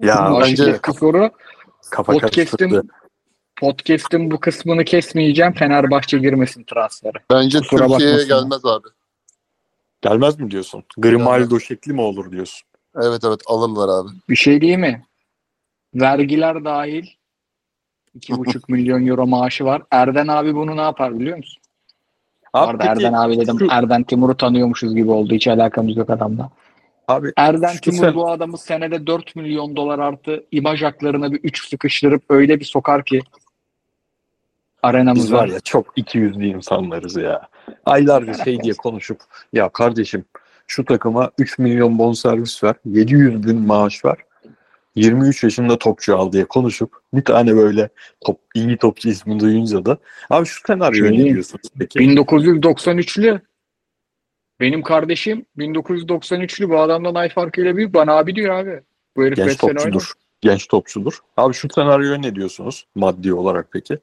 [0.00, 1.30] Ya aşık bence ettik soru.
[1.90, 2.82] kafa karıştırdı.
[3.56, 5.52] Podcast'in bu kısmını kesmeyeceğim.
[5.52, 7.18] Fenerbahçe girmesin transferi.
[7.30, 8.88] bence Kusura Türkiye'ye gelmez abi.
[10.02, 10.84] Gelmez mi diyorsun?
[10.98, 12.69] Grimaldo şekli mi olur diyorsun?
[12.96, 14.08] Evet evet alırlar abi.
[14.28, 15.06] Bir şey değil mi?
[15.94, 17.06] Vergiler dahil
[18.18, 19.82] 2,5 milyon euro maaşı var.
[19.90, 21.62] Erden abi bunu ne yapar biliyor musun?
[22.52, 23.58] Abi, peki, Erden abi dedim.
[23.58, 25.34] şu- Erden Timur'u tanıyormuşuz gibi oldu.
[25.34, 26.50] Hiç alakamız yok adamla.
[27.08, 31.68] abi Erden Timur sen- bu adamı senede 4 milyon dolar artı imaj haklarına bir 3
[31.68, 33.20] sıkıştırıp öyle bir sokar ki
[34.82, 35.38] arenamız biz var.
[35.38, 37.48] var ya çok iki yüzlü insanlarız ya.
[37.86, 39.20] Aylarca şey diye konuşup
[39.52, 40.24] ya kardeşim
[40.70, 44.16] şu takıma 3 milyon bonservis ver, 700 bin maaş ver.
[44.94, 47.88] 23 yaşında topçu al diye konuşup bir tane böyle
[48.20, 49.98] top, iyi topçu ismi duyunca da
[50.30, 51.98] abi şu senaryoya Şey ne diyorsunuz peki?
[51.98, 53.40] 1993'lü
[54.60, 57.94] Benim kardeşim 1993'lü bu adamdan ay farkıyla büyük.
[57.94, 58.80] Bana abi diyor abi.
[59.16, 60.12] Bu herif Genç topçudur.
[60.40, 61.18] Genç topçudur.
[61.36, 63.98] Abi şu senaryoya ne diyorsunuz maddi olarak peki?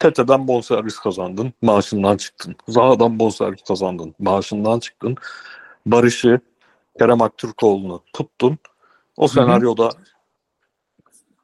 [0.00, 2.56] Tete'den bonservis kazandın, maaşından çıktın.
[2.68, 5.16] Zaha'dan bonservis kazandın, maaşından çıktın.
[5.86, 6.40] Barış'ı,
[6.98, 8.58] Kerem Aktürkoğlu'nu tuttun.
[9.16, 9.90] O senaryoda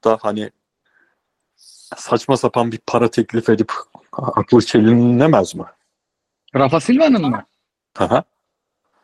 [0.05, 0.51] da hani
[1.97, 3.73] saçma sapan bir para teklif edip
[4.12, 5.65] aklı çelinemez mi?
[6.55, 7.45] Rafa Silva'nın mı?
[7.99, 8.24] Aha.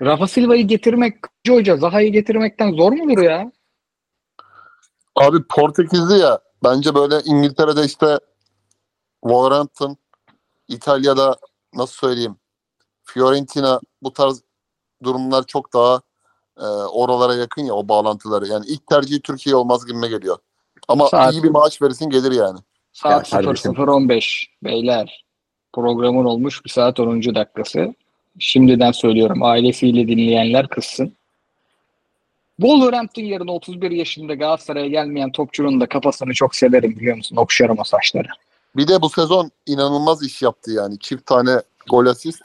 [0.03, 1.16] Rafa Silva'yı getirmek,
[1.49, 3.53] Hoca Zaha'yı getirmekten zor mudur ya?
[5.16, 6.39] Abi Portekizli ya.
[6.65, 8.19] Bence böyle İngiltere'de işte
[9.23, 9.97] Wolverhampton,
[10.69, 11.36] İtalya'da
[11.74, 12.36] nasıl söyleyeyim
[13.05, 14.43] Fiorentina bu tarz
[15.03, 16.01] durumlar çok daha
[16.59, 18.47] e, oralara yakın ya o bağlantıları.
[18.47, 20.39] Yani ilk tercihi Türkiye olmaz gibime geliyor.
[20.89, 22.59] Ama Saat- iyi bir maaş verirsin gelir yani.
[22.93, 23.73] Saat Ya kardeşim.
[23.73, 25.24] 00.15 beyler.
[25.73, 27.35] Programın olmuş bir saat 10.
[27.35, 27.94] dakikası.
[28.39, 31.12] Şimdiden söylüyorum ailesiyle dinleyenler kızsın.
[32.57, 37.36] Wolverhampton yerine 31 yaşında Galatasaray'a gelmeyen topçunun da kafasını çok severim biliyor musun?
[37.36, 38.28] Okşarım o saçları.
[38.77, 40.99] Bir de bu sezon inanılmaz iş yaptı yani.
[40.99, 42.43] Çift tane gol asist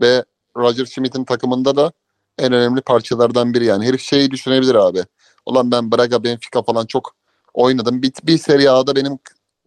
[0.00, 0.24] ve
[0.56, 1.92] Roger Schmidt'in takımında da
[2.38, 3.86] en önemli parçalardan biri yani.
[3.86, 5.04] Herif şeyi düşünebilir abi.
[5.46, 7.14] Ulan ben Braga, Benfica falan çok
[7.54, 8.02] oynadım.
[8.02, 9.18] Bir, bir Serie A'da benim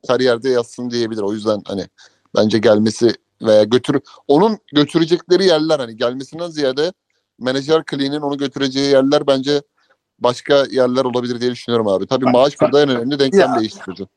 [0.07, 1.22] kariyerde yazsın diyebilir.
[1.22, 1.88] O yüzden hani
[2.36, 6.94] bence gelmesi veya götür onun götürecekleri yerler hani gelmesinden ziyade
[7.40, 9.61] menajer kliğinin onu götüreceği yerler bence
[10.19, 12.07] başka yerler olabilir diye düşünüyorum abi.
[12.07, 14.07] Tabii Bak- maaş burada en önemli denklem değiştirici.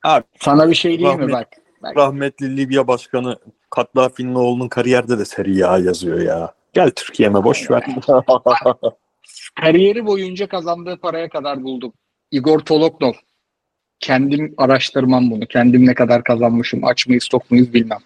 [0.41, 1.49] Sana bir şey diyeyim mi bak.
[1.85, 1.97] Bak.
[1.97, 3.37] Rahmetli Libya Başkanı
[3.71, 6.55] Kaddafi'nin oğlunun kariyerde de Serie A yazıyor ya.
[6.73, 7.85] Gel Türkiye'me boş ver.
[9.61, 11.93] Kariyeri boyunca kazandığı paraya kadar buldum.
[12.31, 13.13] Igor Toloknov.
[14.01, 15.47] Kendim araştırmam bunu.
[15.47, 17.99] Kendim ne kadar kazanmışım, aç mıyız, tok muyuz bilmem.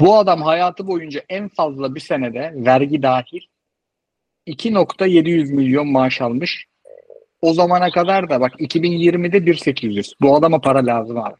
[0.00, 3.40] Bu adam hayatı boyunca en fazla bir senede vergi dahil
[4.46, 6.66] 2.700 milyon maaş almış.
[7.40, 10.12] O zamana kadar da bak 2020'de 1.800.
[10.20, 11.34] Bu adama para lazım abi.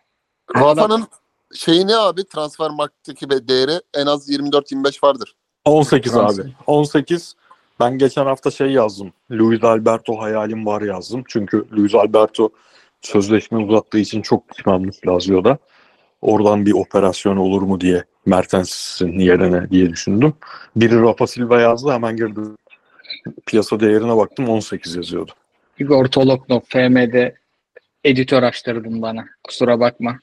[0.60, 1.08] Bu adam-
[1.54, 5.34] Şeyi ne abi transfer marktaki be- değeri en az 24-25 vardır.
[5.64, 6.40] 18 Fransız.
[6.40, 6.52] abi.
[6.66, 7.34] 18.
[7.80, 9.12] Ben geçen hafta şey yazdım.
[9.30, 11.24] Luis Alberto hayalim var yazdım.
[11.28, 12.50] Çünkü Luis Alberto
[13.02, 15.58] sözleşme uzattığı için çok pişmanmış Lazio'da.
[16.22, 20.34] Oradan bir operasyon olur mu diye Mertens'in yerine diye düşündüm.
[20.76, 22.56] Biri Rafa Silva yazdı hemen girdim.
[23.46, 25.32] Piyasa değerine baktım 18 yazıyordu.
[25.78, 27.34] Igor Toloknov FM'de
[28.04, 29.24] editör açtırdın bana.
[29.44, 30.18] Kusura bakma.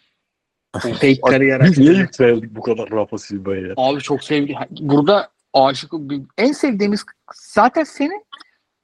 [0.79, 3.73] Fake kariyer Biz niye yükseldik bu kadar Rafa Silva'ya?
[3.77, 4.55] Abi çok sevdi.
[4.69, 5.93] Burada aşık
[6.37, 7.03] en sevdiğimiz
[7.33, 8.25] zaten senin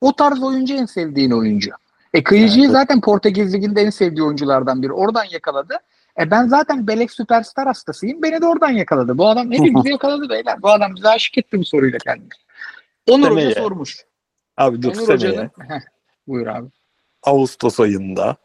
[0.02, 1.72] o tarz oyuncu en sevdiğin oyuncu.
[2.14, 2.74] E Kıyıcı'yı Evet.
[2.74, 4.92] zaten Portekiz Ligi'nde en sevdiği oyunculardan biri.
[4.92, 5.78] Oradan yakaladı.
[6.20, 8.22] E ben zaten Belek süperstar hastasıyım.
[8.22, 9.18] Beni de oradan yakaladı.
[9.18, 10.62] Bu adam hepimizi yakaladı beyler.
[10.62, 12.30] Bu adam bize aşık etti bu soruyla kendini.
[13.10, 13.50] Onur Seneye.
[13.50, 14.06] Hoca sormuş.
[14.58, 15.82] Abi dur Onur seneye Hoca'nın Heh,
[16.28, 16.68] buyur abi.
[17.24, 18.36] Ağustos ayında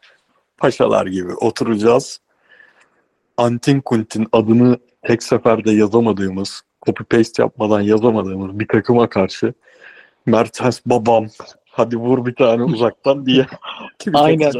[0.57, 2.21] paşalar gibi oturacağız.
[3.37, 9.55] Antin Kuntin adını tek seferde yazamadığımız, copy paste yapmadan yazamadığımız bir takıma karşı
[10.27, 11.27] Mertens babam
[11.71, 13.47] hadi vur bir tane uzaktan diye
[14.15, 14.53] Aynen.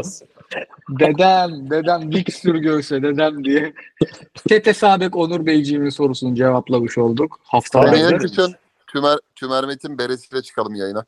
[0.89, 3.73] Dedem, dedem dik sür göğse dedem diye.
[4.49, 7.41] Tete Sabek Onur Beyciğimin sorusunu cevaplamış olduk.
[7.73, 8.55] Seneye kışın
[8.87, 11.05] Tümer, Tümer Metin beresiyle çıkalım yayına.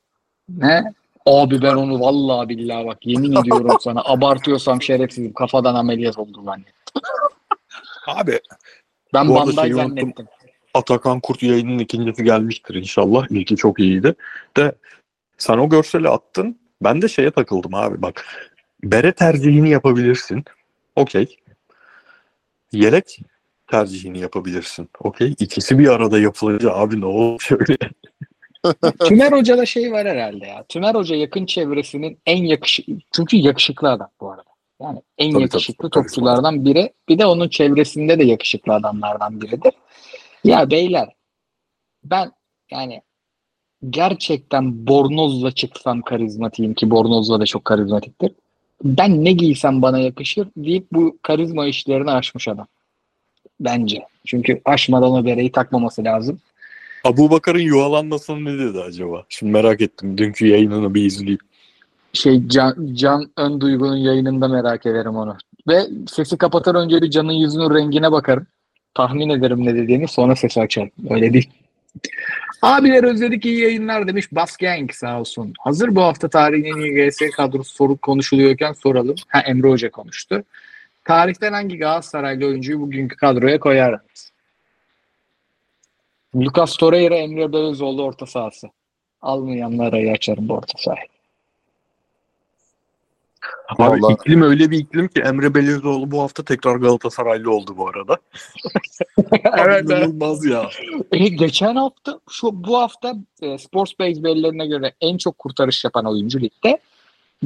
[0.48, 0.92] Ne?
[1.26, 6.64] Abi ben onu vallahi billahi bak yemin ediyorum sana abartıyorsam şerefsizim kafadan ameliyat oldu ben.
[8.08, 8.40] Abi
[9.14, 9.72] Ben unuttum.
[9.74, 10.26] zannettim.
[10.74, 13.26] Atakan Kurt yayının ikincisi gelmiştir inşallah.
[13.30, 14.14] İlki çok iyiydi.
[14.56, 14.72] De
[15.38, 16.58] sen o görseli attın.
[16.82, 18.24] Ben de şeye takıldım abi bak.
[18.82, 20.44] Bere tercihini yapabilirsin.
[20.96, 21.36] Okey.
[22.72, 23.20] Yelek
[23.66, 24.88] tercihini yapabilirsin.
[24.98, 25.34] Okey.
[25.38, 27.76] İkisi bir arada yapılınca abi ne olur şöyle.
[29.08, 30.64] Tümer Hoca'da şey var herhalde ya.
[30.68, 34.57] Tümer Hoca yakın çevresinin en yakışıklı çünkü yakışıklı adam bu arada.
[34.82, 36.02] Yani en Tabii, yakışıklı tabii.
[36.02, 36.92] topçulardan biri.
[37.08, 39.72] Bir de onun çevresinde de yakışıklı adamlardan biridir.
[40.44, 41.08] Ya beyler
[42.04, 42.32] ben
[42.70, 43.02] yani
[43.90, 48.32] gerçekten bornozla çıksam karizmatiyim ki bornozla da çok karizmatiktir.
[48.84, 52.66] Ben ne giysem bana yakışır deyip bu karizma işlerini aşmış adam.
[53.60, 54.02] Bence.
[54.26, 56.40] Çünkü aşmadan o bereyi takmaması lazım.
[57.04, 59.24] Abu Bakar'ın yuvalanmasını ne dedi acaba?
[59.28, 60.18] Şimdi merak ettim.
[60.18, 61.38] Dünkü yayınını bir izleyeyim.
[62.12, 65.36] Şey Can, Can Ön Duygu'nun yayınında merak ederim onu.
[65.68, 68.46] Ve sesi kapatır önce bir Can'ın yüzünün rengine bakarım.
[68.94, 70.90] Tahmin ederim ne dediğini sonra sesi açarım.
[71.10, 71.50] Öyle değil.
[72.62, 75.52] Abiler özledik iyi yayınlar demiş Bas Gang sağ olsun.
[75.58, 79.14] Hazır bu hafta tarihin en kadrosu soru konuşuluyorken soralım.
[79.28, 80.44] Ha Emre Hoca konuştu.
[81.04, 84.32] Tarihten hangi Galatasaraylı oyuncuyu bugünkü kadroya koyardınız?
[86.36, 88.68] Lucas Torreira, Emre Belözoğlu orta sahası.
[89.22, 91.08] Almayanlar arayı açarım bu orta sahayı.
[93.68, 97.88] Abi Vallahi- iklim öyle bir iklim ki Emre Belözoğlu bu hafta tekrar Galatasaraylı oldu bu
[97.88, 98.16] arada.
[99.32, 99.90] evet, evet.
[99.90, 100.70] İnanılmaz ya.
[101.12, 106.04] E, geçen hafta şu bu hafta e, Sports Base verilerine göre en çok kurtarış yapan
[106.04, 106.78] oyuncu ligde.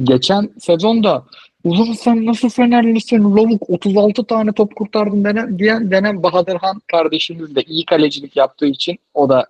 [0.03, 1.25] Geçen sezonda
[1.63, 7.61] ulan sen nasıl Fenerlisin lavuk 36 tane top kurtardın denen, diyen denen Bahadırhan kardeşimiz de
[7.61, 9.45] iyi kalecilik yaptığı için o da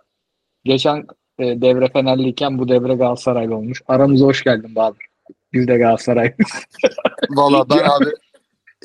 [0.66, 0.98] geçen
[1.40, 3.82] e, devre Fenerliyken bu devre Galatasaraylı olmuş.
[3.88, 5.13] Aramıza hoş geldin Bahadır.
[5.54, 6.52] Biz de Galatasaraylıyız.
[7.30, 8.06] Valla ben abi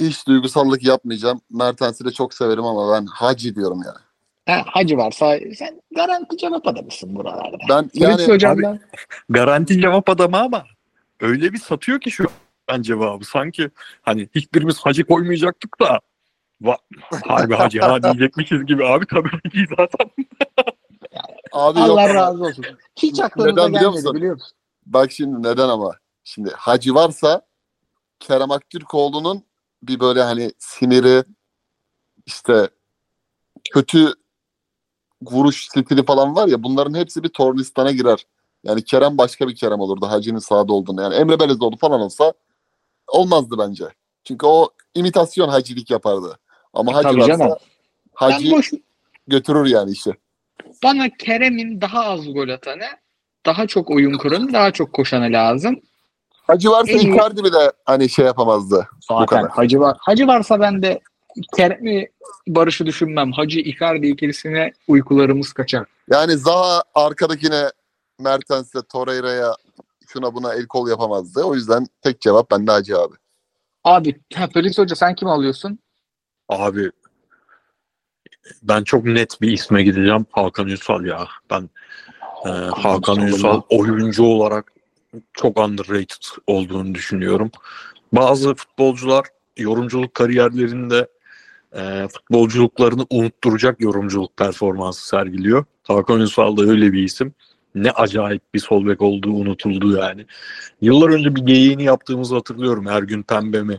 [0.00, 1.40] hiç duygusallık yapmayacağım.
[1.50, 3.94] Mertens'i de çok severim ama ben Hacı diyorum ya.
[4.54, 7.56] Ha, hacı varsa sen garanti cevap adamısın buralarda.
[7.68, 8.80] Ben Yani, yani hocamdan
[9.28, 10.64] Garanti cevap adamı ama
[11.20, 12.26] öyle bir satıyor ki şu
[12.68, 13.24] an cevabı.
[13.24, 13.70] Sanki
[14.02, 16.00] hani hiçbirimiz hacı koymayacaktık da
[16.60, 16.76] Va
[17.26, 20.10] harbi hacı ha diyecekmişiz gibi abi tabii ki zaten.
[21.52, 22.64] abi yok Allah ama- razı olsun.
[22.96, 24.14] Hiç aklınıza Neden biliyor gelmedi musun?
[24.14, 24.52] biliyor musun?
[24.86, 25.92] Bak şimdi neden ama.
[26.28, 27.42] Şimdi Hacı varsa
[28.20, 29.42] Kerem Aktürkoğlu'nun
[29.82, 31.24] bir böyle hani siniri
[32.26, 32.68] işte
[33.70, 34.12] kötü
[35.22, 38.26] vuruş stili falan var ya bunların hepsi bir tornistana girer.
[38.64, 41.02] Yani Kerem başka bir Kerem olurdu Hacı'nın sahada olduğunu.
[41.02, 42.32] Yani Emre Belezoğlu falan olsa
[43.06, 43.84] olmazdı bence.
[44.24, 46.38] Çünkü o imitasyon hacılık yapardı.
[46.72, 47.56] Ama Hacı Tabii varsa canım.
[48.14, 48.72] Hacı boş,
[49.26, 50.14] götürür yani işi.
[50.82, 52.86] bana Kerem'in daha az gol atanı,
[53.46, 55.80] daha çok oyun kuranı, daha çok koşanı lazım.
[56.48, 58.88] Hacı varsa En Icardi bile hani şey yapamazdı.
[58.94, 59.50] Bu Zaten kadar.
[59.50, 59.96] Hacı var.
[60.00, 61.00] Hacı varsa ben de
[61.56, 62.08] Kerem'i
[62.48, 63.32] Barış'ı düşünmem.
[63.32, 65.86] Hacı Icardi ikilisine uykularımız kaçar.
[66.10, 67.70] Yani Zaha arkadakine
[68.20, 69.54] Mertens'e, Torreira'ya
[70.06, 71.42] şuna buna el kol yapamazdı.
[71.42, 73.14] O yüzden tek cevap bende Hacı abi.
[73.84, 75.78] Abi ha, Felix Hoca sen kim alıyorsun?
[76.48, 76.90] Abi
[78.62, 80.26] ben çok net bir isme gideceğim.
[80.30, 81.28] Hakan Ünsal ya.
[81.50, 81.70] Ben
[82.46, 84.72] e, Hakan Ünsal oyuncu olarak
[85.32, 87.50] çok underrated olduğunu düşünüyorum.
[88.12, 89.26] Bazı futbolcular
[89.56, 91.08] yorumculuk kariyerlerinde
[91.76, 95.64] e, futbolculuklarını unutturacak yorumculuk performansı sergiliyor.
[95.82, 97.34] Hakan Ünsal da öyle bir isim.
[97.74, 100.26] Ne acayip bir sol bek olduğu unutuldu yani.
[100.80, 102.88] Yıllar önce bir geyiğini yaptığımızı hatırlıyorum.
[102.88, 103.78] Ergün Pembe mi,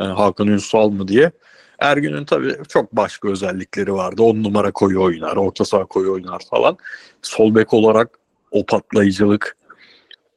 [0.00, 1.32] e, Hakan Ünsal mı diye.
[1.78, 4.22] Ergün'ün tabii çok başka özellikleri vardı.
[4.22, 6.76] On numara koyu oynar, orta saha koyu oynar falan.
[7.22, 8.18] Sol bek olarak
[8.50, 9.56] o patlayıcılık,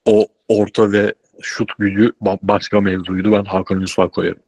[0.06, 3.32] o orta ve şut gücü ba- başka mevzuydu.
[3.32, 4.42] Ben Hakan Ünsal koyarım.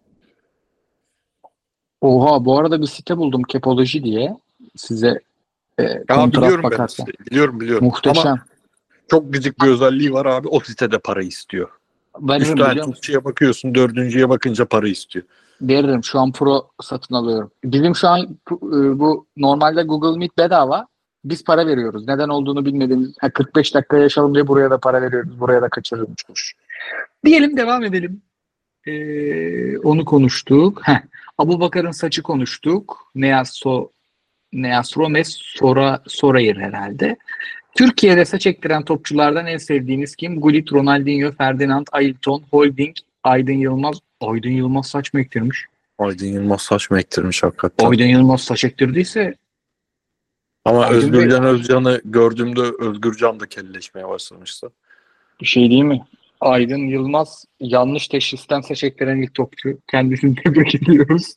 [2.02, 4.38] Oha bu arada bir site buldum Kepoloji diye.
[4.76, 5.20] Size
[5.80, 7.06] e, Ya biliyorum ben bakarsan.
[7.10, 7.86] işte, biliyorum biliyorum.
[7.86, 8.32] Muhteşem.
[8.32, 8.46] Ama
[9.08, 10.48] çok gıcık bir özelliği var abi.
[10.48, 11.70] O sitede para istiyor.
[12.40, 12.92] Üç tane musun?
[12.92, 15.26] topçuya bakıyorsun, dördüncüye bakınca para istiyor.
[15.62, 16.04] Veririm.
[16.04, 17.52] Şu an pro satın alıyorum.
[17.64, 18.20] Bizim şu an
[18.52, 20.88] e, bu normalde Google Meet bedava.
[21.26, 22.08] Biz para veriyoruz.
[22.08, 23.16] Neden olduğunu bilmediğimiz.
[23.20, 25.40] Ha, 45 dakika yaşalım diye buraya da para veriyoruz.
[25.40, 26.56] Buraya da kaçırılmış.
[27.26, 28.22] Diyelim devam edelim.
[28.86, 30.82] Ee, onu konuştuk.
[30.84, 31.02] Heh.
[31.38, 33.12] Abu Bakar'ın saçı konuştuk.
[33.16, 33.90] Neaso
[34.54, 37.18] Neas Romes Sora Sorayır herhalde.
[37.76, 40.41] Türkiye'de saç ektiren topçulardan en sevdiğiniz kim?
[40.41, 44.00] Gullit, Ronaldinho, Ferdinand, Ailton, Holding, Aydın Yılmaz.
[44.22, 45.66] Aydın Yılmaz saç mı ektirmiş?
[46.00, 47.86] Aydın Yılmaz saç mı ektirmiş hakikaten.
[47.86, 49.34] Aydın Yılmaz saç ektirdiyse
[50.65, 54.72] Ama Aydın Özgürcan Özcan'ı gördüğümde Özgürcan da kelleşmeye başlamıştı.
[55.41, 56.06] bir şey değil mi?
[56.41, 59.77] Aydın Yılmaz yanlış teşhisten saç ektiren ilk topçu.
[59.91, 61.34] Kendisini tebrik ediyoruz.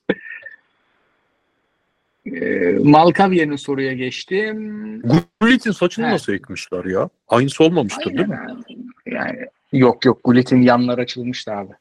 [2.27, 5.03] Ee, Malkavye'nin soruya geçtim.
[5.40, 6.11] Gullit'in saçını He.
[6.11, 7.09] nasıl ekmişler ya?
[7.28, 8.39] Aynısı olmamıştır değil mi?
[8.48, 8.65] Aynen.
[9.07, 11.73] Yani yok yok Gullit'in yanları açılmıştı abi.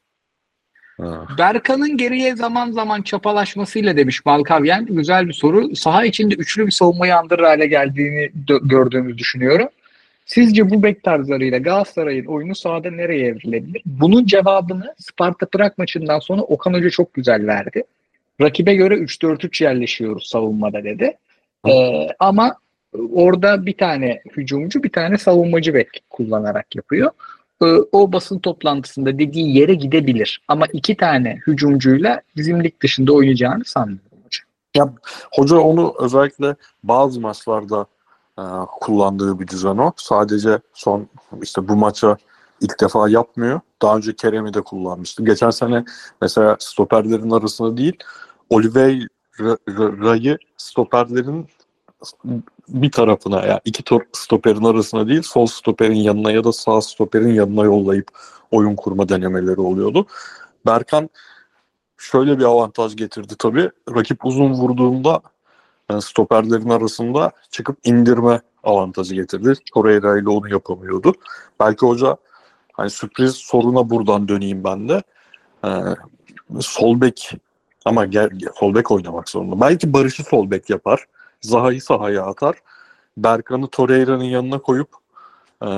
[1.00, 1.26] Ha.
[1.38, 4.86] Berkan'ın geriye zaman zaman çapalaşmasıyla demiş Malkavyen.
[4.86, 5.76] Güzel bir soru.
[5.76, 8.30] Saha içinde üçlü bir savunmayı andırır hale geldiğini
[8.62, 9.68] gördüğümüzü düşünüyorum.
[10.26, 13.82] Sizce bu bek tarzlarıyla Galatasaray'ın oyunu sahada nereye evrilebilir?
[13.86, 17.82] Bunun cevabını Sparta Prag maçından sonra Okan Hoca çok güzel verdi.
[18.40, 21.16] Rakibe göre 3-4-3 yerleşiyoruz savunmada dedi.
[21.68, 22.56] Ee, ama
[23.12, 27.10] orada bir tane hücumcu bir tane savunmacı bek kullanarak yapıyor.
[27.62, 30.40] Ee, o basın toplantısında dediği yere gidebilir.
[30.48, 34.94] Ama iki tane hücumcuyla bizim lig dışında oynayacağını sanmıyorum hocam.
[35.32, 37.86] Hoca onu özellikle bazı maçlarda
[38.38, 38.42] e,
[38.80, 39.92] kullandığı bir düzen o.
[39.96, 41.08] Sadece son
[41.42, 42.16] işte bu maça
[42.60, 43.60] ilk defa yapmıyor.
[43.82, 45.24] Daha önce Kerem'i de kullanmıştı.
[45.24, 45.84] Geçen sene
[46.22, 47.96] mesela stoperlerin arasında değil
[48.50, 51.46] Oliveira'yı stoperlerin
[52.68, 53.82] bir tarafına ya yani iki
[54.12, 58.08] stoperin arasına değil sol stoperin yanına ya da sağ stoperin yanına yollayıp
[58.50, 60.06] oyun kurma denemeleri oluyordu.
[60.66, 61.10] Berkan
[61.98, 63.70] şöyle bir avantaj getirdi tabii.
[63.94, 65.20] Rakip uzun vurduğunda
[65.90, 69.54] yani stoperlerin arasında çıkıp indirme avantajı getirdi.
[69.74, 71.14] Torreira ile onu yapamıyordu.
[71.60, 72.16] Belki hoca
[72.72, 75.02] hani sürpriz soruna buradan döneyim ben de.
[75.64, 75.68] Ee,
[76.60, 77.32] sol bek
[77.84, 79.60] ama gel, sol bek oynamak zorunda.
[79.60, 81.06] Belki Barış'ı sol bek yapar.
[81.46, 82.56] Zaha'yı sahaya atar.
[83.18, 84.88] Berkan'ı Torreira'nın yanına koyup
[85.62, 85.68] e,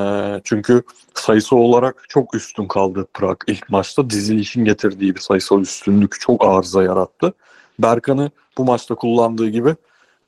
[0.45, 0.83] çünkü
[1.15, 4.11] sayısı olarak çok üstün kaldı Prag ilk maçta.
[4.11, 7.35] Dizilişin getirdiği bir sayısal üstünlük çok arıza yarattı.
[7.79, 9.75] Berkan'ı bu maçta kullandığı gibi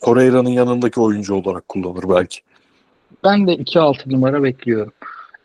[0.00, 2.40] Torreira'nın yanındaki oyuncu olarak kullanır belki.
[3.24, 4.92] Ben de 2-6 numara bekliyorum.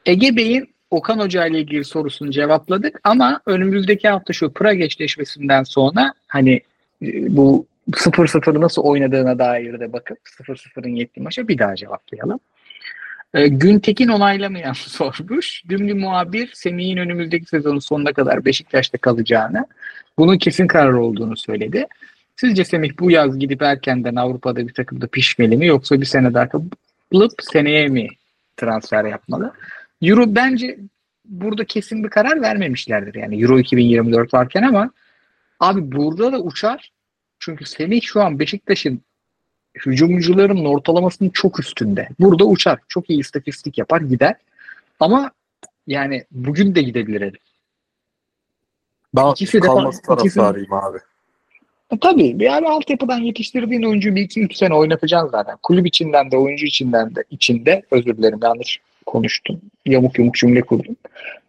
[0.05, 6.13] Ege Bey'in Okan Hoca ile ilgili sorusunu cevapladık ama önümüzdeki hafta şu Prag eşleşmesinden sonra
[6.27, 6.61] hani
[7.01, 12.39] e, bu 0-0 nasıl oynadığına dair de bakıp 0-0'ın yettiği maça bir daha cevaplayalım.
[13.33, 15.63] E, Güntekin onaylamayan sormuş.
[15.69, 19.65] Bir muhabir Semih'in önümüzdeki sezonun sonuna kadar Beşiktaş'ta kalacağını,
[20.17, 21.87] bunun kesin karar olduğunu söyledi.
[22.35, 26.49] Sizce Semih bu yaz gidip erkenden Avrupa'da bir takımda pişmeli mi yoksa bir sene daha
[26.49, 28.07] kalıp seneye mi
[28.57, 29.53] transfer yapmalı?
[30.01, 30.77] Euro bence
[31.25, 33.15] burada kesin bir karar vermemişlerdir.
[33.15, 34.91] Yani Euro 2024 varken ama
[35.59, 36.91] abi burada da uçar.
[37.45, 39.01] Çünkü Semih şu an Beşiktaş'ın
[39.85, 42.09] hücumcuların ortalamasının çok üstünde.
[42.19, 42.79] Burada uçar.
[42.87, 44.35] Çok iyi istatistik yapar gider.
[44.99, 45.31] Ama
[45.87, 47.41] yani bugün de gidebilir herif.
[49.15, 50.97] Ben İkisi de- kalması ikisi- taraftarıyım abi.
[51.91, 55.57] E, tabii yani altyapıdan yetiştirdiğin oyuncu bir iki üç sene oynatacaksın zaten.
[55.63, 59.61] Kulüp içinden de oyuncu içinden de içinde özür dilerim yanlış konuştum.
[59.85, 60.95] Yamuk yumuk cümle kurdum.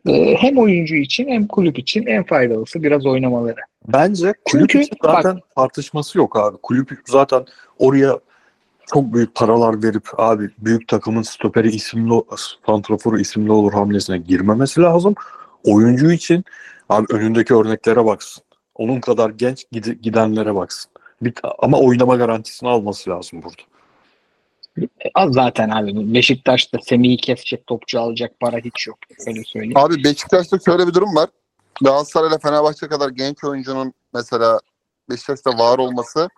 [0.09, 3.61] Ee, hem oyuncu için hem kulüp için en faydalısı biraz oynamaları.
[3.89, 6.57] Bence kulüp Çünkü için zaten tartışması yok abi.
[6.62, 7.45] Kulüp zaten
[7.78, 8.19] oraya
[8.87, 12.23] çok büyük paralar verip abi büyük takımın stoperi isimli
[12.66, 15.15] santraforu isimli olur hamlesine girmemesi lazım.
[15.65, 16.45] Oyuncu için
[16.89, 18.45] abi önündeki örneklere baksın.
[18.74, 20.91] Onun kadar genç gide- gidenlere baksın.
[21.23, 23.62] Bir, ama oynama garantisini alması lazım burada.
[25.15, 28.98] Az zaten abi Beşiktaş'ta Semih'i kesecek topçu alacak para hiç yok.
[29.27, 29.77] Öyle söyleyeyim.
[29.77, 31.28] Abi Beşiktaş'ta şöyle bir durum var.
[31.82, 34.61] Galatasaray ile Fenerbahçe kadar genç oyuncunun mesela
[35.11, 36.28] Beşiktaş'ta var olması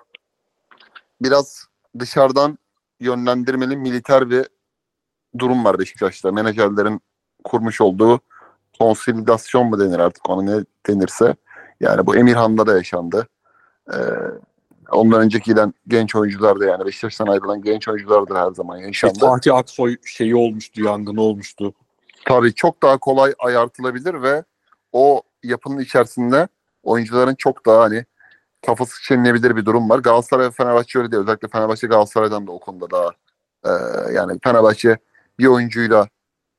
[1.21, 1.67] biraz
[1.99, 2.59] dışarıdan
[3.01, 4.47] yönlendirmeli militer bir
[5.39, 6.33] durum var Beşiktaş'ta.
[6.33, 7.01] Menajerlerin
[7.45, 8.21] kurmuş olduğu
[8.79, 11.35] konsolidasyon mu denir artık ona ne denirse.
[11.81, 13.29] Yani bu Emirhan'da da yaşandı.
[13.93, 13.99] Ee,
[14.91, 19.19] ondan önceki giden genç oyuncular da yani Beşiktaş'tan ayrılan genç oyuncular da her zaman yaşandı.
[19.19, 21.75] Fatih Aksoy şeyi olmuştu, yangını olmuştu.
[22.25, 24.45] tabii çok daha kolay ayartılabilir ve
[24.93, 26.49] o yapının içerisinde
[26.83, 28.05] oyuncuların çok daha hani
[28.67, 29.99] kafası çenilebilir bir durum var.
[29.99, 31.23] Galatasaray ve Fenerbahçe öyle değil.
[31.23, 33.11] Özellikle Fenerbahçe Galatasaray'dan da o konuda daha
[33.65, 33.71] e,
[34.13, 34.97] yani Fenerbahçe
[35.39, 36.09] bir oyuncuyla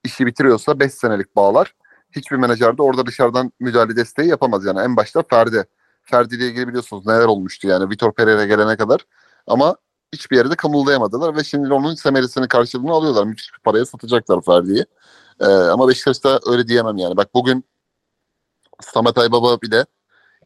[0.04, 1.76] işi bitiriyorsa 5 senelik bağlar.
[2.12, 4.66] Hiçbir menajer de orada dışarıdan müdahale desteği yapamaz.
[4.66, 5.66] Yani en başta Ferdi.
[6.10, 9.06] Ferdi ile ilgili biliyorsunuz neler olmuştu yani Vitor Pereira gelene kadar.
[9.48, 9.76] Ama
[10.14, 13.24] hiçbir yerde kamulayamadılar ve şimdi onun semeresini karşılığını alıyorlar.
[13.24, 14.86] Müthiş bir paraya satacaklar Ferdi'yi.
[15.40, 17.18] Ee, ama Beşiktaş'ta öyle diyemem yani.
[17.18, 17.66] Bak bugün
[18.82, 19.86] Samet Aybaba bile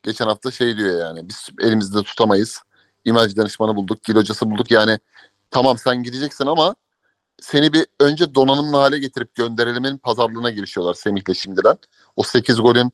[0.03, 2.61] geçen hafta şey diyor yani biz elimizde tutamayız.
[3.05, 4.71] İmaj danışmanı bulduk, dil hocası bulduk.
[4.71, 4.99] Yani
[5.51, 6.75] tamam sen gideceksin ama
[7.41, 11.77] seni bir önce donanımlı hale getirip gönderelimin pazarlığına girişiyorlar Semih'le şimdiden.
[12.15, 12.91] O 8 golün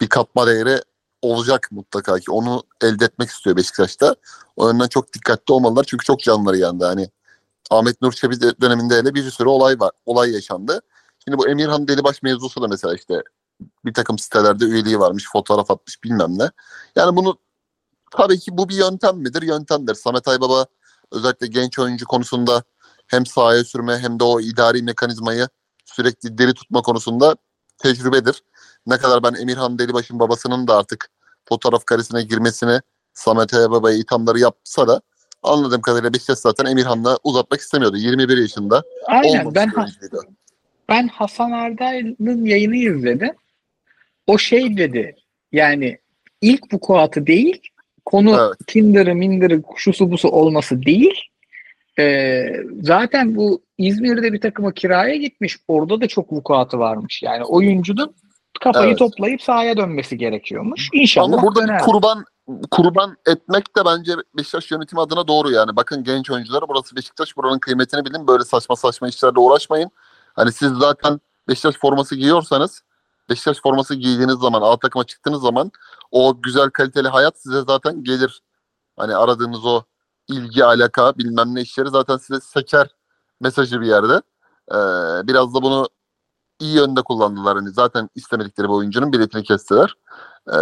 [0.00, 0.80] bir katma değeri
[1.22, 2.30] olacak mutlaka ki.
[2.30, 4.16] Onu elde etmek istiyor Beşiktaş'ta.
[4.56, 6.84] O yönden çok dikkatli olmalılar çünkü çok canları yandı.
[6.84, 7.10] Hani
[7.70, 9.90] Ahmet Nur Çebi de- döneminde hele bir sürü olay var.
[10.06, 10.80] Olay yaşandı.
[11.24, 13.22] Şimdi bu Emirhan Delibaş mevzusu da mesela işte
[13.84, 16.50] bir takım sitelerde üyeliği varmış, fotoğraf atmış bilmem ne.
[16.96, 17.38] Yani bunu
[18.10, 19.42] tabii ki bu bir yöntem midir?
[19.42, 19.94] Yöntemdir.
[19.94, 20.66] Samet Aybaba
[21.12, 22.62] özellikle genç oyuncu konusunda
[23.06, 25.48] hem sahaya sürme hem de o idari mekanizmayı
[25.84, 27.36] sürekli diri tutma konusunda
[27.78, 28.42] tecrübedir.
[28.86, 31.10] Ne kadar ben Emirhan Delibaş'ın babasının da artık
[31.48, 32.80] fotoğraf karesine girmesini
[33.14, 35.00] Samet Aybaba'ya ithamları yapsa da
[35.42, 37.96] anladığım kadarıyla Beşiktaş zaten Emirhan'la uzatmak istemiyordu.
[37.96, 38.82] 21 yaşında.
[39.06, 40.20] Aynen ben oyuncuydu.
[40.88, 43.32] ben Hasan Arda'nın yayını izledim.
[44.26, 45.16] O şey dedi.
[45.52, 45.98] Yani
[46.40, 47.60] ilk vukuatı değil,
[48.04, 48.58] konu Evet.
[48.66, 51.14] Tinder'ı, Minder'ı, şusu busu olması değil.
[51.98, 52.46] Ee,
[52.82, 55.58] zaten bu İzmir'de bir takıma kiraya gitmiş.
[55.68, 57.22] Orada da çok vukuatı varmış.
[57.22, 58.14] Yani oyuncunun
[58.62, 58.98] kafayı Evet.
[58.98, 60.88] toplayıp sahaya dönmesi gerekiyormuş.
[60.92, 61.80] İnşallah Ama burada döner.
[61.80, 62.24] kurban
[62.70, 65.76] kurban etmek de bence Beşiktaş yönetimi adına doğru yani.
[65.76, 68.26] Bakın genç oyunculara burası Beşiktaş buranın kıymetini bilin.
[68.26, 69.90] Böyle saçma saçma işlerle uğraşmayın.
[70.34, 72.82] Hani siz zaten Beşiktaş forması giyiyorsanız
[73.30, 75.70] Beşiktaş forması giydiğiniz zaman A takıma çıktığınız zaman
[76.10, 78.42] o güzel kaliteli hayat size zaten gelir.
[78.96, 79.82] Hani aradığınız o
[80.28, 82.88] ilgi, alaka bilmem ne işleri zaten size seker
[83.40, 84.22] mesajı bir yerde.
[84.70, 84.76] Ee,
[85.28, 85.88] biraz da bunu
[86.62, 87.56] iyi yönde kullandılar.
[87.56, 89.94] Hani zaten istemedikleri bir oyuncunun biletini kestiler.
[90.52, 90.58] Ee,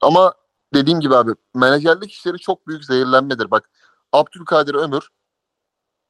[0.00, 0.34] ama
[0.74, 3.50] dediğim gibi abi menajerlik işleri çok büyük zehirlenmedir.
[3.50, 3.70] Bak
[4.12, 5.10] Abdülkadir Ömür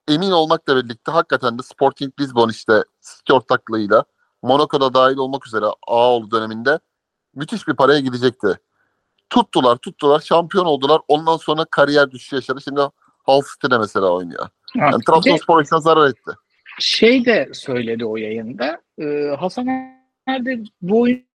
[0.08, 4.04] emin olmakla birlikte hakikaten de Sporting Lisbon işte City ortaklığıyla
[4.42, 6.78] Monaco'da dahil olmak üzere Ağoğlu döneminde
[7.34, 8.58] müthiş bir paraya gidecekti.
[9.30, 11.00] Tuttular tuttular şampiyon oldular.
[11.08, 12.60] Ondan sonra kariyer düşüşü yaşadı.
[12.60, 12.80] Şimdi
[13.24, 14.48] Hull City'de mesela oynuyor.
[14.74, 16.30] Yani Trabzonspor işine zarar etti.
[16.78, 18.82] Şey de söyledi o yayında.
[18.98, 19.66] Ee, Hasan
[20.26, 21.28] nerede bu oyun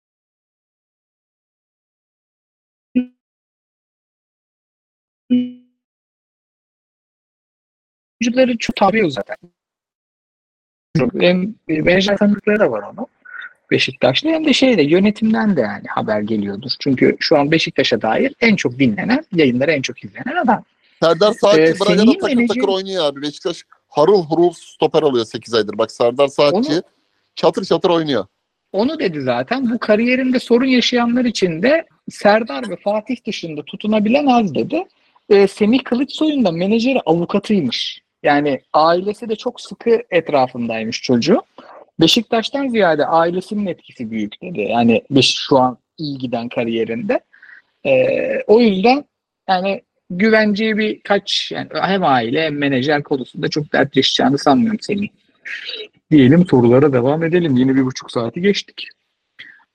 [8.22, 9.36] oyuncuları çok tabi zaten.
[11.20, 13.08] Hem menajer tanıdıkları da var onun.
[13.72, 16.72] Beşiktaş'ta hem de şeyde yönetimden de yani haber geliyordur.
[16.80, 20.64] Çünkü şu an Beşiktaş'a dair en çok dinlenen, yayınları en çok izlenen adam.
[21.04, 23.22] Serdar Saatçi Ee, Braga'da takır menajer- takır oynuyor abi.
[23.22, 25.78] Beşiktaş harıl hurul stoper alıyor 8 aydır.
[25.78, 26.84] Bak Serdar Saatçi Onu-
[27.36, 28.26] çatır çatır oynuyor.
[28.72, 29.72] Onu dedi zaten.
[29.72, 34.88] Bu kariyerinde sorun yaşayanlar için de Serdar ve Fatih dışında tutunabilen az dedi.
[35.30, 38.02] Ee, Semih Kılıçsoy'un da menajeri avukatıymış.
[38.24, 41.42] Yani ailesi de çok sıkı etrafındaymış çocuğu.
[42.00, 44.62] Beşiktaş'tan ziyade ailesinin etkisi büyük dedi.
[44.62, 47.20] Yani şu an iyi giden kariyerinde.
[47.86, 49.06] Ee, o yüzden
[49.50, 49.82] yani
[50.18, 55.10] güvenceye birkaç yani hem aile hem menajer konusunda çok dertleşeceğini sanmıyorum Semih.
[56.12, 57.58] Diyelim sorulara devam edelim.
[57.58, 58.88] Yine bir buçuk saati geçtik.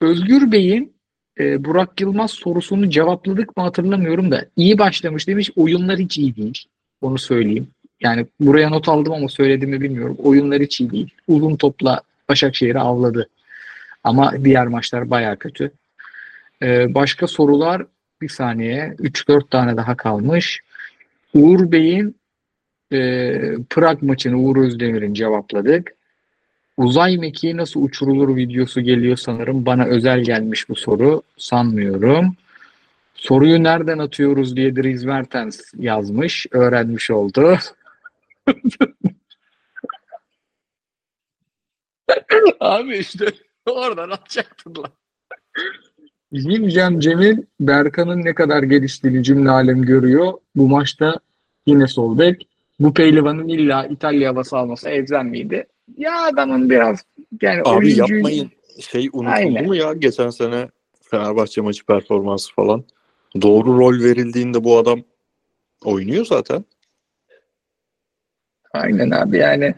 [0.00, 0.92] Özgür Bey'in
[1.40, 5.50] e, Burak Yılmaz sorusunu cevapladık mı hatırlamıyorum da iyi başlamış demiş.
[5.56, 6.64] Oyunlar hiç iyi değil.
[7.00, 7.68] Onu söyleyeyim.
[8.00, 10.16] Yani buraya not aldım ama söylediğimi bilmiyorum.
[10.22, 11.10] Oyunlar hiç iyi değil.
[11.28, 13.28] Uzun topla Başakşehir'i avladı.
[14.04, 15.70] Ama diğer maçlar baya kötü.
[16.62, 17.86] E, başka sorular
[18.22, 18.94] bir saniye.
[18.98, 20.60] 3-4 tane daha kalmış.
[21.34, 22.16] Uğur Bey'in
[22.92, 22.98] e,
[23.70, 25.96] Prag maçını Uğur Özdemir'in cevapladık.
[26.76, 29.66] Uzay mekiği nasıl uçurulur videosu geliyor sanırım.
[29.66, 31.22] Bana özel gelmiş bu soru.
[31.36, 32.36] Sanmıyorum.
[33.14, 36.46] Soruyu nereden atıyoruz diye Dries Mertens yazmış.
[36.50, 37.58] Öğrenmiş oldu.
[42.60, 43.26] Abi işte
[43.66, 44.92] oradan atacaktın lan.
[46.40, 50.32] Yilcem Cemil Berkan'ın ne kadar geliştiğini cümle alem görüyor.
[50.56, 51.14] Bu maçta
[51.66, 52.48] yine sol bek.
[52.80, 55.66] Bu pehlivanın illa İtalya havası alması elzem miydi?
[55.98, 57.04] Ya adamın biraz
[57.42, 58.50] yani Abi oyuncu- yapmayın.
[58.90, 59.66] Şey unutuldu Aynen.
[59.66, 60.68] mu ya geçen sene
[61.02, 62.84] Fenerbahçe maçı performansı falan.
[63.42, 65.00] Doğru rol verildiğinde bu adam
[65.84, 66.64] oynuyor zaten.
[68.72, 69.74] Aynen abi yani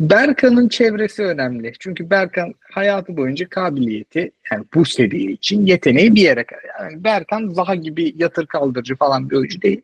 [0.00, 1.72] Berkan'ın çevresi önemli.
[1.78, 6.62] Çünkü Berkan hayatı boyunca kabiliyeti yani bu seviye için yeteneği bir yere kadar.
[6.80, 9.82] Yani Berkan Zaha gibi yatır kaldırıcı falan bir oyuncu değil.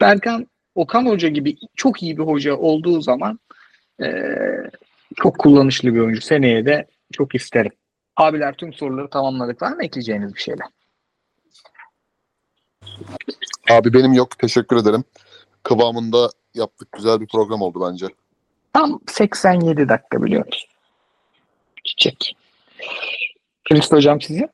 [0.00, 3.38] Berkan Okan Hoca gibi çok iyi bir hoca olduğu zaman
[4.00, 4.70] eee,
[5.16, 6.20] çok kullanışlı bir oyuncu.
[6.20, 7.72] Seneye de çok isterim.
[8.16, 9.62] Abiler tüm soruları tamamladık.
[9.62, 10.66] Var mı ekleyeceğiniz bir şeyler?
[13.70, 14.38] Abi benim yok.
[14.38, 15.04] Teşekkür ederim.
[15.62, 16.88] Kıvamında yaptık.
[16.92, 18.06] Güzel bir program oldu bence.
[18.74, 20.66] Tam 87 dakika biliyoruz.
[21.84, 22.36] Çiçek.
[23.68, 24.48] Hristo hocam sizi?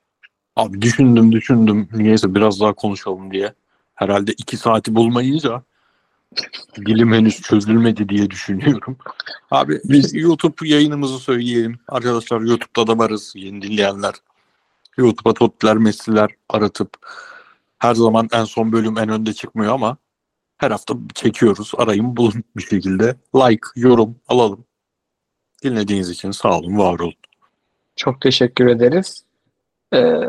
[0.56, 1.88] Abi düşündüm düşündüm.
[1.92, 3.54] Niyeyse biraz daha konuşalım diye.
[3.94, 5.62] Herhalde iki saati bulmayınca
[6.76, 8.96] dilim henüz çözülmedi diye düşünüyorum.
[9.50, 11.78] Abi biz YouTube yayınımızı söyleyelim.
[11.88, 14.14] Arkadaşlar YouTube'da da varız yeni dinleyenler.
[14.96, 16.90] YouTube'a Tottiler, Messi'ler aratıp
[17.78, 19.96] her zaman en son bölüm en önde çıkmıyor ama
[20.60, 21.72] her hafta çekiyoruz.
[21.78, 23.16] Arayın bulun bir şekilde.
[23.34, 24.64] Like, yorum alalım.
[25.64, 27.14] Dinlediğiniz için sağ olun, var olun.
[27.96, 29.24] Çok teşekkür ederiz.
[29.94, 30.20] Ee,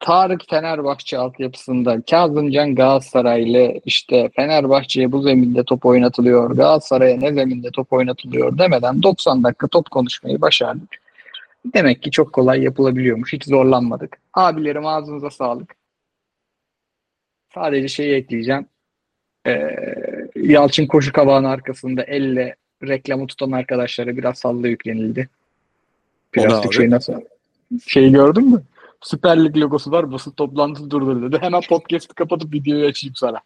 [0.00, 7.92] Tarık Fenerbahçe altyapısında Kazımcan Galatasaraylı işte Fenerbahçe'ye bu zeminde top oynatılıyor, Galatasaray'a ne zeminde top
[7.92, 10.90] oynatılıyor demeden 90 dakika top konuşmayı başardık.
[11.74, 13.32] Demek ki çok kolay yapılabiliyormuş.
[13.32, 14.18] Hiç zorlanmadık.
[14.34, 15.74] Abilerim ağzınıza sağlık.
[17.54, 18.66] Sadece şeyi ekleyeceğim.
[19.46, 19.76] Ee,
[20.36, 25.28] Yalçın koşu kabağının arkasında elle reklamı tutan arkadaşlara biraz salla yüklenildi.
[26.32, 27.14] Plastik şey nasıl?
[27.86, 28.62] Şeyi gördün mü?
[29.00, 30.12] Süper Lig logosu var.
[30.12, 31.38] Basın toplantısı durdur dedi.
[31.42, 33.40] Hemen podcast'ı kapatıp videoyu açayım sana.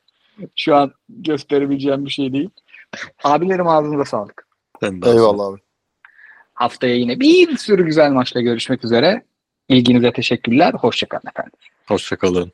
[0.57, 2.51] Şu an gösterebileceğim bir şey değil.
[3.25, 4.47] Abilerim ağzınıza sağlık.
[4.81, 5.61] Sen de Eyvallah abi.
[6.55, 9.23] Haftaya yine bir sürü güzel maçla görüşmek üzere.
[9.69, 10.75] İlginize teşekkürler.
[10.75, 11.53] Hoşçakalın efendim.
[11.87, 12.53] Hoşçakalın.